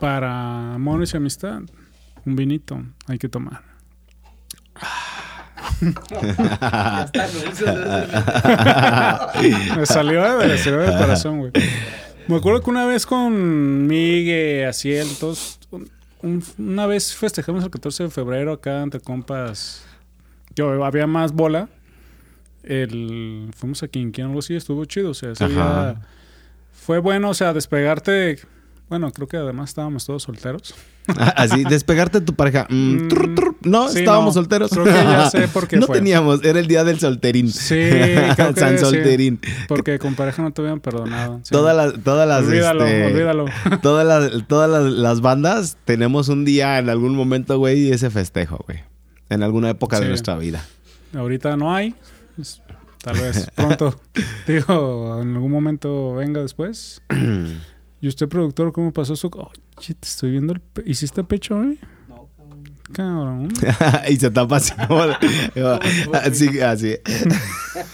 para 0.00 0.74
amores 0.74 1.14
y 1.14 1.16
amistad, 1.16 1.60
un 2.24 2.36
vinito 2.36 2.82
hay 3.06 3.18
que 3.18 3.28
tomar. 3.28 3.62
Me 9.76 9.86
salió 9.86 10.38
de, 10.38 10.46
me 10.48 10.58
salió 10.58 10.78
del 10.80 10.96
corazón, 10.98 11.38
güey. 11.38 11.52
Me 12.28 12.36
acuerdo 12.36 12.62
que 12.62 12.70
una 12.70 12.86
vez 12.86 13.06
con 13.06 13.86
Migue, 13.86 14.66
Asiel, 14.66 15.08
todos, 15.18 15.58
un- 15.70 15.90
un- 16.22 16.44
una 16.58 16.86
vez 16.86 17.14
festejamos 17.14 17.64
el 17.64 17.70
14 17.70 18.04
de 18.04 18.10
febrero 18.10 18.52
acá 18.52 18.82
entre 18.82 19.00
compas. 19.00 19.84
Yo 20.54 20.84
había 20.84 21.06
más 21.06 21.32
bola. 21.32 21.68
El, 22.64 23.50
fuimos 23.56 23.82
a 23.82 23.88
Quinquín, 23.88 24.26
algo 24.26 24.38
así, 24.38 24.54
estuvo 24.54 24.84
chido. 24.84 25.10
O 25.10 25.14
sea, 25.14 25.32
fue 26.72 26.98
bueno, 26.98 27.30
o 27.30 27.34
sea, 27.34 27.52
despegarte. 27.52 28.38
Bueno, 28.88 29.10
creo 29.10 29.26
que 29.26 29.36
además 29.38 29.70
estábamos 29.70 30.04
todos 30.04 30.22
solteros. 30.24 30.74
Así, 31.16 31.64
despegarte 31.64 32.20
de 32.20 32.26
tu 32.26 32.34
pareja. 32.34 32.66
Mm, 32.68 33.08
Mm. 33.62 33.70
No, 33.70 33.88
sí, 33.88 34.00
estábamos 34.00 34.34
no. 34.34 34.40
solteros. 34.42 34.70
Creo 34.70 34.84
que 34.84 34.90
ya 34.90 35.30
sé 35.30 35.48
por 35.48 35.66
qué 35.68 35.76
No 35.80 35.86
fue. 35.86 35.96
teníamos, 35.98 36.44
era 36.44 36.58
el 36.60 36.66
día 36.66 36.84
del 36.84 36.98
solterín. 36.98 37.50
Sí, 37.50 37.74
creo 38.36 38.54
que 38.54 38.60
San 38.60 38.76
sí. 38.78 38.84
Solterín. 38.84 39.40
Porque 39.68 39.98
con 39.98 40.14
pareja 40.14 40.42
no 40.42 40.52
te 40.52 40.62
habían 40.62 40.80
perdonado. 40.80 41.40
sí. 41.42 41.50
Todas 41.52 41.76
las, 41.76 42.02
todas 42.02 42.28
las, 42.28 42.44
olvídalo, 42.44 42.84
este, 42.86 43.06
olvídalo. 43.06 43.44
Todas 43.82 44.06
las, 44.06 44.46
todas 44.48 44.68
las, 44.70 44.92
las 44.92 45.20
bandas 45.20 45.76
tenemos 45.84 46.28
un 46.28 46.44
día 46.44 46.78
en 46.78 46.88
algún 46.90 47.14
momento, 47.14 47.56
güey, 47.58 47.90
ese 47.92 48.10
festejo, 48.10 48.62
güey. 48.66 48.80
En 49.28 49.42
alguna 49.42 49.70
época 49.70 49.98
de 50.00 50.08
nuestra 50.08 50.36
vida. 50.36 50.64
Ahorita 51.14 51.56
no 51.56 51.74
hay. 51.74 51.94
Pues, 52.36 52.62
Tal 53.02 53.18
vez 53.18 53.50
pronto. 53.56 54.00
Digo, 54.46 55.20
en 55.20 55.34
algún 55.34 55.50
momento 55.50 56.14
venga 56.14 56.40
después. 56.40 57.02
¿Y 58.00 58.08
usted, 58.08 58.28
productor, 58.28 58.72
cómo 58.72 58.92
pasó 58.92 59.14
su... 59.16 59.28
Oh, 59.28 59.50
shit, 59.80 59.96
estoy 60.04 60.32
viendo 60.32 60.52
el... 60.52 60.60
pe- 60.60 60.82
¿Hiciste 60.86 61.22
pecho 61.24 61.56
hoy? 61.58 61.78
No, 62.08 62.28
cabrón. 62.92 63.48
Cabrón. 63.48 64.02
y 64.08 64.16
se 64.16 64.30
tapa 64.30 64.56
así 64.56 64.72
como... 64.88 65.00
así, 66.14 66.60
así. 66.60 66.96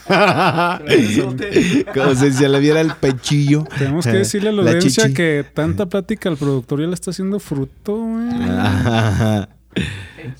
como 1.94 2.14
si 2.14 2.32
se 2.32 2.48
le 2.48 2.60
viera 2.60 2.80
el 2.80 2.92
pechillo. 2.94 3.64
Tenemos 3.78 4.04
que 4.06 4.12
decirle 4.12 4.48
a 4.50 4.52
la 4.52 4.62
La 4.62 4.70
audiencia 4.72 5.04
chichi. 5.04 5.14
que 5.14 5.44
tanta 5.54 5.86
plática 5.86 6.28
al 6.28 6.36
productor 6.36 6.80
ya 6.80 6.86
le 6.86 6.94
está 6.94 7.10
haciendo 7.10 7.38
fruto, 7.38 7.96
güey. 7.96 8.28
Ah. 8.32 9.48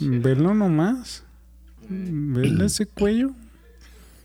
Velo 0.01 0.55
nomás. 0.55 1.25
Vele 1.89 2.67
ese 2.67 2.87
cuello. 2.87 3.33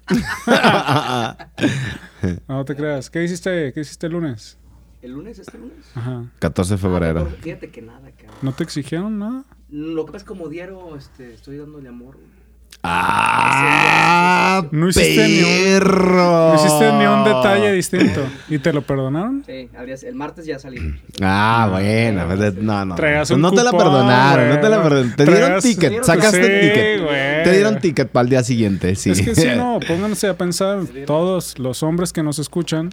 No 2.47 2.65
te 2.65 2.75
creas. 2.75 3.09
¿Qué 3.09 3.23
hiciste, 3.23 3.73
¿Qué 3.73 3.81
hiciste 3.81 4.07
el 4.07 4.13
lunes? 4.13 4.57
¿El 5.01 5.11
lunes? 5.11 5.39
¿Este 5.39 5.57
lunes? 5.57 5.85
Ajá. 5.95 6.31
14 6.39 6.75
de 6.75 6.77
febrero. 6.77 7.27
Ah, 7.29 7.35
Fíjate 7.41 7.69
que 7.69 7.81
nada, 7.81 8.09
cabrón. 8.11 8.37
¿No 8.41 8.53
te 8.53 8.63
exigieron 8.63 9.19
nada? 9.19 9.43
Lo 9.69 10.05
que 10.05 10.11
pasa 10.13 10.17
es 10.17 10.23
que 10.23 10.27
como 10.29 10.47
diario 10.47 10.95
este, 10.95 11.33
estoy 11.33 11.57
dándole 11.57 11.89
amor. 11.89 12.15
güey. 12.15 12.42
¡Ah! 12.81 14.63
No 14.71 14.89
hiciste 14.89 15.27
ni 15.27 15.39
un- 15.43 15.45
perro! 15.79 16.49
No 16.49 16.55
hiciste 16.55 16.91
ni 16.93 17.05
un 17.05 17.23
detalle 17.23 17.71
distinto. 17.73 18.21
¿Y 18.49 18.59
te 18.59 18.71
lo 18.73 18.81
perdonaron? 18.81 19.43
Sí, 19.45 19.69
el 20.05 20.15
martes 20.15 20.45
ya 20.45 20.59
salí. 20.59 20.79
Ah, 21.21 21.67
bueno. 21.71 22.25
pues, 22.27 22.55
No, 22.55 22.85
no. 22.85 22.95
Traías 22.95 23.27
Pues 23.29 23.39
no 23.39 23.51
te 23.51 23.63
la 23.63 23.71
perdonaron, 23.71 24.49
no 24.49 24.59
te 24.59 24.69
la 24.69 24.83
perdonaron. 24.83 25.15
Te 25.15 25.25
dieron 25.25 25.61
ticket, 25.61 25.91
Sí, 25.93 25.99
sacaste 26.03 26.37
Sí, 26.43 26.67
ticket. 26.69 27.01
güey. 27.03 27.43
Te 27.43 27.51
dieron 27.51 27.79
ticket 27.79 28.09
para 28.09 28.23
el 28.23 28.29
día 28.29 28.43
siguiente, 28.43 28.95
sí. 28.95 29.11
Es 29.11 29.21
que 29.21 29.35
sí, 29.35 29.47
no, 29.55 29.79
pónganse 29.87 30.27
a 30.27 30.37
pensar, 30.37 30.79
todos 31.05 31.57
los 31.59 31.83
hombres 31.83 32.13
que 32.13 32.23
nos 32.23 32.39
escuchan, 32.39 32.89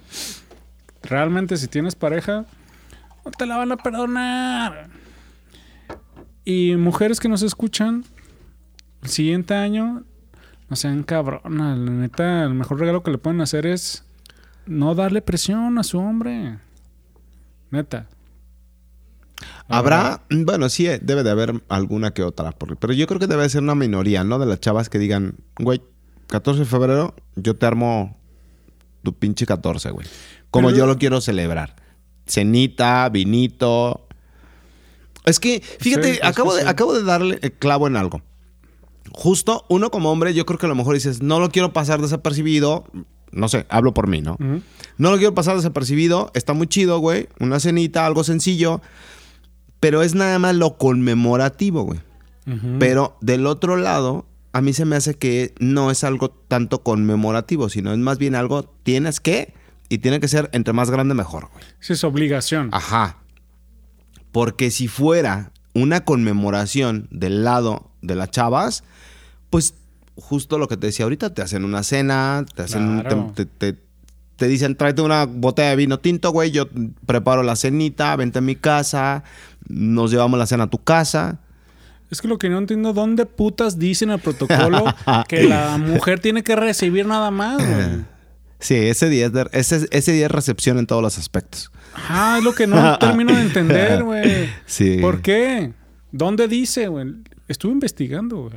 realmente 1.02 1.56
si 1.56 1.66
tienes 1.68 1.94
pareja, 1.94 2.44
no 3.24 3.30
te 3.30 3.46
la 3.46 3.56
van 3.56 3.72
a 3.72 3.76
perdonar. 3.76 4.88
Y 6.44 6.76
mujeres 6.76 7.20
que 7.20 7.28
nos 7.28 7.42
escuchan, 7.42 8.04
el 9.02 9.08
siguiente 9.08 9.54
año, 9.54 10.02
no 10.68 10.76
sean 10.76 11.02
cabronas. 11.02 11.78
La 11.78 11.90
neta, 11.90 12.44
el 12.44 12.54
mejor 12.54 12.78
regalo 12.80 13.02
que 13.02 13.10
le 13.10 13.18
pueden 13.18 13.40
hacer 13.40 13.66
es 13.66 14.04
no 14.66 14.94
darle 14.94 15.22
presión 15.22 15.78
a 15.78 15.82
su 15.82 15.98
hombre. 15.98 16.58
Neta. 17.70 18.06
Habrá, 19.68 20.22
bueno, 20.28 20.68
sí, 20.68 20.86
eh, 20.86 20.98
debe 21.00 21.22
de 21.22 21.30
haber 21.30 21.62
alguna 21.68 22.10
que 22.12 22.22
otra, 22.22 22.50
porque- 22.52 22.76
pero 22.76 22.92
yo 22.92 23.06
creo 23.06 23.20
que 23.20 23.26
debe 23.28 23.48
ser 23.48 23.62
una 23.62 23.74
minoría, 23.74 24.24
¿no? 24.24 24.38
De 24.38 24.46
las 24.46 24.60
chavas 24.60 24.88
que 24.88 24.98
digan, 24.98 25.36
güey, 25.58 25.80
14 26.26 26.60
de 26.60 26.66
febrero, 26.66 27.14
yo 27.36 27.56
te 27.56 27.66
armo 27.66 28.18
tu 29.02 29.12
pinche 29.14 29.46
14, 29.46 29.90
güey. 29.92 30.06
Como 30.50 30.68
Pero- 30.68 30.78
yo 30.78 30.86
lo 30.86 30.98
quiero 30.98 31.20
celebrar. 31.20 31.76
Cenita, 32.26 33.08
vinito. 33.08 34.06
Es 35.24 35.38
que, 35.40 35.60
fíjate, 35.80 36.14
Sí, 36.14 36.20
acabo, 36.22 36.54
de, 36.54 36.68
acabo 36.68 36.92
de 36.94 37.02
darle 37.04 37.38
el 37.40 37.52
clavo 37.52 37.86
en 37.86 37.96
algo. 37.96 38.22
Justo 39.12 39.64
uno 39.68 39.90
como 39.90 40.10
hombre, 40.10 40.34
yo 40.34 40.46
creo 40.46 40.58
que 40.58 40.66
a 40.66 40.68
lo 40.68 40.74
mejor 40.74 40.94
dices, 40.94 41.22
no 41.22 41.40
lo 41.40 41.50
quiero 41.50 41.72
pasar 41.72 42.00
desapercibido. 42.00 42.84
No 43.32 43.48
sé, 43.48 43.66
hablo 43.68 43.94
por 43.94 44.08
mí, 44.08 44.20
¿no? 44.20 44.36
No 44.98 45.10
lo 45.10 45.16
quiero 45.16 45.34
pasar 45.34 45.56
desapercibido. 45.56 46.30
Está 46.34 46.52
muy 46.52 46.66
chido, 46.66 46.98
güey. 46.98 47.28
Una 47.38 47.60
cenita, 47.60 48.06
algo 48.06 48.24
sencillo. 48.24 48.80
Pero 49.78 50.02
es 50.02 50.14
nada 50.14 50.38
más 50.38 50.54
lo 50.56 50.76
conmemorativo, 50.76 51.82
güey. 51.82 52.00
Pero 52.78 53.16
del 53.20 53.46
otro 53.46 53.76
lado, 53.76 54.26
a 54.52 54.60
mí 54.60 54.72
se 54.72 54.84
me 54.84 54.96
hace 54.96 55.14
que 55.14 55.54
no 55.60 55.90
es 55.90 56.02
algo 56.04 56.30
tanto 56.30 56.82
conmemorativo, 56.82 57.68
sino 57.68 57.92
es 57.92 57.98
más 57.98 58.18
bien 58.18 58.34
algo 58.34 58.64
tienes 58.82 59.20
que 59.20 59.54
y 59.88 59.98
tiene 59.98 60.20
que 60.20 60.28
ser 60.28 60.50
entre 60.52 60.72
más 60.72 60.90
grande 60.90 61.14
mejor, 61.14 61.48
güey. 61.52 61.64
Sí, 61.78 61.92
es 61.92 62.04
obligación. 62.04 62.70
Ajá. 62.72 63.18
Porque 64.32 64.70
si 64.70 64.88
fuera 64.88 65.52
una 65.74 66.04
conmemoración 66.04 67.08
del 67.10 67.44
lado 67.44 67.89
de 68.02 68.14
las 68.14 68.30
chavas, 68.30 68.84
pues 69.50 69.74
justo 70.16 70.58
lo 70.58 70.68
que 70.68 70.76
te 70.76 70.86
decía 70.88 71.04
ahorita, 71.04 71.32
te 71.34 71.42
hacen 71.42 71.64
una 71.64 71.82
cena, 71.82 72.44
te 72.54 72.62
hacen 72.62 72.82
un- 72.88 73.00
Claro. 73.00 73.32
te, 73.34 73.46
te- 73.46 73.72
te- 73.72 73.80
te 74.36 74.48
dicen, 74.48 74.74
tráete 74.74 75.02
una 75.02 75.26
botella 75.26 75.70
de 75.70 75.76
vino 75.76 75.98
tinto, 75.98 76.30
güey, 76.30 76.50
yo 76.50 76.66
preparo 77.04 77.42
la 77.42 77.56
cenita, 77.56 78.16
vente 78.16 78.38
a 78.38 78.42
mi 78.42 78.56
casa, 78.56 79.22
nos 79.68 80.10
llevamos 80.10 80.38
la 80.38 80.46
cena 80.46 80.64
a 80.64 80.70
tu 80.70 80.82
casa. 80.82 81.40
Es 82.10 82.20
que 82.22 82.26
lo 82.28 82.38
que 82.38 82.48
no 82.48 82.56
entiendo, 82.58 82.92
¿dónde 82.94 83.26
putas 83.26 83.78
dicen 83.78 84.10
el 84.10 84.18
protocolo 84.18 84.84
que 85.28 85.42
la 85.44 85.76
mujer 85.78 86.20
tiene 86.20 86.42
que 86.42 86.56
recibir 86.56 87.06
nada 87.06 87.30
más, 87.30 87.58
güey? 87.58 88.04
Sí, 88.60 88.74
ese 88.76 89.08
día 89.10 89.26
es, 89.26 89.32
de- 89.32 89.48
ese, 89.52 89.88
ese 89.90 90.12
día 90.12 90.26
es 90.26 90.32
recepción 90.32 90.78
en 90.78 90.86
todos 90.86 91.02
los 91.02 91.18
aspectos. 91.18 91.70
Ah, 92.08 92.36
es 92.38 92.44
lo 92.44 92.54
que 92.54 92.66
no 92.66 92.98
termino 92.98 93.34
de 93.34 93.42
entender, 93.42 94.02
güey. 94.04 94.48
Sí. 94.66 94.98
¿Por 95.00 95.20
qué? 95.22 95.72
¿Dónde 96.12 96.48
dice, 96.48 96.88
güey? 96.88 97.06
Estuve 97.50 97.72
investigando. 97.72 98.48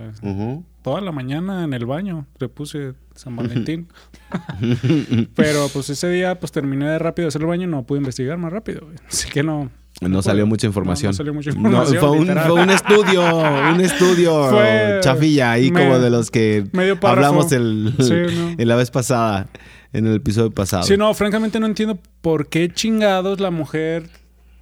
Toda 0.84 1.02
la 1.02 1.12
mañana 1.12 1.64
en 1.64 1.74
el 1.74 1.84
baño 1.88 2.28
le 2.38 2.48
puse 2.48 2.94
San 3.16 3.36
Valentín. 3.36 3.88
Pero 5.36 5.68
pues 5.74 5.90
ese 5.90 6.10
día 6.12 6.40
pues 6.40 6.52
terminé 6.52 6.86
de 6.86 7.00
rápido 7.00 7.26
de 7.26 7.30
hacer 7.30 7.42
el 7.42 7.48
baño 7.48 7.64
y 7.64 7.72
no 7.72 7.84
pude 7.88 7.98
investigar 7.98 8.38
más 8.38 8.54
rápido. 8.54 8.88
Así 9.08 9.30
que 9.32 9.42
no. 9.42 9.72
No 10.00 10.22
salió 10.22 10.46
mucha 10.46 10.68
información. 10.68 11.08
No, 11.08 11.12
no 11.12 11.18
salió 11.18 11.34
mucha 11.34 11.50
No, 11.52 11.58
información, 11.58 12.00
fue, 12.00 12.10
un, 12.12 12.20
literal. 12.20 12.48
fue 12.52 12.62
un 12.64 12.70
estudio, 12.70 13.36
un 13.74 13.82
estudio 13.82 14.50
Fue- 14.52 15.00
chafilla 15.02 15.52
ahí 15.54 15.72
como 15.72 15.98
de 15.98 16.10
los 16.12 16.30
que 16.30 16.66
hablamos 17.02 17.52
el, 17.52 17.96
Sí, 18.00 18.14
no. 18.36 18.50
en 18.60 18.68
la 18.68 18.76
vez 18.76 18.92
pasada, 18.92 19.48
en 19.92 20.06
el 20.06 20.18
episodio 20.18 20.52
pasado. 20.52 20.84
Sí, 20.84 20.98
no, 20.98 21.12
francamente 21.16 21.60
no 21.60 21.66
entiendo 21.66 21.98
por 22.22 22.48
qué 22.48 22.70
chingados 22.70 23.40
la 23.40 23.50
mujer 23.50 24.08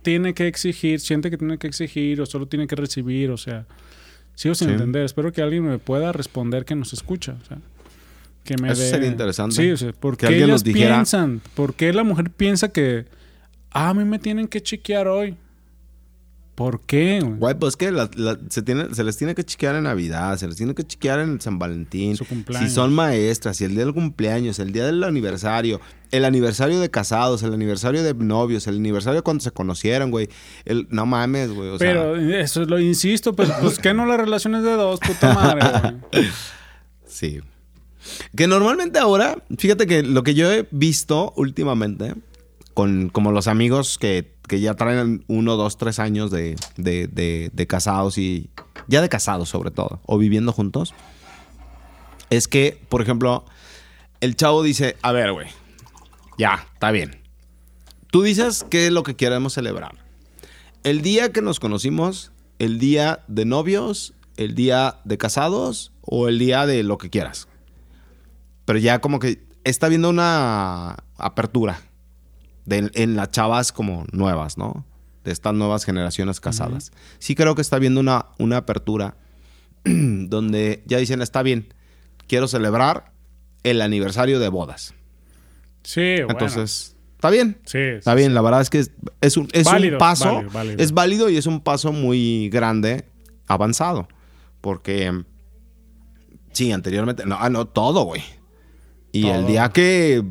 tiene 0.04 0.34
que 0.34 0.48
exigir, 0.48 1.02
siente 1.02 1.30
que 1.30 1.38
tiene 1.38 1.58
que 1.58 1.68
exigir 1.68 2.22
o 2.22 2.26
solo 2.26 2.46
tiene 2.48 2.66
que 2.68 2.76
recibir, 2.78 3.30
o 3.32 3.38
sea, 3.38 3.66
sigo 4.42 4.56
sin 4.56 4.68
Sí. 4.70 4.74
entender. 4.74 5.04
Espero 5.06 5.32
que 5.32 5.42
alguien 5.42 5.64
me 5.66 5.78
pueda 5.80 6.12
responder 6.12 6.66
que 6.66 6.76
nos 6.76 6.94
escucha, 6.94 7.36
o 7.42 7.46
sea, 7.46 7.58
que 8.44 8.56
me 8.58 8.72
Eso 8.72 8.82
sería 8.82 9.08
interesante. 9.08 9.56
Sí, 9.56 9.70
o 9.72 9.78
sea, 9.78 9.92
¿por 9.94 10.16
Que 10.18 10.22
qué 10.22 10.26
alguien 10.28 10.44
ellas 10.46 10.54
nos 10.56 10.64
dijera- 10.64 10.96
piensan? 10.96 11.42
¿Por 11.54 11.74
qué 11.76 11.94
la 11.94 12.04
mujer 12.04 12.30
piensa 12.32 12.70
que 12.70 13.06
ah, 13.72 13.90
a 13.90 13.94
mí 13.94 14.04
me 14.04 14.20
tienen 14.20 14.48
que 14.48 14.62
chequear 14.62 15.08
hoy? 15.08 15.36
¿Por 16.56 16.82
qué? 16.82 17.22
güey? 17.22 17.56
Pues 17.56 17.76
que 17.76 17.92
la- 17.92 18.10
la- 18.16 18.38
se, 18.50 18.62
tiene, 18.62 18.94
se 18.94 19.04
les 19.04 19.18
tiene 19.18 19.34
que 19.34 19.44
chequear 19.44 19.76
en 19.76 19.84
Navidad, 19.86 20.38
se 20.38 20.48
les 20.48 20.58
tiene 20.58 20.76
que 20.76 20.84
chequear 20.84 21.20
en 21.20 21.40
San 21.42 21.58
Valentín. 21.58 22.16
Su 22.18 22.26
cumpleaños. 22.26 22.70
Si 22.70 22.76
son 22.76 22.94
maestras, 22.94 23.58
si 23.58 23.64
el 23.64 23.72
día 23.72 23.86
del 23.86 23.94
cumpleaños, 23.94 24.60
el 24.60 24.72
día 24.74 24.86
del 24.86 25.04
aniversario, 25.04 25.80
el 26.12 26.26
aniversario 26.26 26.80
de 26.80 26.92
casados, 26.92 27.42
el 27.44 27.54
aniversario 27.54 28.04
de 28.04 28.14
novios, 28.14 28.68
el 28.68 28.76
aniversario 28.76 29.24
cuando 29.24 29.42
se 29.44 29.52
conocieron, 29.52 30.12
güey. 30.12 30.30
El, 30.66 30.88
no 30.92 31.06
mames, 31.06 31.52
güey. 31.52 31.70
o 31.70 31.80
sea, 31.80 31.88
Pero 31.88 32.16
eso 32.18 32.66
lo 32.66 32.80
insisto, 32.80 33.34
pues, 33.34 33.50
pues 33.62 33.80
que 33.80 33.94
no 33.94 34.06
las 34.06 34.18
relaciones 34.20 34.64
de 34.64 34.72
dos, 34.74 35.00
puta 35.00 35.34
madre, 35.34 35.62
güey. 36.12 36.28
Sí. 37.08 37.40
Que 38.36 38.48
normalmente 38.48 39.00
ahora, 39.00 39.38
fíjate 39.58 39.86
que 39.88 40.02
lo 40.04 40.24
que 40.24 40.34
yo 40.34 40.52
he 40.52 40.68
visto 40.72 41.34
últimamente, 41.38 42.16
con 42.82 43.10
como 43.10 43.32
los 43.32 43.46
amigos 43.48 44.00
que, 44.00 44.34
que 44.48 44.60
ya 44.60 44.74
traen 44.74 45.24
uno, 45.28 45.56
dos, 45.56 45.78
tres 45.78 46.00
años 46.00 46.32
de, 46.32 46.56
de- 46.78 47.06
de- 47.06 47.52
de 47.54 47.68
casados 47.68 48.18
y 48.18 48.50
ya 48.88 49.04
de 49.04 49.08
casados 49.10 49.50
sobre 49.50 49.70
todo, 49.70 50.00
o 50.08 50.18
viviendo 50.18 50.52
juntos, 50.52 50.96
es 52.32 52.48
que, 52.48 52.82
por 52.90 53.04
ejemplo, 53.04 53.46
el 54.20 54.36
chavo 54.36 54.64
dice, 54.64 54.98
a 55.04 55.12
ver, 55.12 55.32
güey, 55.32 55.48
ya, 56.40 56.66
está 56.74 56.90
bien. 56.90 57.22
Tú 58.10 58.24
dices 58.24 58.66
qué 58.68 58.88
es 58.88 58.92
lo 58.92 59.04
que 59.04 59.16
queremos 59.16 59.54
celebrar. 59.54 59.94
El 60.84 61.04
día 61.04 61.32
que 61.32 61.44
nos 61.44 61.60
conocimos, 61.60 62.32
el 62.58 62.80
día 62.80 63.24
de 63.28 63.46
novios, 63.46 64.16
el 64.38 64.56
día 64.56 64.96
de 65.04 65.20
casados 65.20 65.92
o 66.02 66.28
el 66.30 66.40
día 66.40 66.66
de 66.66 66.82
lo 66.82 66.98
que 66.98 67.12
quieras. 67.12 67.48
Pero 68.66 68.80
ya 68.80 69.02
como 69.02 69.20
que 69.20 69.44
está 69.66 69.88
viendo 69.88 70.10
una 70.10 70.98
apertura 71.18 71.80
de- 72.66 72.92
en 72.94 73.16
las 73.16 73.32
chavas 73.32 73.72
como 73.72 74.06
nuevas, 74.12 74.58
¿no? 74.58 74.86
De 75.24 75.32
estas 75.32 75.54
nuevas 75.54 75.86
generaciones 75.86 76.40
casadas. 76.40 76.92
Sí 77.20 77.36
creo 77.36 77.54
que 77.56 77.62
está 77.62 77.78
viendo 77.80 78.00
una, 78.00 78.28
una 78.40 78.58
apertura 78.58 79.18
donde 79.84 80.84
ya 80.86 80.98
dicen, 80.98 81.22
está 81.22 81.44
bien, 81.44 81.74
quiero 82.28 82.48
celebrar 82.48 83.12
el 83.64 83.82
aniversario 83.82 84.40
de 84.40 84.50
bodas. 84.50 84.94
Sí, 85.84 86.16
bueno. 86.18 86.28
Entonces, 86.32 86.96
está 87.16 87.30
bien. 87.30 87.60
sí, 87.66 87.78
Está 87.80 88.14
bien, 88.16 88.34
la 88.34 88.42
verdad 88.42 88.62
es 88.62 88.70
que 88.70 88.80
es, 88.80 88.92
es 89.22 89.38
un, 89.38 89.48
es 89.54 89.68
un 89.68 89.98
paso, 89.98 90.26
válido, 90.36 90.52
válido. 90.52 90.84
es 90.84 90.92
válido 90.92 91.30
y 91.30 91.38
es 91.38 91.46
un 91.46 91.62
paso 91.62 91.92
muy 91.92 92.50
grande, 92.50 93.06
avanzado. 93.48 94.08
Porque, 94.62 95.24
sí, 96.52 96.72
anteriormente, 96.72 97.26
no, 97.26 97.38
ah, 97.40 97.50
no, 97.50 97.66
todo, 97.68 98.04
güey. 98.04 98.22
Y 99.12 99.28
el 99.28 99.46
día 99.48 99.70
que 99.70 100.24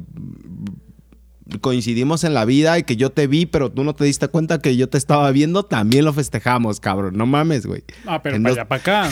coincidimos 1.61 2.25
en 2.25 2.35
la 2.35 2.45
vida 2.45 2.79
y 2.79 2.83
que 2.85 2.97
yo 2.97 3.11
te 3.11 3.27
vi, 3.27 3.47
pero 3.47 3.71
tú 3.71 3.85
no 3.85 3.95
te 3.95 4.05
diste 4.05 4.29
cuenta 4.29 4.61
que 4.61 4.77
yo 4.77 4.89
te 4.89 4.99
estaba 4.99 5.31
viendo, 5.33 5.65
también 5.65 6.05
lo 6.05 6.13
festejamos, 6.13 6.81
cabrón. 6.81 7.17
No 7.17 7.27
mames, 7.27 7.67
güey. 7.67 7.83
Ah, 8.07 8.23
pero 8.23 8.37
En 8.37 8.43
para 8.43 8.51
dos- 8.55 8.59
allá, 8.59 8.69
para 8.69 8.81
acá, 9.09 9.11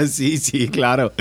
¿no? 0.00 0.06
sí, 0.08 0.38
sí, 0.38 0.68
claro. 0.68 1.12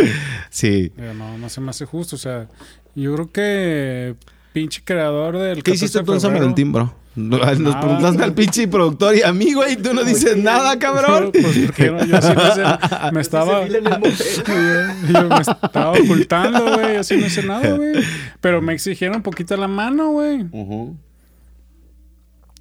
Sí. 0.50 0.92
No, 0.98 1.38
no 1.38 1.50
se 1.50 1.62
me 1.62 1.70
hace 1.70 1.86
justo. 1.86 2.16
O 2.16 2.20
sea, 2.20 2.48
yo 2.96 3.14
creo 3.16 3.32
que 3.32 4.16
pinche 4.56 4.82
creador 4.86 5.38
del. 5.38 5.56
¿Qué 5.58 5.74
14 5.74 5.86
hiciste 5.86 6.04
tú 6.04 6.14
en 6.14 6.22
San 6.22 6.34
Valentín, 6.34 6.72
bro? 6.72 6.96
Nos 7.14 7.60
Nada, 7.60 7.82
preguntaste 7.82 8.24
al 8.24 8.34
pinche 8.34 8.68
productor 8.70 9.16
y 9.16 9.22
a 9.22 9.34
mí, 9.34 9.54
güey, 9.54 9.74
y 9.74 9.76
tú 9.76 9.94
no 9.94 10.04
dices 10.04 10.38
nada, 10.38 10.80
cabrón. 10.80 11.32
Pues 11.34 11.58
porque 11.66 11.92
no, 11.92 12.06
yo 12.06 12.22
sí 12.22 12.34
no 12.34 12.56
sé. 12.56 12.64
Me 13.12 13.20
estaba. 13.22 13.68
Yo 13.68 15.30
me 15.30 15.42
estaba 15.42 15.92
ocultando, 15.92 16.74
güey. 16.74 16.96
Así 16.96 17.18
no 17.18 17.26
hice 17.26 17.44
nada, 17.44 17.76
güey. 17.76 18.02
Pero 18.42 18.62
me 18.62 18.74
exigieron 18.74 19.18
un 19.18 19.24
poquito 19.24 19.58
la 19.58 19.68
mano, 19.68 20.12
güey. 20.12 20.44
Ujú. 20.52 20.96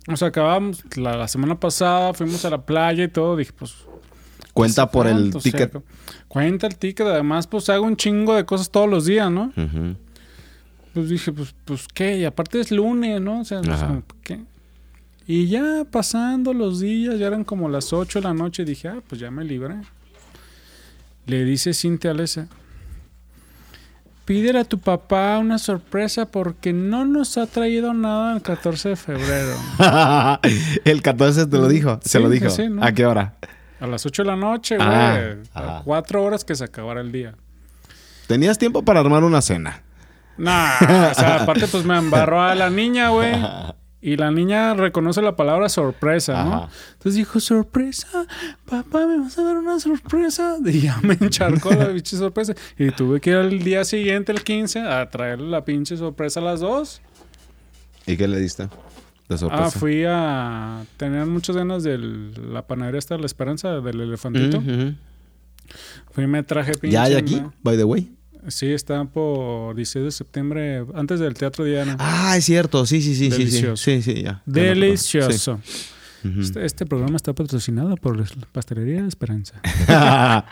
O 0.09 0.17
sea, 0.17 0.29
acabamos 0.29 0.85
la, 0.97 1.17
la 1.17 1.29
semana 1.29 1.59
pasada, 1.59 2.13
fuimos 2.13 2.45
a 2.45 2.51
la 2.51 2.67
playa 2.67 3.05
y 3.05 3.09
todo. 3.09 3.37
Dije, 3.37 3.53
pues. 3.57 3.75
Cuenta 4.53 4.91
por 4.91 5.07
el. 5.07 5.29
O 5.35 5.41
sea, 5.41 5.53
ticket. 5.53 5.83
cuenta 6.27 6.67
el 6.67 6.77
ticket. 6.77 7.07
Además, 7.07 7.47
pues 7.47 7.69
hago 7.71 7.85
un 7.85 7.97
chingo 7.97 8.35
de 8.35 8.45
cosas 8.45 8.71
todos 8.71 8.89
los 8.89 9.05
días, 9.05 9.31
¿no? 9.31 9.53
Ujú. 9.57 9.97
Pues 10.95 11.09
dije, 11.09 11.33
pues, 11.33 11.55
pues 11.65 11.87
qué, 11.93 12.19
y 12.19 12.25
aparte 12.25 12.61
es 12.61 12.71
lunes, 12.71 13.21
¿no? 13.21 13.41
O 13.41 13.45
sea, 13.45 13.59
no 13.59 13.65
sé, 13.65 13.71
Ajá. 13.73 13.87
como, 13.89 14.03
¿qué? 14.23 14.41
Y 15.27 15.49
ya 15.49 15.85
pasando 15.91 16.53
los 16.55 16.81
días, 16.81 17.19
ya 17.19 17.27
eran 17.27 17.45
como 17.45 17.69
las 17.69 17.93
8 17.93 18.21
de 18.21 18.25
la 18.29 18.35
noche, 18.35 18.65
dije, 18.65 18.89
ah, 18.89 19.01
pues 19.09 19.21
ya 19.21 19.31
me 19.31 19.43
libré. 19.45 19.77
Le 21.27 21.45
dice 21.45 21.73
Cintia 21.75 22.11
Alesa, 22.13 22.47
pídele 24.25 24.61
a 24.61 24.65
tu 24.65 24.79
papá 24.79 25.39
una 25.39 25.59
sorpresa 25.59 26.27
porque 26.27 26.73
no 26.73 27.05
nos 27.05 27.37
ha 27.39 27.47
traído 27.47 27.93
nada 27.95 28.35
el 28.37 28.43
14 28.43 28.91
de 28.91 28.97
febrero. 28.97 29.57
el 30.85 31.03
14 31.03 31.47
te 31.47 31.57
lo 31.57 31.69
dijo. 31.69 31.99
Se 32.03 32.19
Sí, 32.19 32.23
lo 32.23 32.29
dijo. 32.31 32.51
sí, 32.51 32.69
¿no? 32.69 32.85
¿A 32.85 32.93
qué 32.93 33.07
hora? 33.07 33.35
A 33.81 33.87
las 33.87 34.05
8 34.07 34.23
de 34.23 34.27
la 34.29 34.37
noche, 34.37 34.77
güey. 34.77 34.89
Ah, 34.89 35.35
a 35.55 35.59
ajá. 35.61 35.83
cuatro 35.85 36.23
horas 36.23 36.45
que 36.45 36.55
se 36.55 36.65
acabara 36.65 37.01
el 37.01 37.11
día. 37.13 37.35
Tenías 38.27 38.59
tiempo 38.59 38.83
para 38.85 39.01
armar 39.01 39.25
una 39.25 39.43
cena. 39.43 39.83
Nah, 40.37 41.11
o 41.11 41.15
sea, 41.15 41.37
aparte 41.43 41.67
pues 41.69 41.85
me 41.85 41.97
embarró 41.97 42.43
a 42.43 42.55
la 42.55 42.71
niña, 42.71 43.11
güey. 43.11 43.35
Y 44.01 44.19
la 44.19 44.31
niña 44.31 44.75
reconoce 44.75 45.23
la 45.23 45.35
palabra 45.35 45.71
sorpresa, 45.71 46.45
¿no? 46.45 46.55
Ajá. 46.55 46.69
Entonces 46.93 47.15
dijo, 47.15 47.41
sorpresa, 47.41 48.27
papá, 48.67 49.07
¿me 49.07 49.19
vas 49.19 49.39
a 49.39 49.45
dar 49.45 49.57
una 49.57 49.81
sorpresa? 49.81 50.59
Y 50.67 50.81
ya 50.83 51.01
me 51.03 51.15
encharcó 51.15 51.71
la 51.71 51.89
pinche 51.91 52.19
sorpresa. 52.19 52.55
Y 52.79 52.91
tuve 52.91 53.19
que 53.23 53.31
ir 53.31 53.37
al 53.37 53.59
día 53.61 53.83
siguiente, 53.85 54.31
el 54.31 54.45
15, 54.45 54.81
a 54.81 55.09
traerle 55.09 55.49
la 55.49 55.65
pinche 55.65 55.97
sorpresa 55.97 56.41
a 56.41 56.43
las 56.43 56.61
dos. 56.61 57.01
¿Y 58.07 58.19
qué 58.19 58.29
le 58.29 58.39
diste? 58.39 58.69
De 59.27 59.39
sorpresa. 59.39 59.65
Ah, 59.65 59.71
fui 59.71 60.05
a 60.07 60.85
tener 60.99 61.25
muchas 61.25 61.57
ganas 61.57 61.83
de 61.83 61.97
la 61.97 62.67
panadería 62.67 62.99
esta 62.99 63.17
La 63.17 63.25
Esperanza 63.25 63.81
del 63.81 64.03
elefantito. 64.03 64.63
Fui 66.11 66.25
y 66.25 66.27
me 66.27 66.43
traje 66.43 66.73
pinche. 66.73 66.93
¿Ya 66.93 67.05
hay 67.05 67.15
aquí, 67.15 67.41
by 67.63 67.79
the 67.79 67.85
way? 67.85 68.13
Sí, 68.49 68.73
está 68.73 69.05
por 69.05 69.75
16 69.75 70.05
de 70.05 70.11
septiembre, 70.11 70.85
antes 70.95 71.21
del 71.21 71.35
Teatro 71.35 71.65
Diana. 71.65 71.97
Ah, 71.99 72.37
es 72.37 72.45
cierto. 72.45 72.85
Sí, 72.87 73.01
sí, 73.01 73.15
sí, 73.15 73.31
sí, 73.31 73.31
sí. 73.31 73.39
Delicioso. 73.39 73.77
Sí, 73.77 74.03
sí, 74.03 74.23
ya. 74.23 74.43
Delicioso. 74.47 75.61
Sí. 75.65 75.91
Este, 76.41 76.65
este 76.65 76.87
programa 76.87 77.17
está 77.17 77.35
patrocinado 77.35 77.97
por 77.97 78.19
la 78.19 78.25
Pastelería 78.53 79.03
de 79.03 79.09
Esperanza. 79.09 79.61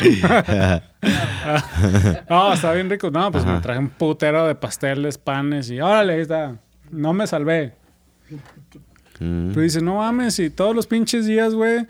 No, 2.28 2.53
está 2.53 2.72
bien 2.72 2.90
rico. 2.90 3.11
No, 3.11 3.30
pues 3.32 3.45
Ajá. 3.45 3.55
me 3.55 3.61
traje 3.61 3.78
un 3.78 3.88
putero 3.88 4.47
de 4.47 4.55
pasteles, 4.55 5.18
panes 5.18 5.70
y 5.70 5.80
órale, 5.80 6.14
ahí 6.14 6.20
está. 6.20 6.57
No 6.90 7.12
me 7.12 7.26
salvé. 7.26 7.74
Mm. 9.18 9.49
Pero 9.49 9.61
dice, 9.61 9.80
no 9.80 9.97
mames, 9.97 10.38
y 10.38 10.51
todos 10.51 10.76
los 10.76 10.86
pinches 10.86 11.26
días, 11.26 11.55
güey, 11.55 11.86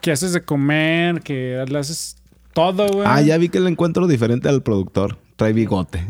que 0.00 0.12
haces 0.12 0.32
de 0.32 0.42
comer, 0.42 1.20
que 1.22 1.64
le 1.66 1.78
haces 1.78 2.16
todo, 2.52 2.88
güey. 2.88 3.06
Ah, 3.06 3.20
ya 3.20 3.38
vi 3.38 3.48
que 3.48 3.60
le 3.60 3.70
encuentro 3.70 4.06
diferente 4.06 4.48
al 4.48 4.62
productor. 4.62 5.18
Trae 5.42 5.52
bigote. 5.52 6.00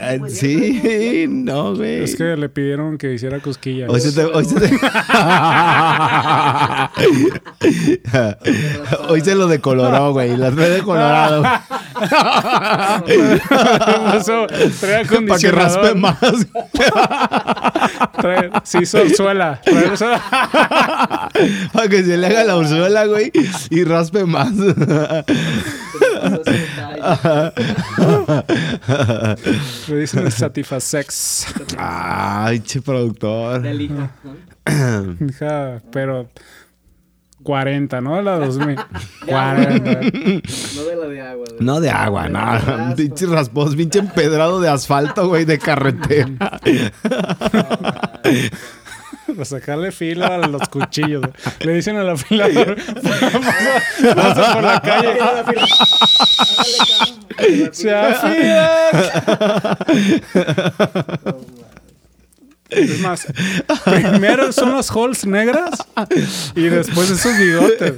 Eh, 0.00 0.20
sí, 0.28 1.26
no, 1.28 1.76
güey. 1.76 2.02
Es 2.02 2.16
que 2.16 2.36
le 2.36 2.48
pidieron 2.48 2.98
que 2.98 3.14
hiciera 3.14 3.38
cosquillas. 3.38 3.88
Hoy 3.88 4.00
se 4.00 4.10
te... 4.12 4.24
Hoy 4.24 4.44
se, 4.44 4.58
te- 4.60 4.66
Hoy 9.08 9.20
se 9.20 9.34
lo 9.36 9.46
decoloró, 9.46 10.12
güey. 10.12 10.36
Las 10.36 10.54
trae 10.56 10.70
de 10.70 10.82
colorado. 10.82 11.44
Pasó, 14.04 14.46
trae 14.80 15.06
Para 15.28 15.38
que 15.40 15.50
raspe 15.52 15.94
más. 15.94 16.18
Trae- 18.18 18.50
se 18.64 18.82
hizo 18.82 19.00
orzuela. 19.00 19.60
Para 21.72 21.88
que 21.88 22.02
se 22.04 22.16
le 22.16 22.26
haga 22.26 22.42
la 22.44 22.56
orzuela, 22.56 23.06
güey. 23.06 23.30
Y 23.70 23.84
raspe 23.84 24.24
más. 24.26 24.50
Le 29.88 29.96
dicen 30.00 30.30
Satisfacex. 30.30 31.46
Ay, 31.78 32.60
che 32.60 32.80
productor. 32.80 33.60
Delija, 33.62 34.10
Hija, 35.20 35.80
pero 35.92 36.28
40, 37.42 38.00
¿no? 38.00 38.20
La 38.22 38.38
2000. 38.38 38.76
40. 39.26 40.00
No 40.74 40.84
de 40.84 40.96
la 40.96 41.06
de 41.06 41.20
agua. 41.20 41.44
de- 41.46 41.64
No 41.64 41.80
de 41.80 41.90
agua, 41.90 42.22
de 42.24 42.30
no. 42.30 42.94
Pinche 42.96 43.26
rasposo, 43.26 43.76
pinche 43.76 43.98
empedrado 44.00 44.60
de 44.60 44.68
asfalto, 44.68 45.28
güey, 45.28 45.44
de 45.44 45.58
carretera. 45.58 46.28
Para 49.36 49.44
sacarle 49.44 49.92
fila 49.92 50.36
a 50.36 50.38
los 50.38 50.66
cuchillos. 50.70 51.22
Le 51.60 51.74
dicen 51.74 51.96
a 51.98 52.02
la 52.02 52.16
fila. 52.16 52.48
pasa, 54.14 54.54
por 54.54 54.62
la 54.62 54.80
calle. 54.80 55.18
Se. 57.72 57.92
Es 62.68 63.00
más, 63.00 63.26
primero 63.84 64.52
son 64.52 64.72
las 64.74 64.90
holes 64.90 65.24
negras 65.24 65.86
y 66.54 66.62
después 66.62 67.10
esos 67.10 67.38
bigotes. 67.38 67.94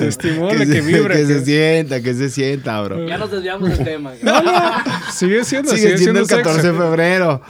Estimula 0.00 0.58
que, 0.58 0.66
se, 0.66 0.80
vibre. 0.80 1.14
que 1.16 1.26
se 1.26 1.34
que- 1.34 1.44
sienta, 1.44 2.00
que 2.02 2.14
se 2.14 2.30
sienta, 2.30 2.80
bro. 2.82 3.06
Ya 3.06 3.18
nos 3.18 3.30
desviamos 3.30 3.68
del 3.70 3.84
tema. 3.84 4.12
No, 4.22 4.42
no, 4.42 4.52
sigue 5.12 5.44
siendo, 5.44 5.70
Sigue 5.74 5.98
siendo 5.98 6.20
el 6.20 6.26
14 6.26 6.72
de 6.72 6.78
febrero. 6.78 7.42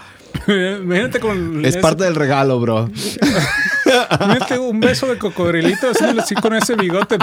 Imagínate 0.83 1.19
con 1.21 1.65
Es 1.65 1.71
ese- 1.71 1.81
parte 1.81 2.05
del 2.05 2.15
regalo, 2.15 2.61
bro. 2.61 2.91
Imagínate 4.20 4.59
un 4.59 4.80
beso 4.80 5.07
de 5.07 5.18
cocodrilito 5.18 5.89
así 6.18 6.34
con 6.34 6.55
ese 6.55 6.74
bigote. 6.76 7.18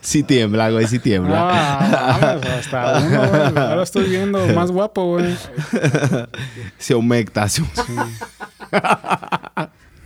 Sí 0.00 0.22
tiembla, 0.22 0.70
güey, 0.70 0.86
sí 0.86 0.98
tiembla. 0.98 1.48
Ah, 1.50 2.18
mames, 2.20 2.46
hasta 2.46 2.98
uno, 3.00 3.28
güey. 3.28 3.58
Ahora 3.68 3.82
estoy 3.82 4.04
viendo 4.08 4.46
más 4.48 4.70
guapo, 4.70 5.04
güey. 5.12 5.36
Se 6.78 6.94
humecta. 6.94 7.48
se- 7.48 7.62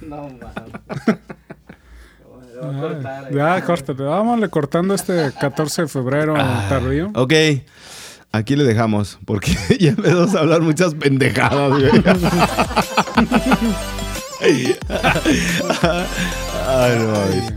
No, 0.01 0.29
mames. 0.29 1.19
Lo 2.57 2.67
voy 2.67 2.77
a 2.77 2.81
cortar 2.81 3.25
ahí. 3.27 3.35
Ya, 3.35 3.65
córtate. 3.65 4.03
Vámonos 4.03 4.49
cortando 4.51 4.95
este 4.95 5.33
14 5.39 5.83
de 5.83 5.89
febrero 5.89 6.35
tardío. 6.69 7.11
Ok. 7.15 7.33
Aquí 8.33 8.55
le 8.55 8.63
dejamos, 8.65 9.19
porque 9.25 9.57
ya 9.81 9.91
empezamos 9.91 10.35
a 10.37 10.41
hablar 10.41 10.61
muchas 10.61 10.95
pendejadas, 10.95 11.71
güey. 11.71 11.91
Ay, 14.41 14.77
no 16.97 17.07
mames. 17.13 17.53